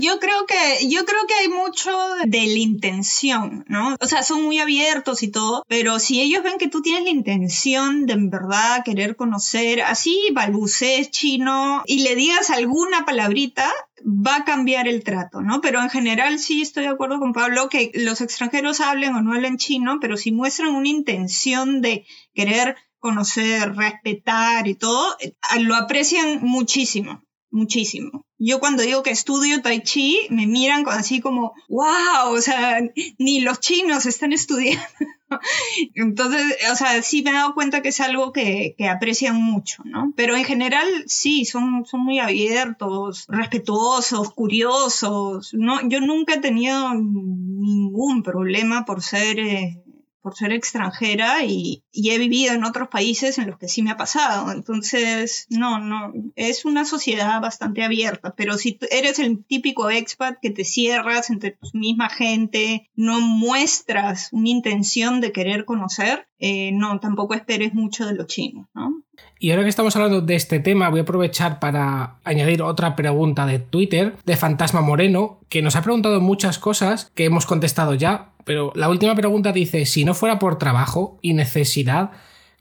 Yo 0.00 0.18
creo 0.18 0.46
que 0.46 0.88
yo 0.88 1.04
creo 1.06 1.26
que 1.26 1.34
hay 1.34 1.48
mucho 1.48 1.90
de 2.26 2.46
la 2.46 2.58
intención, 2.58 3.64
¿no? 3.68 3.96
O 4.00 4.06
sea, 4.06 4.22
son 4.22 4.42
muy 4.42 4.58
abiertos 4.58 5.22
y 5.22 5.30
todo, 5.30 5.64
pero 5.66 5.98
si 5.98 6.20
ellos 6.20 6.42
ven 6.42 6.58
que 6.58 6.68
tú 6.68 6.82
tienes 6.82 7.04
la 7.04 7.10
intención 7.10 8.06
de 8.06 8.14
en 8.14 8.28
verdad 8.28 8.84
querer 8.84 9.16
conocer, 9.16 9.80
así 9.80 10.28
balbucees 10.32 11.10
chino 11.10 11.82
y 11.86 12.02
le 12.02 12.14
digas 12.14 12.50
alguna 12.50 13.04
palabrita, 13.06 13.70
va 14.04 14.36
a 14.36 14.44
cambiar 14.44 14.88
el 14.88 15.04
trato, 15.04 15.40
¿no? 15.40 15.60
Pero 15.60 15.80
en 15.80 15.90
general 15.90 16.38
sí 16.38 16.62
estoy 16.62 16.84
de 16.84 16.90
acuerdo 16.90 17.18
con 17.18 17.32
Pablo 17.32 17.68
que 17.68 17.90
los 17.94 18.20
extranjeros 18.20 18.80
hablen 18.80 19.14
o 19.14 19.22
no 19.22 19.34
hablen 19.34 19.56
chino, 19.56 19.98
pero 20.00 20.16
si 20.16 20.32
muestran 20.32 20.74
una 20.74 20.88
intención 20.88 21.80
de 21.80 22.06
querer 22.34 22.76
conocer, 22.98 23.74
respetar 23.74 24.68
y 24.68 24.74
todo, 24.74 25.16
eh, 25.20 25.34
lo 25.60 25.74
aprecian 25.74 26.40
muchísimo, 26.42 27.24
muchísimo. 27.50 28.24
Yo 28.38 28.58
cuando 28.58 28.82
digo 28.82 29.02
que 29.02 29.10
estudio 29.10 29.60
tai 29.60 29.82
chi, 29.82 30.18
me 30.30 30.46
miran 30.46 30.84
así 30.88 31.20
como, 31.20 31.52
wow, 31.68 32.32
o 32.32 32.40
sea, 32.40 32.80
ni 33.18 33.40
los 33.40 33.60
chinos 33.60 34.06
están 34.06 34.32
estudiando. 34.32 34.82
Entonces, 35.94 36.56
o 36.72 36.74
sea, 36.74 37.02
sí 37.02 37.22
me 37.22 37.30
he 37.30 37.34
dado 37.34 37.54
cuenta 37.54 37.82
que 37.82 37.90
es 37.90 38.00
algo 38.00 38.32
que, 38.32 38.74
que, 38.78 38.88
aprecian 38.88 39.36
mucho, 39.36 39.82
¿no? 39.84 40.12
Pero 40.16 40.36
en 40.36 40.44
general, 40.44 40.86
sí, 41.06 41.44
son, 41.44 41.84
son 41.86 42.00
muy 42.00 42.18
abiertos, 42.18 43.26
respetuosos, 43.28 44.32
curiosos. 44.32 45.52
No, 45.52 45.86
yo 45.88 46.00
nunca 46.00 46.34
he 46.34 46.40
tenido 46.40 46.94
ningún 46.94 48.22
problema 48.22 48.84
por 48.84 49.02
ser 49.02 49.38
eh, 49.38 49.82
por 50.22 50.36
ser 50.36 50.52
extranjera 50.52 51.44
y, 51.44 51.84
he 51.92 52.18
vivido 52.18 52.54
en 52.54 52.64
otros 52.64 52.88
países 52.88 53.38
en 53.38 53.46
los 53.46 53.58
que 53.58 53.68
sí 53.68 53.82
me 53.82 53.90
ha 53.90 53.96
pasado. 53.96 54.50
Entonces, 54.50 55.46
no, 55.48 55.78
no, 55.78 56.12
es 56.34 56.64
una 56.64 56.84
sociedad 56.84 57.40
bastante 57.40 57.84
abierta, 57.84 58.34
pero 58.36 58.56
si 58.58 58.78
eres 58.90 59.18
el 59.18 59.44
típico 59.44 59.90
expat 59.90 60.38
que 60.40 60.50
te 60.50 60.64
cierras 60.64 61.30
entre 61.30 61.52
tu 61.52 61.68
misma 61.72 62.08
gente, 62.08 62.90
no 62.94 63.20
muestras 63.20 64.28
una 64.32 64.48
intención 64.48 65.20
de 65.20 65.32
querer 65.32 65.64
conocer, 65.64 66.26
eh, 66.38 66.72
no, 66.72 66.98
tampoco 67.00 67.34
esperes 67.34 67.74
mucho 67.74 68.06
de 68.06 68.14
los 68.14 68.26
chinos, 68.26 68.66
¿no? 68.74 69.02
Y 69.38 69.50
ahora 69.50 69.62
que 69.62 69.70
estamos 69.70 69.96
hablando 69.96 70.20
de 70.20 70.34
este 70.34 70.60
tema, 70.60 70.90
voy 70.90 71.00
a 71.00 71.02
aprovechar 71.02 71.60
para 71.60 72.16
añadir 72.24 72.60
otra 72.60 72.94
pregunta 72.94 73.46
de 73.46 73.58
Twitter 73.58 74.14
de 74.26 74.36
Fantasma 74.36 74.82
Moreno, 74.82 75.38
que 75.48 75.62
nos 75.62 75.76
ha 75.76 75.82
preguntado 75.82 76.20
muchas 76.20 76.58
cosas 76.58 77.10
que 77.14 77.24
hemos 77.24 77.46
contestado 77.46 77.94
ya, 77.94 78.32
pero 78.44 78.72
la 78.74 78.88
última 78.90 79.14
pregunta 79.14 79.52
dice, 79.52 79.86
si 79.86 80.04
no 80.04 80.12
fuera 80.12 80.38
por 80.38 80.58
trabajo 80.58 81.18
y 81.22 81.32
necesidad, 81.32 82.10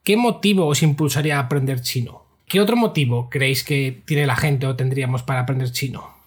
¿qué 0.03 0.15
motivo 0.15 0.67
os 0.67 0.81
impulsaría 0.81 1.37
a 1.37 1.41
aprender 1.41 1.81
chino? 1.81 2.23
¿Qué 2.47 2.61
otro 2.61 2.77
motivo 2.77 3.29
creéis 3.29 3.63
que 3.63 4.01
tiene 4.05 4.25
la 4.25 4.35
gente 4.35 4.65
o 4.65 4.75
tendríamos 4.75 5.21
para 5.21 5.41
aprender 5.41 5.71
chino? 5.71 6.18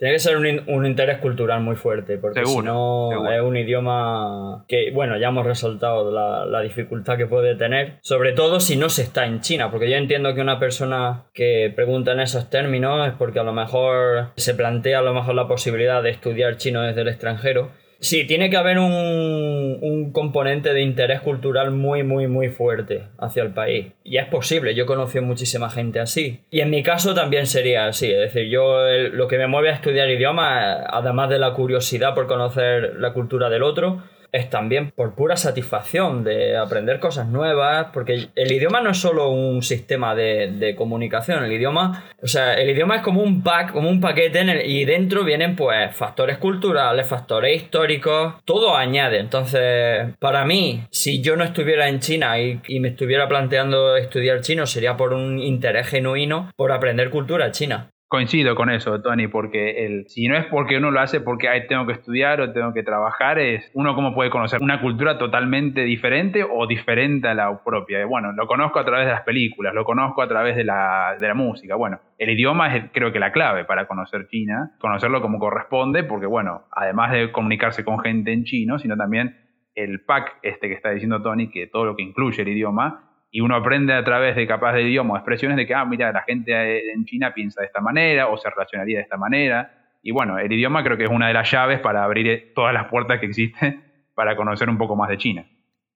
Tiene 0.00 0.14
que 0.14 0.18
ser 0.18 0.38
un, 0.38 0.86
interés 0.86 1.18
cultural 1.18 1.60
muy 1.60 1.76
fuerte, 1.76 2.16
porque 2.16 2.46
si 2.46 2.60
no 2.60 3.30
es 3.30 3.42
un 3.42 3.54
idioma 3.54 4.64
que, 4.66 4.90
bueno, 4.94 5.18
ya 5.18 5.28
hemos 5.28 5.44
resaltado 5.44 6.10
la, 6.10 6.46
la, 6.46 6.62
dificultad 6.62 7.18
que 7.18 7.26
puede 7.26 7.54
tener, 7.54 7.98
sobre 8.00 8.32
todo 8.32 8.60
si 8.60 8.76
no 8.76 8.88
se 8.88 9.02
está 9.02 9.26
en 9.26 9.42
China, 9.42 9.70
porque 9.70 9.90
yo 9.90 9.96
entiendo 9.96 10.34
que 10.34 10.40
una 10.40 10.58
persona 10.58 11.24
que 11.34 11.70
pregunta 11.76 12.12
en 12.12 12.20
esos 12.20 12.48
términos 12.48 13.06
es 13.08 13.12
porque 13.12 13.40
a 13.40 13.42
lo 13.42 13.52
mejor 13.52 14.28
se 14.36 14.54
plantea 14.54 15.00
a 15.00 15.02
lo 15.02 15.12
mejor 15.12 15.34
la 15.34 15.46
posibilidad 15.46 16.02
de 16.02 16.08
estudiar 16.08 16.56
chino 16.56 16.80
desde 16.80 17.02
el 17.02 17.08
extranjero, 17.08 17.68
Sí, 18.00 18.26
tiene 18.26 18.48
que 18.48 18.56
haber 18.56 18.78
un, 18.78 19.78
un, 19.82 20.10
componente 20.12 20.72
de 20.72 20.80
interés 20.80 21.20
cultural 21.20 21.70
muy, 21.70 22.02
muy, 22.02 22.28
muy 22.28 22.48
fuerte 22.48 23.08
hacia 23.18 23.42
el 23.42 23.52
país. 23.52 23.92
Y 24.04 24.16
es 24.16 24.26
posible, 24.26 24.74
yo 24.74 24.84
he 24.84 24.86
conocido 24.86 25.22
muchísima 25.22 25.68
gente 25.68 26.00
así. 26.00 26.40
Y 26.50 26.60
en 26.60 26.70
mi 26.70 26.82
caso 26.82 27.14
también 27.14 27.46
sería 27.46 27.86
así, 27.86 28.10
es 28.10 28.32
decir, 28.32 28.48
yo 28.48 28.86
lo 29.12 29.28
que 29.28 29.36
me 29.36 29.46
mueve 29.46 29.68
a 29.68 29.74
estudiar 29.74 30.08
idiomas, 30.08 30.82
además 30.88 31.28
de 31.28 31.38
la 31.38 31.52
curiosidad 31.52 32.14
por 32.14 32.26
conocer 32.26 32.94
la 32.98 33.12
cultura 33.12 33.50
del 33.50 33.62
otro, 33.62 34.02
es 34.32 34.50
también 34.50 34.90
por 34.90 35.14
pura 35.14 35.36
satisfacción 35.36 36.24
de 36.24 36.56
aprender 36.56 37.00
cosas 37.00 37.28
nuevas, 37.28 37.88
porque 37.92 38.28
el 38.34 38.52
idioma 38.52 38.80
no 38.80 38.90
es 38.90 38.98
solo 38.98 39.30
un 39.30 39.62
sistema 39.62 40.14
de, 40.14 40.74
comunicación, 40.76 41.44
el 41.44 41.52
idioma, 41.52 42.04
o 42.22 42.26
sea, 42.26 42.54
el 42.54 42.70
idioma 42.70 42.96
es 42.96 43.02
como 43.02 43.22
un 43.22 43.42
pack, 43.42 43.72
como 43.72 43.88
un 43.88 44.00
paquete 44.00 44.40
y 44.66 44.84
dentro 44.84 45.24
vienen 45.24 45.56
pues 45.56 45.94
factores 45.94 46.38
culturales, 46.38 47.06
factores 47.06 47.56
históricos, 47.56 48.34
todo 48.44 48.76
añade. 48.76 49.18
Entonces, 49.18 50.14
para 50.18 50.44
mí, 50.44 50.82
si 50.90 51.20
yo 51.20 51.36
no 51.36 51.44
estuviera 51.44 51.88
en 51.88 52.00
China 52.00 52.38
y 52.40 52.80
me 52.80 52.88
estuviera 52.88 53.28
planteando 53.28 53.96
estudiar 53.96 54.40
chino, 54.40 54.66
sería 54.66 54.96
por 54.96 55.12
un 55.12 55.38
interés 55.38 55.88
genuino 55.88 56.50
por 56.56 56.72
aprender 56.72 57.10
cultura 57.10 57.50
china. 57.50 57.90
Coincido 58.10 58.56
con 58.56 58.70
eso, 58.70 59.00
Tony, 59.00 59.28
porque 59.28 59.86
el, 59.86 60.08
si 60.08 60.26
no 60.26 60.36
es 60.36 60.44
porque 60.46 60.78
uno 60.78 60.90
lo 60.90 60.98
hace 60.98 61.20
porque 61.20 61.48
Ay, 61.48 61.68
tengo 61.68 61.86
que 61.86 61.92
estudiar 61.92 62.40
o 62.40 62.52
tengo 62.52 62.72
que 62.72 62.82
trabajar, 62.82 63.38
es 63.38 63.70
uno 63.72 63.94
cómo 63.94 64.16
puede 64.16 64.30
conocer 64.30 64.60
una 64.60 64.80
cultura 64.80 65.16
totalmente 65.16 65.82
diferente 65.82 66.42
o 66.42 66.66
diferente 66.66 67.28
a 67.28 67.34
la 67.34 67.62
propia. 67.62 68.04
Bueno, 68.06 68.32
lo 68.32 68.48
conozco 68.48 68.80
a 68.80 68.84
través 68.84 69.06
de 69.06 69.12
las 69.12 69.22
películas, 69.22 69.74
lo 69.74 69.84
conozco 69.84 70.22
a 70.22 70.26
través 70.26 70.56
de 70.56 70.64
la, 70.64 71.14
de 71.20 71.28
la 71.28 71.34
música. 71.34 71.76
Bueno, 71.76 72.00
el 72.18 72.30
idioma 72.30 72.74
es 72.74 72.90
creo 72.92 73.12
que 73.12 73.20
la 73.20 73.30
clave 73.30 73.64
para 73.64 73.86
conocer 73.86 74.26
China, 74.26 74.72
conocerlo 74.80 75.22
como 75.22 75.38
corresponde, 75.38 76.02
porque 76.02 76.26
bueno, 76.26 76.62
además 76.72 77.12
de 77.12 77.30
comunicarse 77.30 77.84
con 77.84 78.00
gente 78.00 78.32
en 78.32 78.42
chino, 78.42 78.80
sino 78.80 78.96
también 78.96 79.36
el 79.76 80.00
pack 80.00 80.38
este 80.42 80.66
que 80.66 80.74
está 80.74 80.90
diciendo 80.90 81.22
Tony, 81.22 81.48
que 81.48 81.68
todo 81.68 81.84
lo 81.84 81.94
que 81.94 82.02
incluye 82.02 82.42
el 82.42 82.48
idioma, 82.48 83.09
y 83.30 83.40
uno 83.40 83.54
aprende 83.54 83.92
a 83.92 84.04
través 84.04 84.34
de 84.34 84.46
capaz 84.46 84.72
de 84.74 84.82
idioma 84.82 85.16
expresiones 85.18 85.56
de 85.56 85.66
que, 85.66 85.74
ah, 85.74 85.84
mira, 85.84 86.12
la 86.12 86.22
gente 86.22 86.92
en 86.92 87.04
China 87.04 87.32
piensa 87.32 87.60
de 87.60 87.68
esta 87.68 87.80
manera 87.80 88.28
o 88.28 88.36
se 88.36 88.50
relacionaría 88.50 88.98
de 88.98 89.04
esta 89.04 89.16
manera. 89.16 89.98
Y 90.02 90.10
bueno, 90.10 90.38
el 90.38 90.52
idioma 90.52 90.82
creo 90.82 90.96
que 90.96 91.04
es 91.04 91.10
una 91.10 91.28
de 91.28 91.34
las 91.34 91.50
llaves 91.50 91.78
para 91.80 92.02
abrir 92.02 92.52
todas 92.54 92.74
las 92.74 92.88
puertas 92.88 93.20
que 93.20 93.26
existen 93.26 93.84
para 94.14 94.36
conocer 94.36 94.68
un 94.68 94.78
poco 94.78 94.96
más 94.96 95.08
de 95.08 95.18
China. 95.18 95.46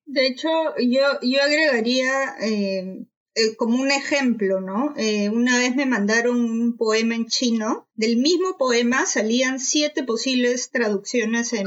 De 0.06 0.26
hecho, 0.26 0.48
yo, 0.78 1.02
yo 1.22 1.42
agregaría 1.42 2.36
eh, 2.40 3.06
eh, 3.36 3.56
como 3.56 3.80
un 3.80 3.90
ejemplo, 3.90 4.60
¿no? 4.60 4.94
Eh, 4.96 5.28
una 5.28 5.58
vez 5.58 5.74
me 5.74 5.86
mandaron 5.86 6.36
un 6.36 6.76
poema 6.76 7.16
en 7.16 7.26
chino. 7.26 7.88
Del 7.96 8.16
mismo 8.16 8.56
poema 8.58 9.06
salían 9.06 9.60
siete 9.60 10.02
posibles 10.02 10.70
traducciones 10.70 11.52
en, 11.52 11.66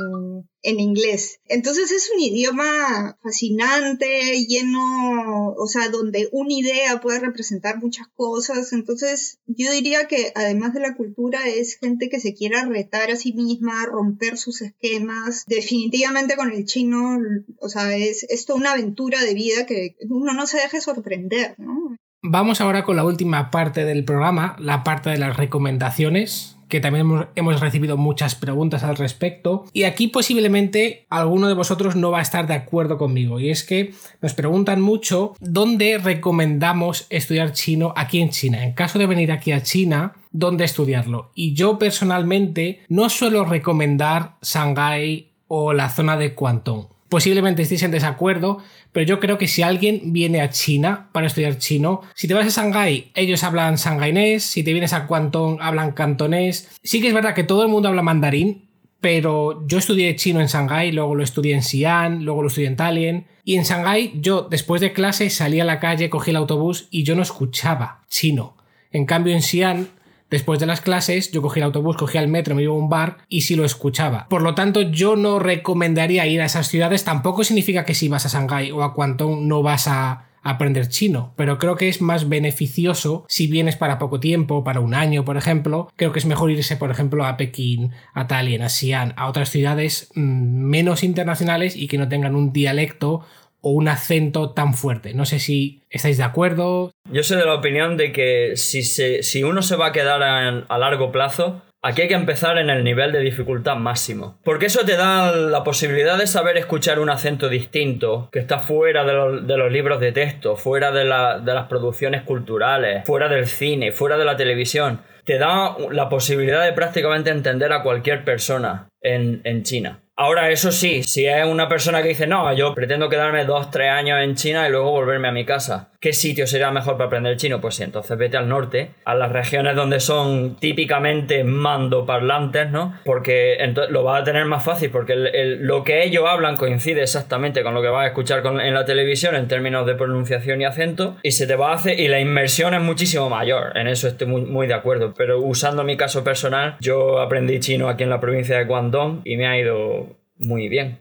en 0.62 0.80
inglés. 0.82 1.40
Entonces 1.46 1.92
es 1.92 2.12
un 2.14 2.20
idioma 2.20 3.18
fascinante, 3.24 4.46
lleno, 4.46 5.54
o 5.58 5.68
sea, 5.68 5.88
donde 5.88 6.28
una 6.34 6.54
idea 6.54 7.00
puede 7.00 7.20
representar 7.20 7.78
muchas 7.78 8.08
cosas. 8.10 8.74
Entonces 8.74 9.40
yo 9.46 9.72
diría 9.72 10.08
que 10.10 10.34
además 10.36 10.74
de 10.74 10.82
la 10.82 10.96
cultura 10.96 11.48
es 11.48 11.78
gente 11.78 12.10
que 12.10 12.20
se 12.20 12.34
quiera 12.34 12.66
retar 12.66 13.10
a 13.10 13.16
sí 13.16 13.32
misma, 13.32 13.86
romper 13.86 14.38
sus 14.38 14.62
esquemas. 14.62 15.46
Definitivamente 15.48 16.36
con 16.36 16.52
el 16.52 16.66
chino, 16.66 17.20
o 17.60 17.70
sea, 17.70 17.96
es, 17.96 18.24
es 18.24 18.50
una 18.50 18.74
aventura 18.74 19.24
de 19.24 19.34
vida 19.34 19.66
que 19.66 19.96
uno 20.10 20.34
no 20.34 20.46
se 20.46 20.58
deje 20.58 20.82
sorprender, 20.82 21.56
¿no? 21.58 21.96
Vamos 22.24 22.62
ahora 22.62 22.84
con 22.84 22.96
la 22.96 23.04
última 23.04 23.52
parte 23.52 23.86
del 23.86 24.04
programa, 24.04 24.56
la 24.60 24.84
parte 24.84 25.10
de 25.10 25.18
las 25.18 25.38
recomendaciones 25.38 26.58
que 26.68 26.80
también 26.80 27.28
hemos 27.36 27.60
recibido 27.60 27.98
muchas 27.98 28.36
preguntas 28.36 28.84
al 28.84 28.98
respecto. 28.98 29.66
Y 29.74 29.84
aquí 29.84 30.08
posiblemente 30.08 31.06
alguno 31.10 31.48
de 31.48 31.54
vosotros 31.54 31.96
no 31.96 32.12
va 32.12 32.20
a 32.20 32.24
estar 32.24 32.48
de 32.48 32.56
acuerdo 32.56 32.98
conmigo. 32.98 33.40
Y 33.40 33.50
es 33.50 33.64
que 33.64 33.94
nos 34.22 34.34
preguntan 34.34 34.82
mucho 34.82 35.36
dónde 35.40 35.98
recomendamos 35.98 37.08
estudiar 37.10 37.54
chino 37.54 37.94
aquí 37.96 38.20
en 38.20 38.30
China. 38.30 38.66
En 38.66 38.74
caso 38.74 39.00
de 39.00 39.06
venir 39.06 39.32
aquí 39.32 39.52
a 39.52 39.64
China, 39.64 40.14
¿dónde 40.32 40.66
estudiarlo? 40.66 41.32
Y 41.36 41.54
yo 41.54 41.80
personalmente 41.80 42.82
no 42.90 43.10
suelo 43.10 43.46
recomendar 43.46 44.36
Shanghái 44.42 45.32
o 45.48 45.74
la 45.74 45.90
zona 45.90 46.18
de 46.18 46.30
Guangdong. 46.30 46.97
Posiblemente 47.10 47.62
estéis 47.62 47.84
en 47.84 47.92
desacuerdo, 47.92 48.58
pero 48.92 49.06
yo 49.06 49.20
creo 49.20 49.38
que 49.38 49.48
si 49.48 49.62
alguien 49.62 50.12
viene 50.12 50.42
a 50.42 50.50
China 50.50 51.10
para 51.14 51.28
estudiar 51.28 51.58
chino, 51.58 52.02
si 52.16 52.28
te 52.28 52.34
vas 52.34 52.46
a 52.46 52.62
Shanghái, 52.62 53.12
ellos 53.16 53.44
hablan 53.44 53.76
shanghainés, 53.76 54.44
si 54.44 54.64
te 54.64 54.74
vienes 54.74 54.92
a 54.92 55.06
Guangdong, 55.06 55.60
hablan 55.62 55.94
cantonés. 55.94 56.70
Sí 56.84 57.00
que 57.00 57.08
es 57.08 57.14
verdad 57.14 57.34
que 57.34 57.46
todo 57.46 57.64
el 57.64 57.70
mundo 57.70 57.88
habla 57.88 58.02
mandarín, 58.02 58.68
pero 59.00 59.66
yo 59.68 59.78
estudié 59.78 60.16
chino 60.16 60.42
en 60.42 60.48
Shanghái, 60.48 60.92
luego 60.92 61.16
lo 61.16 61.24
estudié 61.24 61.54
en 61.54 61.64
Xi'an, 61.64 62.26
luego 62.26 62.42
lo 62.42 62.50
estudié 62.50 62.68
en 62.68 62.76
Dalian. 62.76 63.28
Y 63.46 63.56
en 63.56 63.64
Shanghái, 63.64 64.14
yo 64.16 64.48
después 64.50 64.82
de 64.82 64.92
clase 64.92 65.30
salí 65.30 65.62
a 65.62 65.66
la 65.66 65.80
calle, 65.80 66.10
cogí 66.10 66.32
el 66.32 66.38
autobús 66.38 66.88
y 66.92 67.04
yo 67.04 67.16
no 67.16 67.22
escuchaba 67.22 68.04
chino. 68.10 68.58
En 68.92 69.06
cambio, 69.06 69.34
en 69.34 69.42
Xi'an 69.42 69.90
después 70.30 70.60
de 70.60 70.66
las 70.66 70.82
clases, 70.82 71.32
yo 71.32 71.42
cogía 71.42 71.62
el 71.62 71.68
autobús, 71.68 71.98
cogía 71.98 72.22
el 72.22 72.28
metro, 72.28 72.56
me 72.56 72.64
iba 72.64 72.74
a 72.74 72.78
un 72.78 72.90
bar 72.90 73.18
y 73.30 73.42
sí 73.42 73.56
lo 73.56 73.66
escuchaba. 73.66 74.28
Por 74.30 74.42
lo 74.42 74.56
tanto, 74.56 74.82
yo 74.82 75.16
no 75.16 75.40
recomendaría 75.40 76.28
ir 76.28 76.42
a 76.42 76.46
esas 76.46 76.68
ciudades. 76.68 77.04
Tampoco 77.04 77.44
significa 77.44 77.86
que 77.86 77.94
si 77.94 78.08
vas 78.08 78.26
a 78.26 78.30
Shanghái 78.30 78.72
o 78.72 78.84
a 78.84 78.90
Guangdong 78.90 79.48
no 79.48 79.64
vas 79.64 79.88
a 79.88 80.24
aprender 80.44 80.88
chino, 80.88 81.34
pero 81.36 81.58
creo 81.58 81.76
que 81.76 81.90
es 81.90 82.02
más 82.02 82.30
beneficioso 82.30 83.26
si 83.28 83.48
vienes 83.48 83.76
para 83.76 84.00
poco 84.00 84.22
tiempo, 84.22 84.64
para 84.64 84.80
un 84.80 84.94
año, 84.94 85.26
por 85.26 85.36
ejemplo. 85.36 85.92
Creo 85.98 86.14
que 86.14 86.20
es 86.20 86.26
mejor 86.26 86.52
irse, 86.52 86.78
por 86.78 86.90
ejemplo, 86.90 87.26
a 87.26 87.36
Pekín, 87.36 87.92
a 88.14 88.28
Tallinn, 88.28 88.62
a 88.62 88.70
Xi'an, 88.70 89.14
a 89.18 89.28
otras 89.28 89.50
ciudades 89.50 90.10
mm, 90.16 90.22
menos 90.22 91.04
internacionales 91.04 91.76
y 91.76 91.88
que 91.88 91.98
no 91.98 92.08
tengan 92.08 92.36
un 92.36 92.54
dialecto 92.54 93.26
o 93.62 93.72
un 93.72 93.88
acento 93.88 94.52
tan 94.52 94.74
fuerte. 94.74 95.14
No 95.14 95.26
sé 95.26 95.40
si 95.40 95.82
estáis 95.90 96.18
de 96.18 96.24
acuerdo. 96.24 96.92
Yo 97.12 97.24
soy 97.24 97.38
de 97.38 97.46
la 97.46 97.56
opinión 97.56 97.98
de 97.98 98.12
que 98.12 98.54
si, 98.56 98.84
si 98.84 99.44
uno 99.44 99.62
se 99.62 99.76
va 99.76 99.88
a 99.88 99.92
quedar 99.92 100.24
a 100.24 100.78
largo 100.78 101.12
plazo, 101.12 101.62
Aquí 101.84 102.02
hay 102.02 102.08
que 102.08 102.16
empezar 102.16 102.58
en 102.58 102.70
el 102.70 102.84
nivel 102.84 103.12
de 103.12 103.20
dificultad 103.20 103.76
máximo. 103.76 104.40
Porque 104.44 104.66
eso 104.66 104.84
te 104.84 104.98
da 104.98 105.32
la 105.32 105.64
posibilidad 105.64 106.18
de 106.18 106.26
saber 106.26 106.58
escuchar 106.58 107.00
un 107.00 107.10
acento 107.10 107.50
distinto, 107.50 108.30
que 108.32 108.40
está 108.40 108.60
fuera 108.60 109.06
de 109.06 109.14
los, 109.14 109.72
libros 109.72 110.00
de 110.00 110.12
texto, 110.12 110.56
fuera 110.56 110.92
de, 110.92 111.06
las 111.06 111.68
producciones 111.68 112.24
culturales, 112.24 113.06
fuera 113.06 113.30
del 113.30 113.46
cine, 113.46 113.92
fuera 113.92 114.18
de 114.18 114.26
la 114.26 114.36
televisión. 114.36 115.02
Te 115.24 115.38
da 115.38 115.78
la 115.92 116.10
posibilidad 116.10 116.66
de 116.66 116.74
prácticamente 116.74 117.30
entender 117.30 117.72
a 117.72 117.84
cualquier 117.84 118.26
persona 118.26 118.90
en 119.02 119.64
China. 119.64 120.02
Ahora, 120.20 120.50
eso 120.50 120.72
sí, 120.72 121.04
si 121.04 121.28
es 121.28 121.46
una 121.46 121.70
persona 121.70 122.02
que 122.02 122.10
dice, 122.10 122.26
no, 122.26 122.52
yo 122.54 122.74
pretendo 122.74 123.08
quedarme 123.08 123.46
dos, 123.46 123.70
tres 123.70 123.92
años 123.92 124.20
en 124.20 124.34
China 124.34 124.68
y 124.68 124.72
luego 124.72 124.90
volverme 124.90 125.28
a 125.28 125.32
mi 125.32 125.46
casa, 125.46 125.92
¿qué 126.00 126.12
sitio 126.12 126.48
sería 126.48 126.72
mejor 126.72 126.98
para 126.98 127.06
aprender 127.06 127.38
chino? 127.38 127.62
Pues 127.62 127.76
sí, 127.76 127.84
entonces 127.84 128.18
vete 128.18 128.36
al 128.36 128.50
norte, 128.50 128.94
a 129.06 129.14
las 129.14 129.32
regiones 129.32 129.76
donde 129.76 130.00
son 130.00 130.56
típicamente 130.56 131.44
mando 131.44 132.08
parlantes, 132.08 132.72
¿no? 132.72 132.96
Porque 133.06 133.58
lo 133.90 134.04
vas 134.04 134.22
a 134.22 134.24
tener 134.24 134.46
más 134.46 134.64
fácil, 134.64 134.90
porque 134.90 135.14
lo 135.16 135.84
que 135.84 136.04
ellos 136.04 136.26
hablan 136.28 136.58
coincide 136.58 137.04
exactamente 137.04 137.62
con 137.62 137.76
lo 137.76 137.84
que 137.84 137.90
vas 137.90 138.06
a 138.06 138.08
escuchar 138.08 138.44
en 138.44 138.74
la 138.74 138.86
televisión 138.86 139.36
en 139.36 139.48
términos 139.48 139.86
de 139.86 139.94
pronunciación 139.94 140.60
y 140.62 140.66
acento, 140.66 141.18
y 141.22 141.34
se 141.34 141.46
te 141.46 141.56
va 141.56 141.74
a 141.74 141.76
hacer, 141.76 142.00
y 142.00 142.08
la 142.08 142.20
inmersión 142.20 142.74
es 142.74 142.82
muchísimo 142.82 143.30
mayor, 143.30 143.78
en 143.78 143.88
eso 143.88 144.08
estoy 144.08 144.26
muy, 144.26 144.42
muy 144.42 144.66
de 144.66 144.74
acuerdo, 144.74 145.14
pero 145.16 145.40
usando 145.42 145.84
mi 145.84 145.96
caso 145.96 146.24
personal, 146.24 146.76
yo 146.80 147.20
aprendí 147.22 147.60
chino 147.60 147.88
aquí 147.88 148.02
en 148.02 148.10
la 148.10 148.20
provincia 148.20 148.58
de 148.58 148.66
Guangdong 148.66 149.22
y 149.24 149.38
me 149.38 149.46
ha 149.46 149.60
ido 149.60 150.07
muy 150.40 150.70
bien. 150.70 151.00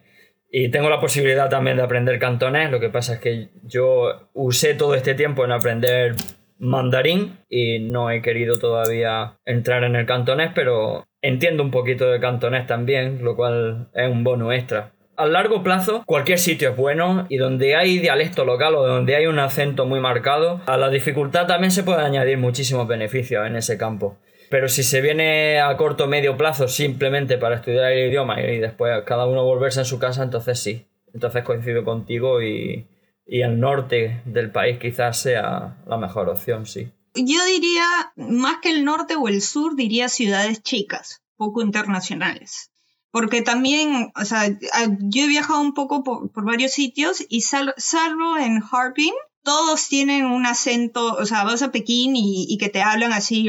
Y 0.50 0.70
tengo 0.70 0.88
la 0.88 1.00
posibilidad 1.00 1.50
también 1.50 1.76
de 1.76 1.82
aprender 1.82 2.18
cantonés, 2.18 2.70
lo 2.70 2.80
que 2.80 2.88
pasa 2.88 3.14
es 3.14 3.20
que 3.20 3.48
yo 3.64 4.28
usé 4.32 4.74
todo 4.74 4.94
este 4.94 5.14
tiempo 5.14 5.44
en 5.44 5.52
aprender 5.52 6.14
mandarín 6.58 7.38
y 7.48 7.80
no 7.80 8.10
he 8.10 8.22
querido 8.22 8.58
todavía 8.58 9.38
entrar 9.44 9.84
en 9.84 9.96
el 9.96 10.06
cantonés, 10.06 10.52
pero 10.54 11.06
entiendo 11.20 11.62
un 11.62 11.70
poquito 11.70 12.10
de 12.10 12.20
cantonés 12.20 12.66
también, 12.66 13.22
lo 13.22 13.36
cual 13.36 13.88
es 13.94 14.10
un 14.10 14.24
bono 14.24 14.52
extra. 14.52 14.92
A 15.16 15.26
largo 15.26 15.62
plazo, 15.62 16.02
cualquier 16.04 16.38
sitio 16.38 16.70
es 16.70 16.76
bueno 16.76 17.26
y 17.30 17.38
donde 17.38 17.74
hay 17.74 17.98
dialecto 17.98 18.44
local 18.44 18.74
o 18.74 18.86
donde 18.86 19.16
hay 19.16 19.26
un 19.26 19.38
acento 19.38 19.86
muy 19.86 19.98
marcado, 19.98 20.60
a 20.66 20.76
la 20.76 20.90
dificultad 20.90 21.46
también 21.46 21.70
se 21.70 21.84
puede 21.84 22.02
añadir 22.02 22.36
muchísimos 22.36 22.86
beneficios 22.86 23.46
en 23.46 23.56
ese 23.56 23.78
campo. 23.78 24.18
Pero 24.48 24.68
si 24.68 24.82
se 24.82 25.00
viene 25.00 25.60
a 25.60 25.76
corto 25.76 26.04
o 26.04 26.08
medio 26.08 26.36
plazo 26.36 26.68
simplemente 26.68 27.38
para 27.38 27.56
estudiar 27.56 27.92
el 27.92 28.10
idioma 28.10 28.40
y 28.40 28.58
después 28.58 29.02
cada 29.04 29.26
uno 29.26 29.44
volverse 29.44 29.80
en 29.80 29.86
su 29.86 29.98
casa, 29.98 30.22
entonces 30.22 30.60
sí. 30.60 30.86
Entonces 31.12 31.44
coincido 31.44 31.84
contigo 31.84 32.42
y, 32.42 32.86
y 33.26 33.40
el 33.40 33.58
norte 33.58 34.22
del 34.24 34.50
país 34.50 34.78
quizás 34.78 35.20
sea 35.20 35.76
la 35.86 35.96
mejor 35.96 36.28
opción, 36.28 36.66
sí. 36.66 36.90
Yo 37.14 37.44
diría, 37.46 37.84
más 38.16 38.58
que 38.60 38.70
el 38.70 38.84
norte 38.84 39.16
o 39.16 39.28
el 39.28 39.40
sur, 39.40 39.74
diría 39.74 40.08
ciudades 40.08 40.62
chicas, 40.62 41.22
poco 41.36 41.62
internacionales. 41.62 42.70
Porque 43.10 43.40
también, 43.40 44.12
o 44.14 44.24
sea, 44.26 44.46
yo 44.48 45.24
he 45.24 45.26
viajado 45.26 45.60
un 45.60 45.72
poco 45.72 46.04
por, 46.04 46.30
por 46.30 46.44
varios 46.44 46.72
sitios 46.72 47.24
y 47.28 47.40
salvo 47.40 48.36
en 48.38 48.62
Harbin, 48.70 49.14
todos 49.46 49.86
tienen 49.86 50.26
un 50.26 50.44
acento, 50.44 51.14
o 51.14 51.24
sea, 51.24 51.44
vas 51.44 51.62
a 51.62 51.70
Pekín 51.70 52.16
y, 52.16 52.58
que 52.58 52.68
te 52.68 52.82
hablan 52.82 53.12
así, 53.12 53.48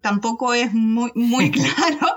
tampoco 0.00 0.54
es 0.54 0.72
muy, 0.72 1.10
muy 1.16 1.50
claro. 1.50 2.16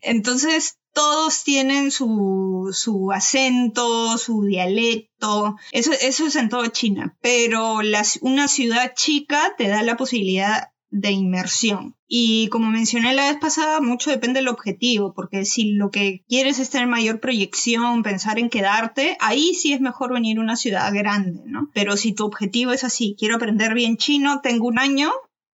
Entonces, 0.00 0.78
todos 0.94 1.44
tienen 1.44 1.90
su, 1.90 2.70
su 2.72 3.12
acento, 3.12 4.16
su 4.16 4.42
dialecto. 4.44 5.56
Eso, 5.70 5.92
eso 5.92 6.26
es 6.26 6.36
en 6.36 6.48
toda 6.48 6.72
China. 6.72 7.14
Pero 7.20 7.80
una 8.22 8.48
ciudad 8.48 8.94
chica 8.96 9.54
te 9.58 9.68
da 9.68 9.82
la 9.82 9.98
posibilidad 9.98 10.71
de 10.92 11.10
inmersión. 11.10 11.96
Y 12.06 12.48
como 12.48 12.70
mencioné 12.70 13.14
la 13.14 13.28
vez 13.28 13.38
pasada, 13.40 13.80
mucho 13.80 14.10
depende 14.10 14.40
del 14.40 14.48
objetivo, 14.48 15.14
porque 15.14 15.46
si 15.46 15.72
lo 15.72 15.90
que 15.90 16.22
quieres 16.28 16.58
es 16.58 16.68
tener 16.68 16.86
mayor 16.86 17.18
proyección, 17.18 18.02
pensar 18.02 18.38
en 18.38 18.50
quedarte, 18.50 19.16
ahí 19.18 19.54
sí 19.54 19.72
es 19.72 19.80
mejor 19.80 20.12
venir 20.12 20.38
a 20.38 20.42
una 20.42 20.54
ciudad 20.54 20.92
grande, 20.92 21.42
¿no? 21.46 21.70
Pero 21.72 21.96
si 21.96 22.12
tu 22.12 22.26
objetivo 22.26 22.72
es 22.72 22.84
así, 22.84 23.16
quiero 23.18 23.36
aprender 23.36 23.72
bien 23.72 23.96
chino, 23.96 24.40
tengo 24.42 24.68
un 24.68 24.78
año 24.78 25.10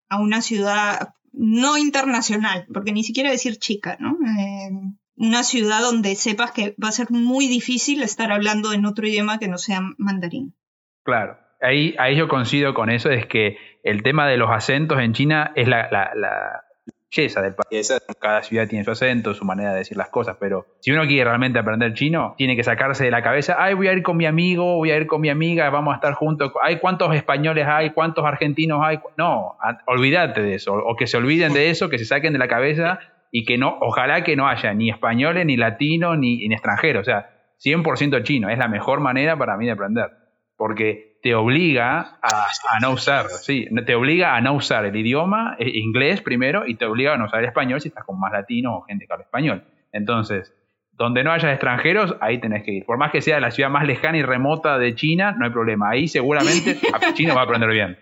a 0.08 0.20
una 0.20 0.42
ciudad 0.42 1.14
no 1.32 1.78
internacional, 1.78 2.66
porque 2.74 2.92
ni 2.92 3.04
siquiera 3.04 3.30
decir 3.30 3.58
chica, 3.58 3.96
¿no? 4.00 4.18
Eh, 4.26 4.70
una 5.14 5.44
ciudad 5.44 5.82
donde 5.82 6.16
sepas 6.16 6.50
que 6.50 6.74
va 6.82 6.88
a 6.88 6.92
ser 6.92 7.12
muy 7.12 7.46
difícil 7.46 8.02
estar 8.02 8.32
hablando 8.32 8.72
en 8.72 8.86
otro 8.86 9.06
idioma 9.06 9.38
que 9.38 9.48
no 9.48 9.58
sea 9.58 9.82
mandarín. 9.98 10.56
Claro, 11.04 11.38
ahí, 11.60 11.94
ahí 11.98 12.16
yo 12.16 12.28
coincido 12.28 12.74
con 12.74 12.90
eso, 12.90 13.10
es 13.10 13.26
que 13.26 13.56
el 13.82 14.02
tema 14.02 14.26
de 14.26 14.36
los 14.36 14.50
acentos 14.50 14.98
en 15.00 15.12
China 15.12 15.52
es 15.54 15.68
la, 15.68 15.88
la, 15.90 16.64
belleza 17.10 17.40
del 17.40 17.54
país. 17.54 17.90
Cada 18.20 18.42
ciudad 18.42 18.68
tiene 18.68 18.84
su 18.84 18.90
acento, 18.90 19.32
su 19.32 19.44
manera 19.46 19.72
de 19.72 19.78
decir 19.78 19.96
las 19.96 20.10
cosas, 20.10 20.36
pero 20.38 20.66
si 20.80 20.90
uno 20.90 21.06
quiere 21.06 21.24
realmente 21.24 21.58
aprender 21.58 21.94
chino, 21.94 22.34
tiene 22.36 22.54
que 22.54 22.62
sacarse 22.62 23.04
de 23.04 23.10
la 23.10 23.22
cabeza, 23.22 23.56
ay, 23.58 23.72
voy 23.72 23.88
a 23.88 23.94
ir 23.94 24.02
con 24.02 24.18
mi 24.18 24.26
amigo, 24.26 24.76
voy 24.76 24.90
a 24.90 24.96
ir 24.96 25.06
con 25.06 25.22
mi 25.22 25.30
amiga, 25.30 25.70
vamos 25.70 25.92
a 25.92 25.96
estar 25.96 26.12
juntos. 26.12 26.52
Ay, 26.62 26.78
¿cuántos 26.80 27.14
españoles 27.14 27.66
hay? 27.66 27.90
¿Cuántos 27.90 28.26
argentinos 28.26 28.80
hay? 28.82 28.98
No, 29.16 29.56
olvídate 29.86 30.42
de 30.42 30.54
eso, 30.54 30.74
o 30.74 30.96
que 30.96 31.06
se 31.06 31.16
olviden 31.16 31.54
de 31.54 31.70
eso, 31.70 31.88
que 31.88 31.98
se 31.98 32.04
saquen 32.04 32.34
de 32.34 32.38
la 32.38 32.48
cabeza 32.48 33.00
y 33.30 33.44
que 33.44 33.56
no, 33.56 33.78
ojalá 33.80 34.22
que 34.22 34.36
no 34.36 34.46
haya 34.46 34.74
ni 34.74 34.90
españoles, 34.90 35.46
ni 35.46 35.56
latinos, 35.56 36.18
ni, 36.18 36.46
ni 36.46 36.54
extranjeros, 36.54 37.02
o 37.02 37.04
sea, 37.04 37.30
100% 37.64 38.22
chino, 38.22 38.50
es 38.50 38.58
la 38.58 38.68
mejor 38.68 39.00
manera 39.00 39.36
para 39.36 39.56
mí 39.56 39.66
de 39.66 39.72
aprender, 39.72 40.10
porque 40.56 41.07
te 41.22 41.34
obliga 41.34 42.18
a, 42.22 42.80
no 42.80 42.92
usar, 42.92 43.28
sí, 43.28 43.66
te 43.86 43.94
obliga 43.94 44.36
a 44.36 44.40
no 44.40 44.54
usar 44.54 44.84
el 44.84 44.96
idioma 44.96 45.56
eh, 45.58 45.68
inglés 45.74 46.20
primero 46.20 46.66
y 46.66 46.76
te 46.76 46.84
obliga 46.84 47.14
a 47.14 47.18
no 47.18 47.26
usar 47.26 47.40
el 47.40 47.46
español 47.46 47.80
si 47.80 47.88
estás 47.88 48.04
con 48.04 48.18
más 48.20 48.32
latino 48.32 48.76
o 48.76 48.82
gente 48.82 49.06
que 49.06 49.12
habla 49.12 49.24
español. 49.24 49.64
Entonces, 49.92 50.54
donde 50.92 51.24
no 51.24 51.32
haya 51.32 51.52
extranjeros, 51.52 52.16
ahí 52.20 52.38
tenés 52.40 52.64
que 52.64 52.72
ir. 52.72 52.84
Por 52.84 52.98
más 52.98 53.12
que 53.12 53.22
sea 53.22 53.40
la 53.40 53.50
ciudad 53.50 53.70
más 53.70 53.86
lejana 53.86 54.18
y 54.18 54.22
remota 54.22 54.78
de 54.78 54.94
China, 54.94 55.34
no 55.38 55.44
hay 55.44 55.52
problema. 55.52 55.90
Ahí 55.90 56.08
seguramente 56.08 56.78
China 57.14 57.34
va 57.34 57.42
a 57.42 57.44
aprender 57.44 57.70
bien. 57.70 57.98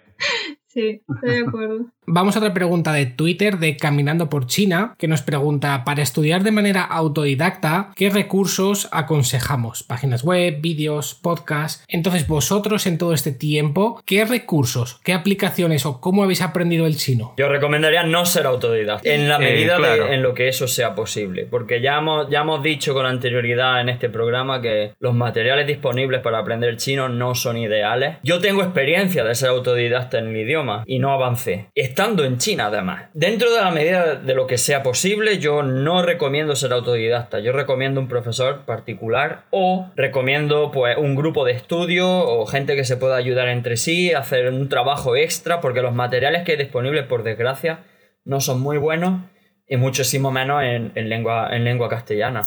Sí, 0.76 1.00
estoy 1.08 1.30
de 1.30 1.48
acuerdo. 1.48 1.86
Vamos 2.08 2.36
a 2.36 2.38
otra 2.38 2.54
pregunta 2.54 2.92
de 2.92 3.06
Twitter 3.06 3.58
de 3.58 3.76
Caminando 3.76 4.28
por 4.28 4.46
China, 4.46 4.94
que 4.96 5.08
nos 5.08 5.22
pregunta, 5.22 5.82
para 5.84 6.02
estudiar 6.02 6.44
de 6.44 6.52
manera 6.52 6.82
autodidacta, 6.82 7.92
¿qué 7.96 8.10
recursos 8.10 8.88
aconsejamos? 8.92 9.82
Páginas 9.82 10.22
web, 10.22 10.60
vídeos, 10.60 11.14
podcasts. 11.14 11.82
Entonces, 11.88 12.28
vosotros 12.28 12.86
en 12.86 12.98
todo 12.98 13.12
este 13.12 13.32
tiempo, 13.32 14.00
¿qué 14.04 14.24
recursos, 14.24 15.00
qué 15.02 15.14
aplicaciones 15.14 15.84
o 15.84 16.00
cómo 16.00 16.22
habéis 16.22 16.42
aprendido 16.42 16.86
el 16.86 16.96
chino? 16.96 17.34
Yo 17.38 17.48
recomendaría 17.48 18.04
no 18.04 18.24
ser 18.24 18.46
autodidacta, 18.46 19.08
en 19.08 19.28
la 19.28 19.36
eh, 19.36 19.38
medida 19.38 19.80
de, 19.80 20.14
en 20.14 20.22
lo 20.22 20.34
que 20.34 20.48
eso 20.48 20.68
sea 20.68 20.94
posible, 20.94 21.48
porque 21.50 21.80
ya 21.80 21.98
hemos, 21.98 22.28
ya 22.28 22.42
hemos 22.42 22.62
dicho 22.62 22.94
con 22.94 23.06
anterioridad 23.06 23.80
en 23.80 23.88
este 23.88 24.10
programa 24.10 24.60
que 24.60 24.92
los 25.00 25.14
materiales 25.14 25.66
disponibles 25.66 26.20
para 26.20 26.38
aprender 26.38 26.76
chino 26.76 27.08
no 27.08 27.34
son 27.34 27.56
ideales. 27.56 28.18
Yo 28.22 28.38
tengo 28.38 28.62
experiencia 28.62 29.24
de 29.24 29.34
ser 29.34 29.48
autodidacta 29.48 30.18
en 30.18 30.28
el 30.28 30.36
idioma 30.36 30.65
y 30.86 30.98
no 30.98 31.12
avancé 31.12 31.70
estando 31.74 32.24
en 32.24 32.38
China 32.38 32.66
además. 32.66 33.10
Dentro 33.14 33.52
de 33.52 33.60
la 33.60 33.70
medida 33.70 34.16
de 34.16 34.34
lo 34.34 34.46
que 34.46 34.58
sea 34.58 34.82
posible, 34.82 35.38
yo 35.38 35.62
no 35.62 36.02
recomiendo 36.02 36.56
ser 36.56 36.72
autodidacta, 36.72 37.40
yo 37.40 37.52
recomiendo 37.52 38.00
un 38.00 38.08
profesor 38.08 38.64
particular 38.64 39.44
o 39.50 39.90
recomiendo 39.96 40.70
pues 40.72 40.96
un 40.96 41.14
grupo 41.14 41.44
de 41.44 41.52
estudio 41.52 42.08
o 42.08 42.46
gente 42.46 42.76
que 42.76 42.84
se 42.84 42.96
pueda 42.96 43.16
ayudar 43.16 43.48
entre 43.48 43.76
sí, 43.76 44.12
hacer 44.12 44.48
un 44.48 44.68
trabajo 44.68 45.16
extra, 45.16 45.60
porque 45.60 45.82
los 45.82 45.94
materiales 45.94 46.42
que 46.42 46.52
hay 46.52 46.58
disponibles, 46.58 47.06
por 47.06 47.22
desgracia, 47.22 47.80
no 48.24 48.40
son 48.40 48.60
muy 48.60 48.78
buenos 48.78 49.20
y 49.68 49.76
muchísimo 49.76 50.30
menos 50.30 50.62
en, 50.62 51.08
lengua, 51.08 51.48
en 51.54 51.64
lengua 51.64 51.88
castellana. 51.88 52.42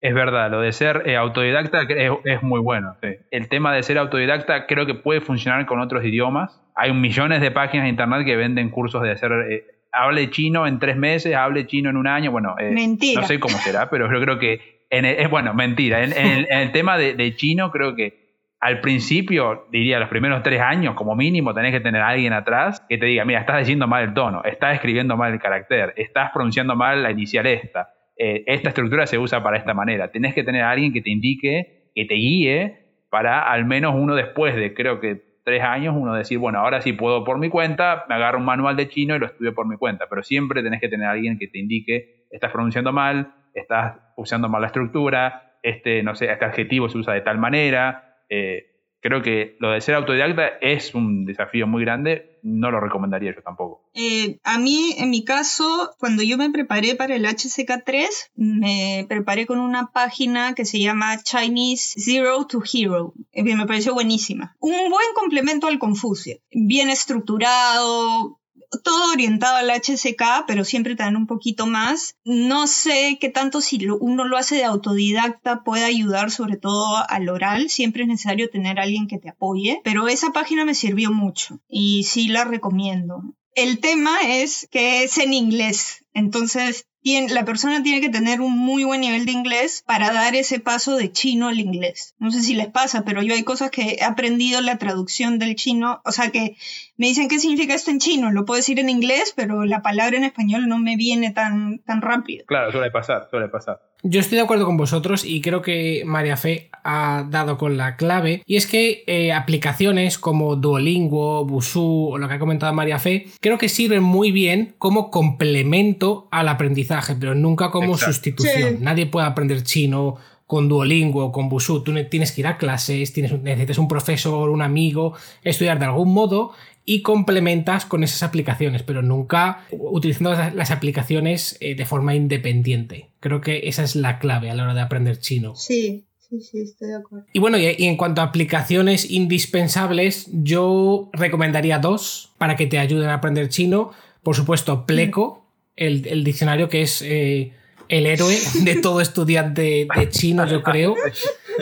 Es 0.00 0.14
verdad, 0.14 0.50
lo 0.50 0.60
de 0.60 0.72
ser 0.72 1.02
eh, 1.06 1.16
autodidacta 1.16 1.82
es, 1.82 2.42
muy 2.42 2.60
bueno. 2.60 2.96
El 3.30 3.48
tema 3.48 3.74
de 3.74 3.82
ser 3.82 3.98
autodidacta 3.98 4.66
creo 4.66 4.86
que 4.86 4.94
puede 4.94 5.20
funcionar 5.20 5.66
con 5.66 5.80
otros 5.80 6.04
idiomas. 6.04 6.62
Hay 6.76 6.92
millones 6.92 7.40
de 7.40 7.50
páginas 7.50 7.84
de 7.84 7.90
internet 7.90 8.24
que 8.24 8.36
venden 8.36 8.70
cursos 8.70 9.02
de 9.02 9.10
hacer, 9.10 9.32
eh, 9.50 9.66
hable 9.90 10.30
chino 10.30 10.68
en 10.68 10.78
tres 10.78 10.96
meses, 10.96 11.34
hable 11.34 11.66
chino 11.66 11.90
en 11.90 11.96
un 11.96 12.06
año. 12.06 12.30
Bueno, 12.30 12.54
eh, 12.60 12.72
no 13.16 13.22
sé 13.24 13.40
cómo 13.40 13.58
será, 13.58 13.90
pero 13.90 14.10
yo 14.12 14.20
creo 14.20 14.38
que, 14.38 14.86
en 14.88 15.04
es 15.04 15.28
bueno, 15.28 15.52
mentira. 15.52 16.04
En, 16.04 16.46
el 16.48 16.70
tema 16.70 16.96
de, 16.96 17.34
chino 17.34 17.72
creo 17.72 17.96
que 17.96 18.28
al 18.60 18.80
principio, 18.80 19.66
diría 19.72 19.98
los 19.98 20.08
primeros 20.08 20.44
tres 20.44 20.60
años, 20.60 20.94
como 20.94 21.16
mínimo, 21.16 21.54
tenés 21.54 21.72
que 21.72 21.80
tener 21.80 22.02
a 22.02 22.08
alguien 22.08 22.32
atrás 22.32 22.84
que 22.88 22.98
te 22.98 23.06
diga, 23.06 23.24
mira, 23.24 23.40
estás 23.40 23.58
diciendo 23.58 23.88
mal 23.88 24.04
el 24.04 24.14
tono, 24.14 24.44
estás 24.44 24.74
escribiendo 24.74 25.16
mal 25.16 25.32
el 25.32 25.40
carácter, 25.40 25.92
estás 25.96 26.30
pronunciando 26.32 26.76
mal 26.76 27.02
la 27.02 27.10
inicial 27.10 27.46
esta, 27.46 27.94
eh, 28.18 28.42
esta 28.46 28.70
estructura 28.70 29.06
se 29.06 29.18
usa 29.18 29.42
para 29.42 29.56
esta 29.56 29.74
manera. 29.74 30.10
Tenés 30.10 30.34
que 30.34 30.42
tener 30.42 30.62
alguien 30.62 30.92
que 30.92 31.00
te 31.00 31.10
indique, 31.10 31.90
que 31.94 32.04
te 32.04 32.14
guíe, 32.14 32.88
para 33.10 33.50
al 33.50 33.64
menos 33.64 33.94
uno 33.94 34.14
después 34.14 34.54
de, 34.56 34.74
creo 34.74 35.00
que 35.00 35.22
tres 35.44 35.62
años, 35.62 35.94
uno 35.96 36.12
decir, 36.12 36.38
bueno, 36.38 36.58
ahora 36.58 36.82
sí 36.82 36.92
puedo 36.92 37.24
por 37.24 37.38
mi 37.38 37.48
cuenta, 37.48 38.04
me 38.08 38.16
agarro 38.16 38.38
un 38.38 38.44
manual 38.44 38.76
de 38.76 38.88
chino 38.88 39.16
y 39.16 39.18
lo 39.18 39.26
estudio 39.26 39.54
por 39.54 39.66
mi 39.66 39.76
cuenta, 39.76 40.06
pero 40.10 40.22
siempre 40.22 40.62
tenés 40.62 40.80
que 40.80 40.88
tener 40.88 41.06
alguien 41.06 41.38
que 41.38 41.48
te 41.48 41.58
indique, 41.58 42.26
estás 42.30 42.52
pronunciando 42.52 42.92
mal, 42.92 43.32
estás 43.54 43.96
usando 44.16 44.50
mal 44.50 44.60
la 44.60 44.66
estructura, 44.66 45.54
este, 45.62 46.02
no 46.02 46.14
sé, 46.14 46.30
este 46.30 46.44
adjetivo 46.44 46.88
se 46.90 46.98
usa 46.98 47.14
de 47.14 47.22
tal 47.22 47.38
manera, 47.38 48.18
eh, 48.28 48.67
creo 49.00 49.22
que 49.22 49.56
lo 49.60 49.70
de 49.70 49.80
ser 49.80 49.94
autodidacta 49.94 50.48
es 50.60 50.94
un 50.94 51.24
desafío 51.24 51.66
muy 51.66 51.84
grande, 51.84 52.38
no 52.42 52.70
lo 52.70 52.80
recomendaría 52.80 53.34
yo 53.34 53.42
tampoco. 53.42 53.88
Eh, 53.94 54.38
a 54.44 54.58
mí, 54.58 54.94
en 54.98 55.10
mi 55.10 55.24
caso, 55.24 55.90
cuando 55.98 56.22
yo 56.22 56.36
me 56.36 56.50
preparé 56.50 56.94
para 56.94 57.14
el 57.14 57.24
HCK3, 57.24 58.06
me 58.34 59.06
preparé 59.08 59.46
con 59.46 59.60
una 59.60 59.88
página 59.92 60.54
que 60.54 60.64
se 60.64 60.80
llama 60.80 61.22
Chinese 61.22 62.00
Zero 62.00 62.46
to 62.46 62.62
Hero, 62.72 63.14
que 63.32 63.42
me 63.42 63.66
pareció 63.66 63.94
buenísima. 63.94 64.56
Un 64.60 64.90
buen 64.90 65.06
complemento 65.14 65.66
al 65.66 65.78
Confucio, 65.78 66.38
bien 66.50 66.90
estructurado, 66.90 68.40
todo 68.82 69.12
orientado 69.12 69.56
al 69.56 69.70
HSK, 69.70 70.44
pero 70.46 70.64
siempre 70.64 70.96
te 70.96 71.02
dan 71.02 71.16
un 71.16 71.26
poquito 71.26 71.66
más. 71.66 72.16
No 72.24 72.66
sé 72.66 73.18
qué 73.20 73.28
tanto 73.28 73.60
si 73.60 73.86
uno 73.88 74.24
lo 74.24 74.36
hace 74.36 74.56
de 74.56 74.64
autodidacta 74.64 75.62
puede 75.64 75.84
ayudar 75.84 76.30
sobre 76.30 76.56
todo 76.56 76.96
al 77.08 77.28
oral. 77.28 77.70
Siempre 77.70 78.02
es 78.02 78.08
necesario 78.08 78.50
tener 78.50 78.78
alguien 78.78 79.06
que 79.06 79.18
te 79.18 79.30
apoye, 79.30 79.80
pero 79.84 80.08
esa 80.08 80.30
página 80.32 80.64
me 80.64 80.74
sirvió 80.74 81.12
mucho 81.12 81.60
y 81.68 82.04
sí 82.04 82.28
la 82.28 82.44
recomiendo. 82.44 83.22
El 83.54 83.80
tema 83.80 84.18
es 84.24 84.68
que 84.70 85.02
es 85.02 85.18
en 85.18 85.32
inglés, 85.32 86.04
entonces 86.14 86.86
la 87.30 87.44
persona 87.44 87.82
tiene 87.82 88.00
que 88.00 88.08
tener 88.08 88.40
un 88.40 88.56
muy 88.58 88.84
buen 88.84 89.00
nivel 89.00 89.24
de 89.24 89.32
inglés 89.32 89.82
para 89.86 90.12
dar 90.12 90.34
ese 90.34 90.60
paso 90.60 90.96
de 90.96 91.12
chino 91.12 91.48
al 91.48 91.60
inglés. 91.60 92.14
No 92.18 92.30
sé 92.30 92.42
si 92.42 92.54
les 92.54 92.68
pasa, 92.68 93.04
pero 93.04 93.22
yo 93.22 93.34
hay 93.34 93.44
cosas 93.44 93.70
que 93.70 93.96
he 94.00 94.04
aprendido 94.04 94.60
la 94.60 94.78
traducción 94.78 95.38
del 95.38 95.54
chino, 95.54 96.00
o 96.04 96.12
sea 96.12 96.30
que 96.30 96.56
me 96.96 97.06
dicen 97.06 97.28
qué 97.28 97.38
significa 97.38 97.74
esto 97.74 97.90
en 97.90 97.98
chino, 97.98 98.30
lo 98.32 98.44
puedo 98.44 98.56
decir 98.56 98.78
en 98.78 98.88
inglés, 98.88 99.32
pero 99.36 99.64
la 99.64 99.82
palabra 99.82 100.16
en 100.16 100.24
español 100.24 100.68
no 100.68 100.78
me 100.78 100.96
viene 100.96 101.32
tan, 101.32 101.78
tan 101.80 102.02
rápido. 102.02 102.44
Claro, 102.46 102.72
suele 102.72 102.90
pasar, 102.90 103.28
suele 103.30 103.48
pasar. 103.48 103.80
Yo 104.02 104.20
estoy 104.20 104.36
de 104.36 104.44
acuerdo 104.44 104.64
con 104.64 104.76
vosotros 104.76 105.24
y 105.24 105.40
creo 105.40 105.60
que 105.60 106.02
María 106.04 106.36
Fe 106.36 106.70
ha 106.90 107.22
dado 107.28 107.58
con 107.58 107.76
la 107.76 107.96
clave. 107.96 108.42
Y 108.46 108.56
es 108.56 108.66
que 108.66 109.04
eh, 109.06 109.30
aplicaciones 109.32 110.16
como 110.16 110.56
Duolingo, 110.56 111.44
Busuu 111.44 112.12
o 112.12 112.18
lo 112.18 112.28
que 112.28 112.34
ha 112.34 112.38
comentado 112.38 112.72
María 112.72 112.98
Fe, 112.98 113.26
creo 113.40 113.58
que 113.58 113.68
sirven 113.68 114.02
muy 114.02 114.32
bien 114.32 114.74
como 114.78 115.10
complemento 115.10 116.28
al 116.30 116.48
aprendizaje, 116.48 117.14
pero 117.14 117.34
nunca 117.34 117.70
como 117.70 117.98
sustitución. 117.98 118.78
Nadie 118.80 119.04
puede 119.04 119.26
aprender 119.26 119.62
chino 119.64 120.16
con 120.46 120.70
Duolingo 120.70 121.26
o 121.26 121.32
con 121.32 121.50
Busuu. 121.50 121.82
Tú 121.82 121.92
tienes 122.08 122.32
que 122.32 122.40
ir 122.40 122.46
a 122.46 122.56
clases, 122.56 123.12
tienes, 123.12 123.38
necesitas 123.42 123.76
un 123.76 123.86
profesor, 123.86 124.48
un 124.48 124.62
amigo, 124.62 125.12
estudiar 125.44 125.78
de 125.78 125.84
algún 125.84 126.14
modo 126.14 126.52
y 126.86 127.02
complementas 127.02 127.84
con 127.84 128.02
esas 128.02 128.22
aplicaciones, 128.22 128.82
pero 128.82 129.02
nunca 129.02 129.66
utilizando 129.72 130.34
las 130.54 130.70
aplicaciones 130.70 131.58
eh, 131.60 131.74
de 131.74 131.84
forma 131.84 132.14
independiente. 132.14 133.10
Creo 133.20 133.42
que 133.42 133.68
esa 133.68 133.82
es 133.82 133.94
la 133.94 134.18
clave 134.18 134.50
a 134.50 134.54
la 134.54 134.62
hora 134.62 134.72
de 134.72 134.80
aprender 134.80 135.18
chino. 135.18 135.54
Sí, 135.54 136.07
Sí, 136.28 136.40
sí, 136.40 136.60
estoy 136.60 136.88
de 136.88 136.96
acuerdo. 136.96 137.26
Y 137.32 137.38
bueno, 137.38 137.56
y 137.58 137.74
en 137.78 137.96
cuanto 137.96 138.20
a 138.20 138.24
aplicaciones 138.24 139.10
indispensables, 139.10 140.28
yo 140.32 141.08
recomendaría 141.14 141.78
dos 141.78 142.32
para 142.36 142.54
que 142.56 142.66
te 142.66 142.78
ayuden 142.78 143.08
a 143.08 143.14
aprender 143.14 143.48
chino. 143.48 143.92
Por 144.22 144.36
supuesto, 144.36 144.84
Pleco, 144.84 145.46
el, 145.76 146.24
diccionario 146.24 146.68
que 146.68 146.82
es 146.82 147.00
eh, 147.00 147.52
el 147.88 148.06
héroe 148.06 148.36
de 148.62 148.76
todo 148.76 149.00
estudiante 149.00 149.88
de 149.94 150.08
chino, 150.10 150.46
yo 150.46 150.62
creo. 150.62 150.96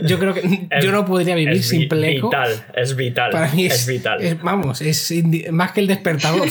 Yo 0.03 0.19
creo 0.19 0.35
que 0.35 0.69
yo 0.83 0.93
no 0.93 1.05
podría 1.07 1.37
vivir 1.37 1.63
sin 1.63 1.89
Pleco. 1.89 2.29
Vital, 2.29 2.67
es 2.75 2.97
vital. 2.97 3.31
Para 3.31 3.53
mí 3.53 3.67
es, 3.67 3.87
vital. 3.87 4.41
vamos, 4.43 4.83
es 4.83 5.13
más 5.53 5.73
que 5.73 5.81
el 5.81 5.87
despertador. 5.87 6.49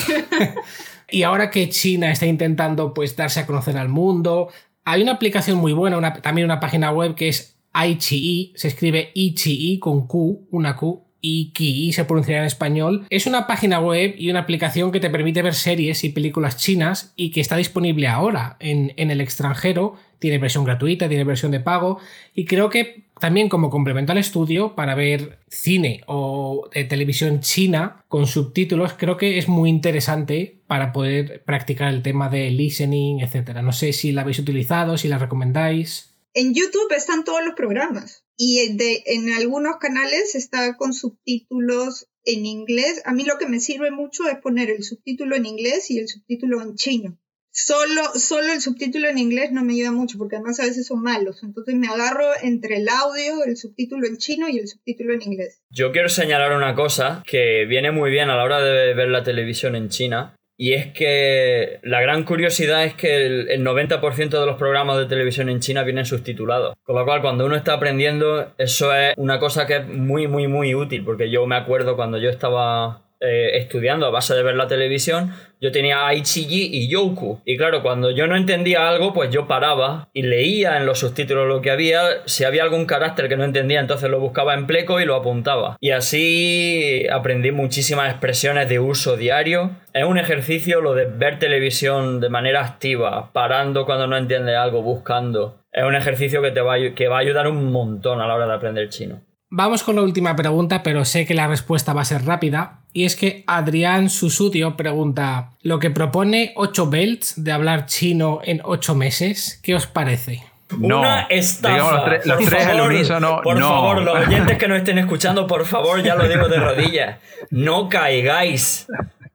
y 1.10 1.24
ahora 1.24 1.50
que 1.50 1.68
China 1.68 2.12
está 2.12 2.26
intentando 2.26 2.94
pues 2.94 3.16
darse 3.16 3.42
a 3.42 3.46
conocer 3.46 3.78
al 3.78 3.90
mundo, 3.90 4.50
hay 4.86 5.02
una 5.02 5.12
aplicación 5.12 5.58
muy 5.58 5.74
buena, 5.74 6.14
también 6.14 6.46
una 6.46 6.60
página 6.60 6.92
web 6.92 7.14
que 7.14 7.28
es 7.28 7.55
iQIYI, 7.76 8.54
se 8.56 8.68
escribe 8.68 9.12
iQIYI 9.14 9.80
con 9.80 10.08
Q, 10.08 10.48
una 10.52 10.76
Q, 10.76 11.06
y 11.26 11.92
se 11.94 12.06
pronunciará 12.06 12.42
en 12.42 12.48
español, 12.48 13.06
es 13.10 13.26
una 13.26 13.48
página 13.48 13.80
web 13.80 14.16
y 14.18 14.30
una 14.30 14.42
aplicación 14.42 14.92
que 14.92 15.00
te 15.00 15.10
permite 15.10 15.42
ver 15.42 15.56
series 15.56 16.04
y 16.04 16.10
películas 16.10 16.58
chinas 16.58 17.14
y 17.16 17.32
que 17.32 17.42
está 17.42 17.58
disponible 17.58 18.08
ahora 18.08 18.58
en, 18.60 18.94
el 18.98 19.22
extranjero. 19.22 19.96
Tiene 20.20 20.38
versión 20.38 20.64
gratuita, 20.64 21.10
tiene 21.10 21.24
versión 21.24 21.52
de 21.52 21.60
pago 21.60 22.00
y 22.34 22.46
creo 22.46 22.70
que 22.70 23.06
también 23.20 23.50
como 23.50 23.70
complemento 23.70 24.12
al 24.12 24.18
estudio 24.18 24.76
para 24.76 24.96
ver 24.96 25.40
cine 25.50 26.02
o 26.08 26.70
de 26.74 26.84
televisión 26.84 27.42
china 27.42 28.04
con 28.08 28.28
subtítulos, 28.28 28.94
creo 28.94 29.18
que 29.18 29.38
es 29.38 29.48
muy 29.48 29.70
interesante 29.70 30.62
para 30.68 30.92
poder 30.92 31.44
practicar 31.44 31.94
el 31.94 32.02
tema 32.02 32.30
de 32.30 32.50
listening, 32.50 33.20
etc. 33.20 33.62
No 33.62 33.72
sé 33.72 33.94
si 33.94 34.12
la 34.12 34.22
habéis 34.22 34.40
utilizado, 34.40 34.98
si 34.98 35.08
la 35.08 35.18
recomendáis. 35.18 36.15
En 36.38 36.54
YouTube 36.54 36.92
están 36.94 37.24
todos 37.24 37.46
los 37.46 37.56
programas 37.56 38.26
y 38.36 38.60
en 38.60 39.32
algunos 39.32 39.78
canales 39.78 40.36
está 40.36 40.76
con 40.76 40.94
subtítulos 40.94 42.10
en 42.26 42.46
inglés. 42.46 43.02
A 43.06 43.14
mí 43.14 43.24
lo 43.24 43.38
que 43.38 43.48
me 43.48 43.62
sirve 43.62 43.90
mucho 43.90 44.28
es 44.28 44.38
poner 44.40 44.70
el 44.70 44.84
subtítulo 44.84 45.38
en 45.38 45.46
inglés 45.46 45.90
y 45.92 46.00
el 46.00 46.10
subtítulo 46.10 46.62
en 46.62 46.76
chino. 46.76 47.18
Solo, 47.52 48.02
solo 48.16 48.52
el 48.52 48.60
subtítulo 48.60 49.08
en 49.08 49.18
inglés 49.18 49.54
no 49.54 49.64
me 49.64 49.76
ayuda 49.76 49.94
mucho 49.94 50.18
porque 50.18 50.36
además 50.36 50.60
a 50.60 50.66
veces 50.66 50.86
son 50.86 51.02
malos. 51.02 51.42
Entonces 51.42 51.74
me 51.76 51.88
agarro 51.88 52.28
entre 52.42 52.80
el 52.80 52.90
audio, 52.90 53.46
el 53.46 53.56
subtítulo 53.56 54.06
en 54.06 54.18
chino 54.18 54.50
y 54.50 54.60
el 54.60 54.68
subtítulo 54.68 55.14
en 55.14 55.22
inglés. 55.22 55.62
Yo 55.70 55.94
quiero 55.94 56.10
señalar 56.10 56.52
una 56.52 56.76
cosa 56.76 57.24
que 57.26 57.64
viene 57.66 57.92
muy 57.92 58.12
bien 58.12 58.30
a 58.30 58.36
la 58.36 58.44
hora 58.44 58.62
de 58.62 58.94
ver 58.94 59.08
la 59.08 59.24
televisión 59.24 59.78
en 59.78 59.88
China 59.88 60.36
y 60.58 60.74
es 60.74 60.94
que 60.94 61.80
la 61.84 62.02
gran 62.02 62.24
curiosidad 62.24 62.86
es 62.86 62.94
que 62.94 63.26
el, 63.26 63.66
90% 63.66 64.40
de 64.40 64.46
los 64.46 64.56
programas 64.58 64.98
de 64.98 65.06
televisión 65.06 65.50
en 65.50 65.60
China 65.60 65.84
vienen 65.84 66.06
subtitulados. 66.06 66.76
Con 66.84 66.96
lo 66.96 67.04
cual, 67.04 67.22
cuando 67.22 67.46
uno 67.46 67.56
está 67.56 67.74
aprendiendo, 67.74 68.54
eso 68.58 68.96
es 68.96 69.14
una 69.18 69.40
cosa 69.40 69.68
que 69.68 69.78
es 69.78 69.88
muy, 69.88 70.28
muy, 70.28 70.48
muy 70.48 70.74
útil. 70.74 71.04
Porque 71.04 71.30
yo 71.30 71.46
me 71.46 71.58
acuerdo 71.58 71.98
cuando 71.98 72.18
yo 72.18 72.30
estaba 72.30 73.05
eh, 73.20 73.58
estudiando 73.58 74.06
a 74.06 74.10
base 74.10 74.36
de 74.36 74.44
ver 74.44 74.56
la 74.56 74.68
televisión, 74.68 75.34
yo 75.62 75.72
tenía 75.72 76.06
Aichiji 76.06 76.70
y 76.72 76.90
Yoku. 76.90 77.42
Y 77.46 77.58
claro, 77.58 77.82
cuando 77.82 78.12
yo 78.12 78.28
no 78.28 78.36
entendía 78.36 78.88
algo, 78.88 79.14
pues 79.14 79.32
yo 79.32 79.48
paraba 79.48 80.10
y 80.14 80.22
leía 80.24 80.78
en 80.78 80.86
los 80.86 81.00
subtítulos 81.00 81.48
lo 81.48 81.62
que 81.62 81.72
había. 81.72 82.02
Si 82.26 82.44
había 82.44 82.64
algún 82.64 82.86
carácter 82.86 83.30
que 83.30 83.38
no 83.38 83.46
entendía, 83.46 83.80
entonces 83.80 84.10
lo 84.10 84.20
buscaba 84.20 84.54
en 84.54 84.68
pleco 84.68 85.00
y 85.00 85.06
lo 85.06 85.16
apuntaba. 85.16 85.78
Y 85.80 85.92
así 85.92 87.08
aprendí 87.12 87.52
muchísimas 87.52 88.12
expresiones 88.12 88.70
de 88.70 88.80
uso 88.80 89.18
diario. 89.18 89.72
Es 89.94 90.04
un 90.04 90.18
ejercicio 90.18 90.82
lo 90.82 90.94
de 90.94 91.06
ver 91.06 91.40
televisión 91.40 92.20
de 92.20 92.30
manera 92.30 92.62
activa, 92.62 93.32
parando 93.32 93.86
cuando 93.86 94.08
no 94.08 94.18
entiendes 94.18 94.58
algo, 94.58 94.82
buscando. 94.82 95.62
Es 95.72 95.84
un 95.84 95.96
ejercicio 95.96 96.42
que 96.42 96.52
te 96.52 96.62
va 96.62 96.76
que 96.94 97.08
va 97.08 97.18
a 97.18 97.22
ayudar 97.22 97.48
un 97.48 97.72
montón 97.72 98.22
a 98.22 98.28
la 98.28 98.36
hora 98.36 98.46
de 98.46 98.54
aprender 98.54 98.90
chino. 98.90 99.22
Vamos 99.50 99.84
con 99.84 99.96
la 99.96 100.02
última 100.02 100.36
pregunta, 100.36 100.82
pero 100.84 101.06
sé 101.06 101.26
que 101.26 101.34
la 101.34 101.48
respuesta 101.48 101.94
va 101.94 102.02
a 102.02 102.06
ser 102.06 102.26
rápida. 102.26 102.80
Y 102.94 103.06
es 103.06 103.16
que 103.16 103.44
Adrián 103.48 104.10
Susudio 104.10 104.76
pregunta: 104.76 105.52
¿Lo 105.62 105.80
que 105.80 105.92
propone 105.92 106.54
8 106.56 106.90
belts 106.90 107.44
de 107.44 107.52
hablar 107.52 107.86
chino 107.86 108.40
en 108.44 108.62
8 108.64 108.96
meses, 108.96 109.60
qué 109.64 109.76
os 109.76 109.88
parece? 109.88 110.44
No, 110.80 111.02
Una 111.02 111.22
estafa. 111.24 111.78
los, 111.94 112.06
tres, 112.06 112.28
por 112.28 113.44
Por 113.44 113.60
favor, 113.60 114.02
los 114.02 114.28
oyentes 114.28 114.58
que 114.58 114.68
no 114.68 114.76
estén 114.76 114.98
escuchando, 114.98 115.46
por 115.46 115.66
favor, 115.66 116.02
ya 116.02 116.16
lo 116.16 116.28
digo 116.28 116.48
de 116.48 116.58
rodillas. 116.60 117.20
No 117.52 117.88
caigáis 117.88 118.88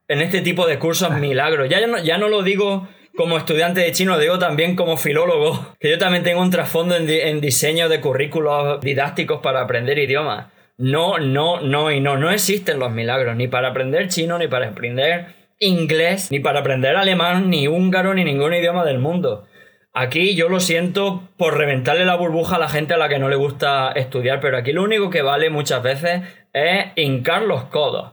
en 0.08 0.20
este 0.22 0.40
tipo 0.40 0.66
de 0.66 0.80
cursos 0.80 1.12
milagros. 1.18 1.68
Ya, 1.68 1.78
ya 2.02 2.18
no 2.18 2.28
lo 2.28 2.42
digo 2.42 2.88
como 3.16 3.36
estudiante 3.36 3.80
de 3.80 3.92
chino, 3.92 4.18
digo 4.18 4.38
también 4.38 4.76
como 4.76 4.96
filólogo, 4.96 5.74
que 5.78 5.90
yo 5.90 5.98
también 5.98 6.22
tengo 6.22 6.40
un 6.40 6.50
trasfondo 6.50 6.96
en, 6.96 7.40
diseño 7.40 7.88
de 7.88 8.00
currículos 8.00 8.80
didácticos 8.80 9.40
para 9.40 9.61
aprender 9.61 9.98
idiomas. 9.98 10.46
No, 10.78 11.18
no, 11.18 11.61
no 11.61 11.90
y 11.90 12.00
no, 12.00 12.16
no 12.16 12.30
existen 12.30 12.78
los 12.78 12.90
milagros, 12.90 13.36
ni 13.36 13.48
para 13.48 13.68
aprender 13.68 14.08
chino, 14.08 14.38
ni 14.38 14.48
para 14.48 14.68
aprender 14.68 15.26
inglés, 15.58 16.30
ni 16.30 16.40
para 16.40 16.61
aprender 16.61 16.96
alemán, 16.96 17.50
ni 17.50 17.68
húngaro, 17.68 18.14
ni 18.14 18.24
ningún 18.24 18.54
idioma 18.54 18.84
del 18.84 18.98
mundo. 18.98 19.46
Aquí 19.92 20.36
yo 20.36 20.48
lo 20.48 20.61
siento 20.61 21.28
por 21.36 21.58
reventarle 21.58 22.04
la 22.04 22.16
burbuja 22.16 22.56
a 22.56 22.61
la 22.61 22.68
gente 22.68 22.94
a 22.94 22.96
la 22.96 23.08
que 23.08 23.18
no 23.18 23.28
le 23.28 23.36
gusta 23.36 23.90
estudiar, 23.92 24.40
pero 24.40 24.56
aquí 24.56 24.72
lo 24.72 24.84
único 24.84 25.11
que 25.11 25.20
vale 25.20 25.50
muchas 25.50 25.82
veces 25.82 26.22
es 26.52 26.86
hincar 26.94 27.42
los 27.42 27.64
codos. 27.64 28.12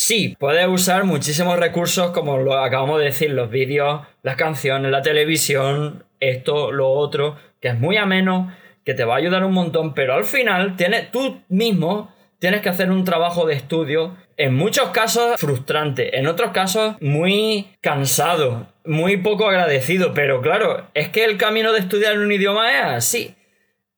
Sí, 0.00 0.36
puedes 0.38 0.68
usar 0.68 1.02
muchísimos 1.02 1.58
recursos 1.58 2.12
como 2.12 2.38
lo 2.38 2.56
acabamos 2.56 3.00
de 3.00 3.06
decir, 3.06 3.30
los 3.32 3.50
vídeos, 3.50 4.02
las 4.22 4.36
canciones, 4.36 4.92
la 4.92 5.02
televisión, 5.02 6.04
esto, 6.20 6.70
lo 6.70 6.88
otro, 6.88 7.36
que 7.60 7.66
es 7.66 7.80
muy 7.80 7.96
ameno, 7.96 8.54
que 8.84 8.94
te 8.94 9.02
va 9.02 9.14
a 9.14 9.18
ayudar 9.18 9.44
un 9.44 9.54
montón, 9.54 9.94
pero 9.94 10.14
al 10.14 10.24
final 10.24 10.76
tienes, 10.76 11.10
tú 11.10 11.42
mismo 11.48 12.14
tienes 12.38 12.60
que 12.60 12.68
hacer 12.68 12.92
un 12.92 13.02
trabajo 13.02 13.44
de 13.44 13.54
estudio, 13.54 14.16
en 14.36 14.54
muchos 14.54 14.90
casos 14.90 15.34
frustrante, 15.36 16.16
en 16.16 16.28
otros 16.28 16.52
casos 16.52 16.94
muy 17.00 17.66
cansado, 17.80 18.68
muy 18.84 19.16
poco 19.16 19.48
agradecido, 19.48 20.14
pero 20.14 20.40
claro, 20.40 20.86
es 20.94 21.08
que 21.08 21.24
el 21.24 21.36
camino 21.36 21.72
de 21.72 21.80
estudiar 21.80 22.16
un 22.20 22.30
idioma 22.30 22.72
es 22.72 22.84
así. 22.84 23.34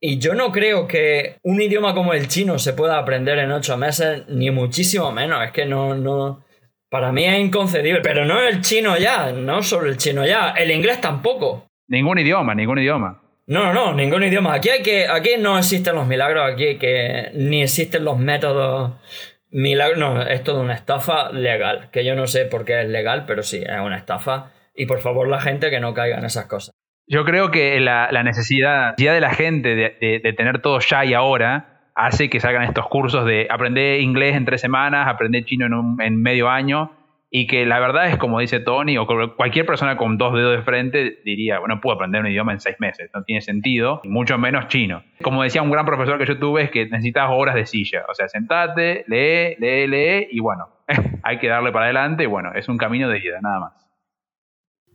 Y 0.02 0.18
yo 0.18 0.34
no 0.34 0.50
creo 0.50 0.88
que 0.88 1.36
un 1.42 1.60
idioma 1.60 1.94
como 1.94 2.14
el 2.14 2.26
chino 2.26 2.58
se 2.58 2.72
pueda 2.72 2.98
aprender 2.98 3.38
en 3.38 3.52
ocho 3.52 3.76
meses, 3.76 4.26
ni 4.28 4.50
muchísimo 4.50 5.12
menos. 5.12 5.44
Es 5.44 5.52
que 5.52 5.66
no, 5.66 5.94
no. 5.94 6.42
Para 6.88 7.12
mí 7.12 7.24
es 7.24 7.38
inconcebible. 7.38 8.00
Pero 8.02 8.24
no 8.24 8.40
el 8.40 8.62
chino 8.62 8.96
ya, 8.96 9.30
no 9.32 9.62
solo 9.62 9.88
el 9.88 9.98
chino 9.98 10.24
ya. 10.26 10.50
El 10.50 10.70
inglés 10.70 11.02
tampoco. 11.02 11.66
Ningún 11.86 12.18
idioma, 12.18 12.54
ningún 12.54 12.78
idioma. 12.78 13.22
No, 13.46 13.64
no, 13.64 13.72
no, 13.74 13.94
ningún 13.94 14.22
idioma. 14.24 14.54
Aquí 14.54 14.70
hay 14.70 14.82
que. 14.82 15.06
Aquí 15.06 15.32
no 15.38 15.58
existen 15.58 15.94
los 15.94 16.06
milagros, 16.06 16.50
aquí 16.50 16.78
que. 16.78 17.30
ni 17.34 17.62
existen 17.62 18.04
los 18.04 18.18
métodos. 18.18 18.92
Milagros. 19.50 19.98
No, 19.98 20.22
es 20.22 20.42
toda 20.42 20.62
una 20.62 20.74
estafa 20.74 21.30
legal. 21.30 21.90
Que 21.92 22.06
yo 22.06 22.14
no 22.14 22.26
sé 22.26 22.46
por 22.46 22.64
qué 22.64 22.80
es 22.80 22.88
legal, 22.88 23.24
pero 23.26 23.42
sí, 23.42 23.58
es 23.58 23.80
una 23.80 23.98
estafa. 23.98 24.52
Y 24.74 24.86
por 24.86 25.00
favor, 25.00 25.28
la 25.28 25.40
gente 25.40 25.68
que 25.68 25.80
no 25.80 25.92
caiga 25.92 26.16
en 26.16 26.24
esas 26.24 26.46
cosas. 26.46 26.74
Yo 27.10 27.24
creo 27.24 27.50
que 27.50 27.80
la, 27.80 28.08
necesidad, 28.22 28.94
de 28.96 29.20
la 29.20 29.34
gente 29.34 29.74
de, 29.74 30.32
tener 30.36 30.62
todo 30.62 30.78
ya 30.78 31.04
y 31.04 31.12
ahora 31.12 31.90
hace 31.96 32.30
que 32.30 32.38
salgan 32.38 32.62
estos 32.62 32.86
cursos 32.86 33.26
de 33.26 33.48
aprender 33.50 34.00
inglés 34.00 34.36
en 34.36 34.44
tres 34.44 34.60
semanas, 34.60 35.08
aprender 35.08 35.44
chino 35.44 35.66
en, 35.66 35.96
en 36.00 36.22
medio 36.22 36.48
año, 36.48 36.92
y 37.28 37.48
que 37.48 37.66
la 37.66 37.80
verdad 37.80 38.06
es 38.06 38.16
como 38.16 38.38
dice 38.38 38.60
Tony, 38.60 38.96
o 38.96 39.08
cualquier 39.36 39.66
persona 39.66 39.96
con 39.96 40.18
dos 40.18 40.34
dedos 40.34 40.56
de 40.56 40.62
frente 40.62 41.18
diría, 41.24 41.58
bueno, 41.58 41.80
puedo 41.80 41.96
aprender 41.96 42.20
un 42.20 42.28
idioma 42.28 42.52
en 42.52 42.60
seis 42.60 42.76
meses, 42.78 43.10
no 43.12 43.24
tiene 43.24 43.40
sentido, 43.40 44.00
y 44.04 44.08
mucho 44.08 44.38
menos 44.38 44.68
chino. 44.68 45.02
Como 45.20 45.42
decía 45.42 45.62
un 45.62 45.70
gran 45.72 45.86
profesor 45.86 46.16
que 46.16 46.26
yo 46.26 46.38
tuve, 46.38 46.62
es 46.62 46.70
que 46.70 46.86
necesitas 46.86 47.28
horas 47.28 47.56
de 47.56 47.66
silla, 47.66 48.04
o 48.08 48.14
sea, 48.14 48.28
sentate, 48.28 49.04
lee, 49.08 49.56
lee, 49.58 49.88
lee, 49.88 50.28
y 50.30 50.38
bueno, 50.38 50.68
hay 51.24 51.38
que 51.38 51.48
darle 51.48 51.72
para 51.72 51.86
adelante, 51.86 52.22
y 52.22 52.26
bueno, 52.26 52.52
es 52.54 52.68
un 52.68 52.78
camino 52.78 53.08
de 53.08 53.18
ida, 53.18 53.40
nada 53.42 53.58
más. 53.58 53.89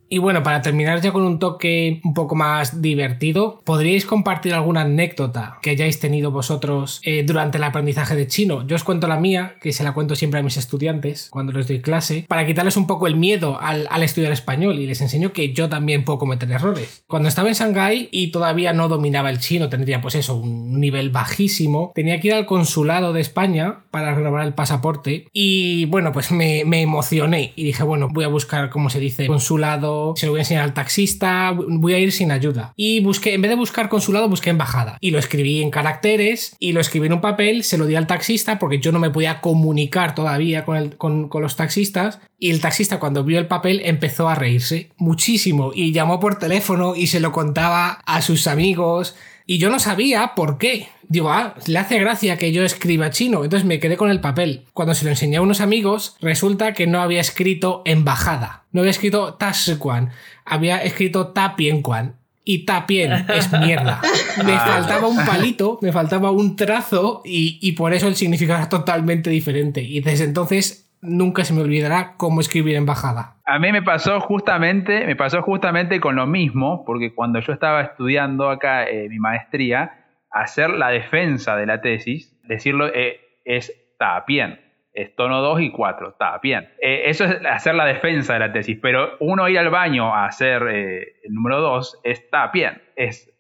Y 0.08 0.20
bueno, 0.20 0.44
para 0.44 0.62
terminar 0.62 1.02
ya 1.02 1.12
con 1.12 1.24
un 1.24 1.40
toque 1.40 2.00
un 2.04 2.14
poco 2.14 2.36
más 2.36 2.82
divertido, 2.82 3.62
¿podríais 3.64 4.06
compartir 4.06 4.54
alguna 4.54 4.82
anécdota 4.82 5.58
que 5.62 5.72
hayáis 5.72 6.00
tenido 6.00 6.30
vosotros 6.32 7.02
eh, 7.04 7.24
durante 7.26 7.58
el 7.58 7.64
aprendizaje 7.64 8.16
de 8.16 8.28
chino? 8.28 8.66
Yo 8.68 8.76
os 8.76 8.84
cuento 8.84 9.08
la 9.08 9.20
mía, 9.20 9.56
que 9.62 9.74
se 9.74 9.84
la 9.84 9.94
cuento 9.94 10.16
siempre 10.16 10.40
a 10.40 10.44
mis 10.44 10.58
estudiantes 10.58 11.30
cuando 11.32 11.54
les 11.54 11.68
doy 11.68 11.82
clase, 11.82 12.26
para 12.28 12.46
quitarles 12.46 12.78
un 12.78 12.86
poco 12.86 13.08
el 13.08 13.16
miedo 13.16 13.60
al, 13.60 13.88
estudiar 14.04 14.32
español 14.32 14.78
y 14.78 14.86
les 14.86 15.02
enseño 15.02 15.34
que 15.34 15.54
yo 15.54 15.68
también 15.70 16.06
puedo 16.06 16.20
cometer 16.20 16.52
errores. 16.52 17.04
Cuando 17.08 17.28
estaba 17.28 17.50
en 17.50 17.56
Shanghái 17.56 18.10
y 18.12 18.30
todavía 18.30 18.74
no 18.74 18.88
dominaba 18.88 19.32
el 19.32 19.40
chino, 19.40 19.70
tendría 19.70 20.02
pues 20.02 20.14
eso, 20.14 20.36
un 20.36 20.80
nivel 20.80 21.10
bajísimo, 21.10 21.92
tenía 21.96 22.20
que 22.20 22.28
ir 22.28 22.34
al 22.36 22.46
consulado 22.46 23.14
de 23.14 23.22
España 23.22 23.86
para 23.90 24.14
renovar 24.14 24.46
el 24.46 24.54
pasaporte 24.54 25.28
y 25.34 25.86
bueno, 25.86 26.12
pues 26.12 26.32
me, 26.32 26.64
me 26.66 26.84
emocioné 26.84 27.54
y 27.56 27.64
dije, 27.64 27.82
bueno, 27.84 28.10
voy 28.12 28.26
a 28.26 28.28
buscar 28.28 28.70
cómo 28.70 28.92
se 28.92 29.00
dice 29.00 29.26
consulado 29.26 29.95
se 30.16 30.26
lo 30.26 30.32
voy 30.34 30.40
a 30.40 30.42
enseñar 30.44 30.64
al 30.64 30.74
taxista, 30.74 31.52
voy 31.56 31.94
a 31.94 32.00
ir 32.00 32.12
sin 32.12 32.32
ayuda. 32.32 32.74
Y 32.76 33.00
busqué, 33.02 33.34
en 33.34 33.42
vez 33.42 33.50
de 33.50 33.56
buscar 33.56 33.90
consulado, 33.90 34.30
busqué 34.30 34.50
embajada. 34.50 34.98
Y 35.02 35.12
lo 35.12 35.20
escribí 35.20 35.62
en 35.62 35.72
caracteres 35.72 36.56
y 36.60 36.72
lo 36.72 36.82
escribí 36.82 37.08
en 37.08 37.14
un 37.14 37.22
papel, 37.22 37.64
se 37.64 37.78
lo 37.78 37.86
di 37.86 37.96
al 37.96 38.08
taxista 38.08 38.60
porque 38.60 38.80
yo 38.80 38.92
no 38.92 39.00
me 39.00 39.10
podía 39.10 39.42
comunicar 39.42 40.16
todavía 40.16 40.66
con, 40.66 40.90
con, 40.92 41.30
con 41.30 41.42
los 41.42 41.56
taxistas. 41.56 42.20
Y 42.38 42.52
el 42.52 42.62
taxista 42.62 43.00
cuando 43.00 43.24
vio 43.24 43.40
el 43.40 43.48
papel 43.48 43.82
empezó 43.86 44.28
a 44.28 44.36
reírse 44.36 44.90
muchísimo 44.98 45.72
y 45.74 45.92
llamó 45.92 46.20
por 46.20 46.38
teléfono 46.38 46.96
y 46.96 47.08
se 47.08 47.20
lo 47.20 47.32
contaba 47.32 48.02
a 48.06 48.22
sus 48.22 48.48
amigos. 48.48 49.16
Y 49.48 49.60
yo 49.60 49.70
no 49.70 49.80
sabía 49.80 50.34
por 50.36 50.58
qué. 50.58 50.90
Digo, 51.08 51.32
ah, 51.32 51.56
le 51.68 51.80
hace 51.80 52.00
gracia 52.00 52.38
que 52.38 52.52
yo 52.52 52.64
escriba 52.64 53.10
chino. 53.10 53.44
Entonces 53.44 53.66
me 53.66 53.80
quedé 53.80 53.98
con 53.98 54.10
el 54.10 54.22
papel. 54.22 54.66
Cuando 54.74 54.94
se 54.94 55.06
lo 55.06 55.12
enseñé 55.12 55.38
a 55.38 55.42
unos 55.42 55.62
amigos, 55.62 56.18
resulta 56.22 56.74
que 56.74 56.88
no 56.88 57.02
había 57.02 57.22
escrito 57.22 57.82
embajada. 57.86 58.64
No 58.72 58.82
había 58.82 58.92
escrito 58.92 59.36
Tasquan. 59.36 60.12
Había 60.46 60.84
escrito 60.84 61.28
Tapienquan. 61.28 62.16
Y 62.48 62.66
Tapien 62.66 63.26
es 63.30 63.52
mierda. 63.52 64.02
Me 64.46 64.58
faltaba 64.58 65.08
un 65.08 65.26
palito, 65.26 65.80
me 65.82 65.92
faltaba 65.92 66.30
un 66.30 66.56
trazo 66.56 67.24
y, 67.26 67.58
y 67.60 67.72
por 67.72 67.92
eso 67.92 68.08
el 68.08 68.16
significado 68.16 68.60
era 68.60 68.70
totalmente 68.70 69.32
diferente. 69.32 69.82
Y 69.82 70.02
desde 70.02 70.26
entonces 70.26 70.86
nunca 71.02 71.44
se 71.44 71.54
me 71.54 71.62
olvidará 71.62 72.14
cómo 72.18 72.42
escribir 72.42 72.76
embajada. 72.76 73.36
A 73.46 73.60
mí 73.60 73.72
me 73.72 73.82
pasó 73.82 74.20
justamente, 74.22 75.06
me 75.06 75.16
pasó 75.16 75.42
justamente 75.42 76.00
con 76.00 76.16
lo 76.16 76.28
mismo, 76.28 76.84
porque 76.86 77.14
cuando 77.14 77.40
yo 77.40 77.54
estaba 77.54 77.82
estudiando 77.82 78.50
acá 78.50 78.86
eh, 78.86 79.08
mi 79.10 79.20
maestría, 79.20 80.05
hacer 80.36 80.72
la 80.72 80.90
defensa 80.90 81.56
de 81.56 81.66
la 81.66 81.82
tesis, 81.82 82.38
decirlo 82.44 82.88
eh, 82.94 83.22
es 83.46 83.70
está 83.70 84.26
bien, 84.28 84.60
es 84.94 85.16
tono 85.16 85.42
2 85.42 85.62
y 85.62 85.72
4, 85.72 86.10
está 86.10 86.38
bien. 86.40 86.70
Eh, 86.82 87.04
eso 87.06 87.24
es 87.24 87.38
hacer 87.46 87.74
la 87.76 87.86
defensa 87.86 88.34
de 88.34 88.40
la 88.40 88.52
tesis, 88.52 88.78
pero 88.82 89.16
uno 89.22 89.48
ir 89.48 89.58
al 89.58 89.70
baño 89.70 90.14
a 90.14 90.26
hacer 90.26 90.64
el 90.64 91.34
número 91.34 91.62
2 91.62 92.02
está 92.04 92.48
bien, 92.48 92.82
es, 92.98 93.32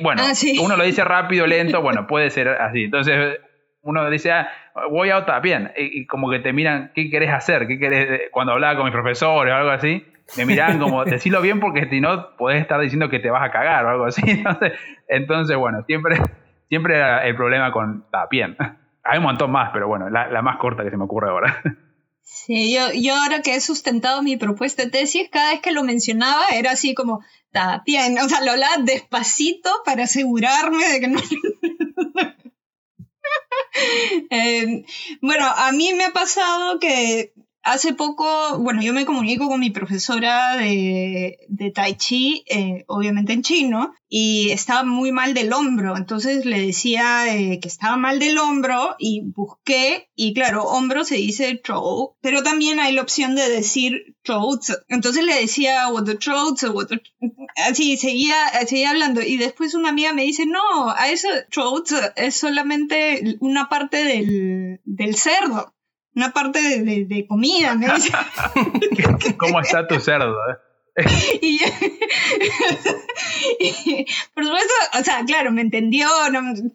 bueno, 0.00 0.22
ah, 0.24 0.32
uno 0.62 0.76
lo 0.76 0.84
dice 0.84 1.04
rápido, 1.04 1.46
lento, 1.46 1.82
bueno, 1.82 2.06
puede 2.06 2.30
ser 2.30 2.48
así. 2.48 2.84
Entonces, 2.84 3.40
uno 3.82 4.08
dice, 4.08 4.30
ah, 4.30 4.48
voy 4.90 5.10
a 5.10 5.18
otra, 5.18 5.40
bien, 5.40 5.72
y, 5.76 6.06
como 6.06 6.30
que 6.30 6.38
te 6.38 6.52
miran, 6.52 6.92
¿qué 6.94 7.10
querés 7.10 7.30
hacer? 7.30 7.66
¿Qué 7.66 7.80
querés? 7.80 8.30
Cuando 8.30 8.52
hablaba 8.52 8.76
con 8.76 8.84
mis 8.84 8.94
profesores 8.94 9.52
o 9.52 9.56
algo 9.56 9.70
así, 9.70 10.06
me 10.36 10.46
miran 10.46 10.78
como, 10.78 11.04
decilo 11.04 11.40
bien 11.40 11.60
porque 11.60 11.88
si 11.88 12.00
no, 12.00 12.36
podés 12.36 12.60
estar 12.60 12.80
diciendo 12.80 13.08
que 13.08 13.18
te 13.18 13.30
vas 13.30 13.42
a 13.42 13.50
cagar 13.50 13.84
o 13.84 13.90
algo 13.90 14.04
así. 14.06 14.22
Entonces, 14.26 14.72
entonces 15.08 15.56
bueno, 15.56 15.84
siempre, 15.86 16.16
siempre 16.68 16.96
era 16.96 17.26
el 17.26 17.36
problema 17.36 17.72
con, 17.72 18.04
está 18.04 18.26
bien. 18.30 18.56
Hay 19.02 19.18
un 19.18 19.24
montón 19.24 19.50
más, 19.50 19.70
pero 19.72 19.88
bueno, 19.88 20.10
la, 20.10 20.42
más 20.42 20.58
corta 20.58 20.84
que 20.84 20.90
se 20.90 20.96
me 20.96 21.04
ocurre 21.04 21.30
ahora. 21.30 21.60
Sí, 22.22 22.72
yo, 22.72 22.92
yo 22.94 23.16
ahora 23.16 23.42
que 23.42 23.54
he 23.54 23.60
sustentado 23.60 24.22
mi 24.22 24.36
propuesta 24.36 24.84
de 24.84 24.90
tesis, 24.90 25.28
cada 25.32 25.50
vez 25.50 25.60
que 25.60 25.72
lo 25.72 25.82
mencionaba 25.82 26.44
era 26.52 26.72
así 26.72 26.94
como, 26.94 27.24
está 27.46 27.82
bien, 27.84 28.18
o 28.18 28.28
sea, 28.28 28.44
lo 28.44 28.52
hablaba 28.52 28.76
despacito 28.84 29.70
para 29.84 30.04
asegurarme 30.04 30.88
de 30.88 31.00
que 31.00 31.08
no, 31.08 31.20
Eh, 34.30 34.84
bueno, 35.20 35.46
a 35.46 35.72
mí 35.72 35.92
me 35.94 36.04
ha 36.04 36.12
pasado 36.12 36.78
que 36.78 37.32
hace 37.62 37.92
poco, 37.92 38.58
bueno, 38.58 38.82
yo 38.82 38.92
me 38.92 39.04
comunico 39.04 39.48
con 39.48 39.60
mi 39.60 39.70
profesora 39.70 40.56
de, 40.56 41.38
de 41.48 41.70
Tai 41.70 41.94
Chi, 41.96 42.44
eh, 42.46 42.84
obviamente 42.86 43.32
en 43.32 43.42
chino, 43.42 43.92
y 44.08 44.50
estaba 44.50 44.82
muy 44.82 45.12
mal 45.12 45.34
del 45.34 45.52
hombro. 45.52 45.96
Entonces 45.96 46.44
le 46.44 46.60
decía 46.60 47.34
eh, 47.34 47.60
que 47.60 47.68
estaba 47.68 47.96
mal 47.96 48.18
del 48.18 48.38
hombro 48.38 48.96
y 48.98 49.22
busqué, 49.24 50.08
y 50.14 50.34
claro, 50.34 50.64
hombro 50.64 51.04
se 51.04 51.16
dice 51.16 51.60
throat, 51.62 52.12
pero 52.20 52.42
también 52.42 52.80
hay 52.80 52.92
la 52.92 53.02
opción 53.02 53.34
de 53.34 53.48
decir 53.48 54.16
throat. 54.22 54.62
Entonces 54.88 55.24
le 55.24 55.34
decía 55.34 55.88
así 57.56 57.96
seguía, 57.96 58.34
seguía 58.66 58.90
hablando. 58.90 59.20
Y 59.22 59.36
después 59.36 59.74
una 59.74 59.90
amiga 59.90 60.12
me 60.12 60.22
dice, 60.22 60.46
no, 60.46 60.90
a 60.90 61.10
eso 61.10 61.28
throat 61.50 61.90
es 62.16 62.34
solamente 62.34 63.36
una 63.40 63.68
parte 63.68 64.04
del, 64.04 64.80
del 64.84 65.14
cerdo 65.14 65.74
una 66.14 66.32
parte 66.32 66.60
de, 66.60 67.04
de, 67.04 67.26
comida, 67.26 67.74
me 67.74 67.86
dice. 67.94 68.12
¿Cómo 69.38 69.60
está 69.60 69.86
tu 69.86 70.00
cerdo? 70.00 70.36
Eh? 70.50 70.56
y, 71.40 71.60
por 74.34 74.44
supuesto, 74.44 74.74
o 74.98 75.04
sea, 75.04 75.24
claro, 75.24 75.52
me 75.52 75.62
entendió, 75.62 76.08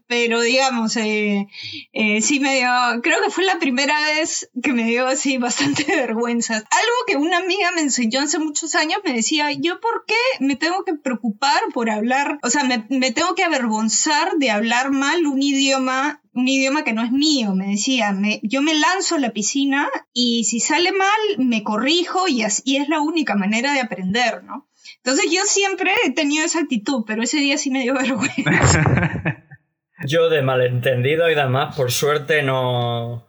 pero 0.08 0.42
digamos, 0.42 0.96
eh, 0.98 1.48
eh, 1.94 2.22
sí 2.22 2.40
me 2.40 2.56
dio, 2.56 2.70
creo 3.02 3.22
que 3.22 3.30
fue 3.30 3.44
la 3.44 3.60
primera 3.60 4.00
vez 4.02 4.50
que 4.64 4.74
me 4.74 4.86
dio 4.86 5.06
así 5.08 5.38
bastante 5.38 5.84
vergüenza. 5.84 6.56
Algo 6.56 6.96
que 7.08 7.18
una 7.18 7.38
amiga 7.38 7.72
me 7.74 7.82
enseñó 7.82 8.22
hace 8.22 8.40
muchos 8.40 8.74
años, 8.76 9.00
me 9.04 9.14
decía, 9.14 9.52
yo 9.52 9.80
por 9.80 10.06
qué 10.06 10.16
me 10.40 10.56
tengo 10.56 10.84
que 10.86 10.96
preocupar 10.96 11.62
por 11.74 11.90
hablar, 11.90 12.40
o 12.44 12.50
sea, 12.50 12.64
me, 12.64 12.86
me 12.90 13.12
tengo 13.12 13.36
que 13.36 13.44
avergonzar 13.44 14.38
de 14.38 14.52
hablar 14.52 14.92
mal 14.92 15.26
un 15.26 15.42
idioma 15.42 16.22
un 16.36 16.48
idioma 16.50 16.84
que 16.84 16.92
no 16.92 17.02
es 17.02 17.12
mío, 17.12 17.56
me 17.56 17.68
decía, 17.68 18.14
yo 18.44 18.62
me 18.62 18.74
lanzo 18.74 19.16
a 19.16 19.20
la 19.20 19.32
piscina 19.32 19.88
y 20.14 20.44
si 20.44 20.60
sale 20.60 20.92
mal 20.92 21.38
me 21.38 21.64
corrijo 21.64 22.28
y 22.28 22.44
así 22.44 22.76
es 22.76 22.90
la 22.90 23.00
única 23.00 23.36
manera 23.36 23.74
de 23.74 23.80
aprender, 23.80 24.44
¿no? 24.44 24.68
Entonces 24.98 25.32
yo 25.32 25.42
siempre 25.46 25.92
he 26.06 26.12
tenido 26.12 26.46
esa 26.46 26.60
actitud, 26.60 27.06
pero 27.08 27.24
ese 27.24 27.38
día 27.38 27.58
sí 27.58 27.72
me 27.72 27.84
dio 27.84 27.94
vergüenza. 27.96 28.84
yo 30.06 30.30
de 30.30 30.42
malentendido 30.42 31.30
y 31.30 31.36
demás, 31.36 31.74
por 31.74 31.90
suerte 31.90 32.44
no, 32.44 33.26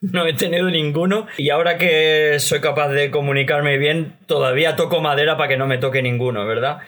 no 0.00 0.26
he 0.26 0.34
tenido 0.34 0.68
ninguno 0.70 1.28
y 1.38 1.50
ahora 1.50 1.78
que 1.78 2.36
soy 2.40 2.60
capaz 2.60 2.88
de 2.88 3.12
comunicarme 3.12 3.78
bien, 3.78 4.16
todavía 4.26 4.74
toco 4.74 5.00
madera 5.00 5.36
para 5.36 5.48
que 5.48 5.56
no 5.56 5.68
me 5.68 5.78
toque 5.78 6.02
ninguno, 6.02 6.44
¿verdad? 6.46 6.78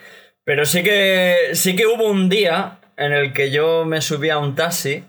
Pero 0.43 0.67
sí 0.67 0.83
que, 0.83 1.51
sí 1.53 1.77
que 1.77 1.87
hubo 1.87 2.09
un 2.09 2.29
día 2.29 2.81
en 2.97 3.13
el 3.13 3.33
que 3.33 3.53
yo 3.53 3.85
me 3.85 4.01
subí 4.01 4.29
a 4.29 4.39
un 4.39 4.57
taxi 4.57 5.05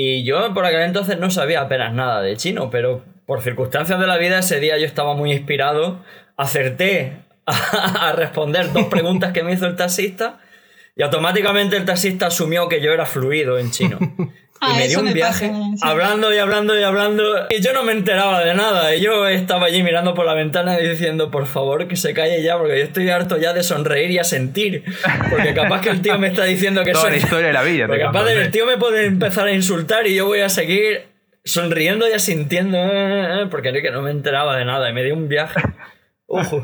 y 0.00 0.22
yo 0.22 0.54
por 0.54 0.64
aquel 0.64 0.82
entonces 0.82 1.18
no 1.18 1.28
sabía 1.28 1.62
apenas 1.62 1.92
nada 1.92 2.22
de 2.22 2.36
chino, 2.36 2.70
pero 2.70 3.02
por 3.26 3.42
circunstancias 3.42 3.98
de 3.98 4.06
la 4.06 4.16
vida 4.16 4.38
ese 4.38 4.60
día 4.60 4.78
yo 4.78 4.86
estaba 4.86 5.14
muy 5.14 5.32
inspirado, 5.32 6.04
acerté 6.36 7.24
a, 7.46 8.12
responder 8.16 8.72
dos 8.72 8.84
preguntas 8.90 9.32
que 9.32 9.42
me 9.42 9.52
hizo 9.52 9.66
el 9.66 9.74
taxista 9.74 10.38
y 10.94 11.02
automáticamente 11.02 11.76
el 11.76 11.84
taxista 11.84 12.28
asumió 12.28 12.68
que 12.68 12.80
yo 12.80 12.92
era 12.92 13.06
fluido 13.06 13.58
en 13.58 13.72
chino. 13.72 13.98
Ah, 14.60 14.72
y 14.74 14.78
me 14.78 14.88
dio 14.88 14.98
un 14.98 15.04
me 15.06 15.12
viaje 15.14 15.48
pasa, 15.48 15.62
sí. 15.76 15.80
hablando 15.82 16.34
y 16.34 16.38
hablando 16.38 16.78
y 16.78 16.82
hablando 16.82 17.22
y 17.50 17.60
yo 17.62 17.72
no 17.72 17.84
me 17.84 17.92
enteraba 17.92 18.44
de 18.44 18.54
nada 18.54 18.94
y 18.94 19.00
yo 19.00 19.28
estaba 19.28 19.66
allí 19.66 19.82
mirando 19.82 20.14
por 20.14 20.26
la 20.26 20.34
ventana 20.34 20.80
y 20.80 20.88
diciendo 20.88 21.30
por 21.30 21.46
favor 21.46 21.86
que 21.86 21.94
se 21.96 22.12
calle 22.12 22.42
ya 22.42 22.58
porque 22.58 22.78
yo 22.78 22.84
estoy 22.84 23.08
harto 23.10 23.36
ya 23.36 23.52
de 23.52 23.62
sonreír 23.62 24.10
y 24.10 24.18
a 24.18 24.24
sentir 24.24 24.82
porque 25.30 25.54
capaz 25.54 25.80
que 25.82 25.90
el 25.90 26.02
tío 26.02 26.18
me 26.18 26.26
está 26.28 26.44
diciendo 26.44 26.82
que 26.82 26.90
Toda 26.92 27.04
soy 27.04 27.12
la 27.12 27.16
historia 27.18 27.46
de 27.48 27.52
la 27.52 27.62
vida. 27.62 27.86
porque 27.86 28.02
capaz 28.02 28.28
¿eh? 28.30 28.32
el 28.42 28.50
tío 28.50 28.66
me 28.66 28.76
puede 28.78 29.06
empezar 29.06 29.46
a 29.46 29.52
insultar 29.52 30.06
y 30.06 30.14
yo 30.16 30.26
voy 30.26 30.40
a 30.40 30.48
seguir 30.48 31.06
sonriendo 31.44 32.08
y 32.08 32.12
asintiendo 32.12 32.78
porque 33.50 33.72
que 33.80 33.90
no 33.90 34.02
me 34.02 34.10
enteraba 34.10 34.56
de 34.56 34.64
nada 34.64 34.90
y 34.90 34.92
me 34.92 35.04
dio 35.04 35.14
un 35.14 35.28
viaje 35.28 35.60
ojo 36.26 36.60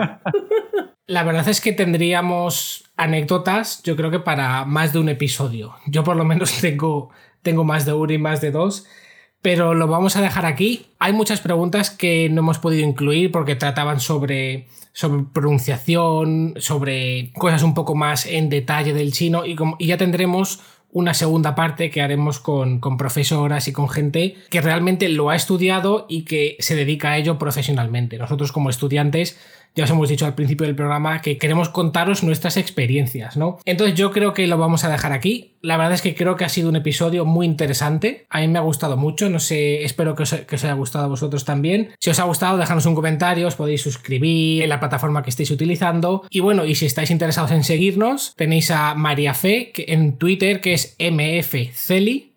La 1.07 1.23
verdad 1.23 1.47
es 1.49 1.61
que 1.61 1.73
tendríamos 1.73 2.85
anécdotas, 2.97 3.83
yo 3.83 3.95
creo 3.95 4.11
que 4.11 4.21
para 4.21 4.65
más 4.65 4.93
de 4.95 5.01
un 5.01 5.11
episodio. 5.11 5.77
Yo 5.87 6.03
por 6.03 6.17
lo 6.17 6.25
menos 6.25 6.51
tengo, 6.63 7.11
tengo 7.45 7.63
más 7.63 7.85
de 7.85 7.93
uno 7.93 8.13
y 8.13 8.19
más 8.19 8.41
de 8.41 8.51
dos. 8.51 8.87
Pero 9.41 9.75
lo 9.75 9.87
vamos 9.87 10.17
a 10.17 10.23
dejar 10.23 10.47
aquí. 10.47 10.87
Hay 10.99 11.13
muchas 11.13 11.41
preguntas 11.41 11.91
que 11.91 12.29
no 12.31 12.41
hemos 12.41 12.59
podido 12.59 12.89
incluir 12.89 13.31
porque 13.31 13.55
trataban 13.55 14.01
sobre, 14.01 14.69
sobre 14.93 15.25
pronunciación, 15.33 16.55
sobre 16.57 17.31
cosas 17.35 17.63
un 17.63 17.75
poco 17.75 17.95
más 17.95 18.25
en 18.25 18.49
detalle 18.49 18.95
del 18.95 19.13
chino 19.13 19.45
y, 19.45 19.55
ya 19.87 19.99
tendremos 19.99 20.61
una 20.91 21.13
segunda 21.13 21.55
parte 21.55 21.91
que 21.91 22.01
haremos 22.01 22.39
con, 22.39 22.81
con 22.81 22.97
profesoras 22.97 23.69
y 23.69 23.73
con 23.73 23.91
gente 23.91 24.37
que 24.49 24.63
realmente 24.63 25.11
lo 25.11 25.29
ha 25.29 25.37
estudiado 25.37 26.07
y 26.09 26.23
que 26.25 26.57
se 26.61 26.75
dedica 26.75 27.11
a 27.11 27.19
ello 27.19 27.39
profesionalmente. 27.39 28.17
Nosotros 28.17 28.51
como 28.51 28.71
estudiantes 28.71 29.39
ya 29.75 29.85
os 29.85 29.91
hemos 29.91 30.09
dicho 30.09 30.25
al 30.25 30.35
principio 30.35 30.67
del 30.67 30.77
programa 30.77 31.21
que 31.21 31.37
queremos 31.37 31.69
contaros 31.69 32.23
nuestras 32.23 32.57
experiencias, 32.57 33.37
¿no? 33.37 33.59
Entonces 33.65 33.97
yo 33.97 34.13
creo 34.13 34.33
que 34.33 34.47
lo 34.47 34.57
vamos 34.57 34.85
a 34.85 34.89
dejar 34.89 35.13
aquí. 35.13 35.57
La 35.63 35.77
verdad 35.77 35.95
es 35.95 36.03
que 36.03 36.15
creo 36.15 36.37
que 36.37 36.45
ha 36.45 36.49
sido 36.49 36.69
un 36.69 36.77
episodio 36.77 37.25
muy 37.25 37.45
interesante. 37.47 38.27
A 38.31 38.41
mí 38.41 38.47
me 38.49 38.59
ha 38.59 38.63
gustado 38.63 38.97
mucho. 38.97 39.29
No 39.31 39.41
sé, 39.41 39.83
espero 39.83 40.15
que 40.15 40.23
os, 40.25 40.33
haya 40.33 40.75
gustado 40.75 41.07
a 41.07 41.09
vosotros 41.09 41.45
también. 41.45 41.91
Si 41.99 42.11
os 42.11 42.19
ha 42.21 42.25
gustado, 42.25 42.57
dejadnos 42.59 42.87
un 42.87 42.95
comentario. 42.95 43.49
Os 43.49 43.57
podéis 43.57 43.83
suscribir 43.83 44.63
en 44.63 44.69
la 44.69 44.79
plataforma 44.79 45.23
que 45.23 45.31
estéis 45.31 45.51
utilizando. 45.51 46.23
Y 46.31 46.39
bueno, 46.41 46.65
y 46.65 46.75
si 46.77 46.87
estáis 46.87 47.11
interesados 47.11 47.51
en 47.51 47.65
seguirnos, 47.65 48.35
tenéis 48.37 48.71
a 48.71 48.95
María 48.95 49.35
Fe 49.35 49.73
que- 49.73 49.87
en 49.89 50.19
Twitter, 50.19 50.61
que 50.61 50.75
es 50.75 50.97
mfceli. 51.01 52.35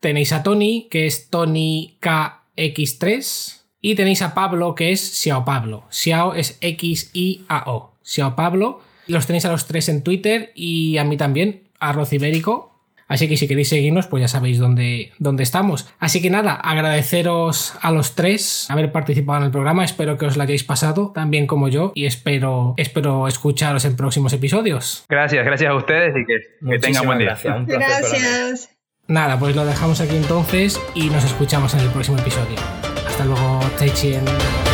Tenéis 0.00 0.32
a 0.32 0.42
Tony, 0.42 0.88
que 0.90 1.06
es 1.06 1.30
TonyKX3. 1.30 3.61
Y 3.84 3.96
tenéis 3.96 4.22
a 4.22 4.32
Pablo, 4.32 4.76
que 4.76 4.92
es 4.92 5.00
Xiao 5.00 5.44
Pablo. 5.44 5.82
Xiao 5.90 6.34
es 6.34 6.56
X-I-A-O. 6.60 7.92
Xiao 8.00 8.36
Pablo. 8.36 8.80
Los 9.08 9.26
tenéis 9.26 9.44
a 9.44 9.50
los 9.50 9.66
tres 9.66 9.88
en 9.88 10.02
Twitter 10.02 10.52
y 10.54 10.98
a 10.98 11.04
mí 11.04 11.16
también, 11.16 11.64
Arroz 11.80 12.12
Ibérico. 12.12 12.70
Así 13.08 13.28
que 13.28 13.36
si 13.36 13.48
queréis 13.48 13.68
seguirnos, 13.68 14.06
pues 14.06 14.20
ya 14.20 14.28
sabéis 14.28 14.58
dónde, 14.58 15.12
dónde 15.18 15.42
estamos. 15.42 15.92
Así 15.98 16.22
que 16.22 16.30
nada, 16.30 16.54
agradeceros 16.54 17.74
a 17.82 17.90
los 17.90 18.14
tres 18.14 18.70
haber 18.70 18.92
participado 18.92 19.40
en 19.40 19.46
el 19.46 19.50
programa. 19.50 19.84
Espero 19.84 20.16
que 20.16 20.26
os 20.26 20.36
lo 20.36 20.44
hayáis 20.44 20.62
pasado 20.62 21.10
tan 21.12 21.30
bien 21.32 21.48
como 21.48 21.68
yo 21.68 21.90
y 21.96 22.06
espero, 22.06 22.74
espero 22.76 23.26
escucharos 23.26 23.84
en 23.84 23.96
próximos 23.96 24.32
episodios. 24.32 25.04
Gracias, 25.08 25.44
gracias 25.44 25.70
a 25.70 25.74
ustedes 25.74 26.14
y 26.16 26.24
que, 26.24 26.70
que 26.70 26.78
tengan 26.78 27.04
buen 27.04 27.18
día. 27.18 27.30
gracias 27.30 27.56
un 27.56 27.66
placer. 27.66 27.88
Gracias. 27.90 28.70
Nada, 29.08 29.38
pues 29.38 29.56
lo 29.56 29.66
dejamos 29.66 30.00
aquí 30.00 30.16
entonces 30.16 30.80
y 30.94 31.10
nos 31.10 31.24
escuchamos 31.24 31.74
en 31.74 31.80
el 31.80 31.88
próximo 31.88 32.16
episodio. 32.18 32.91
Hasta 33.22 33.34
luego, 33.34 33.60
Taichien. 33.78 34.71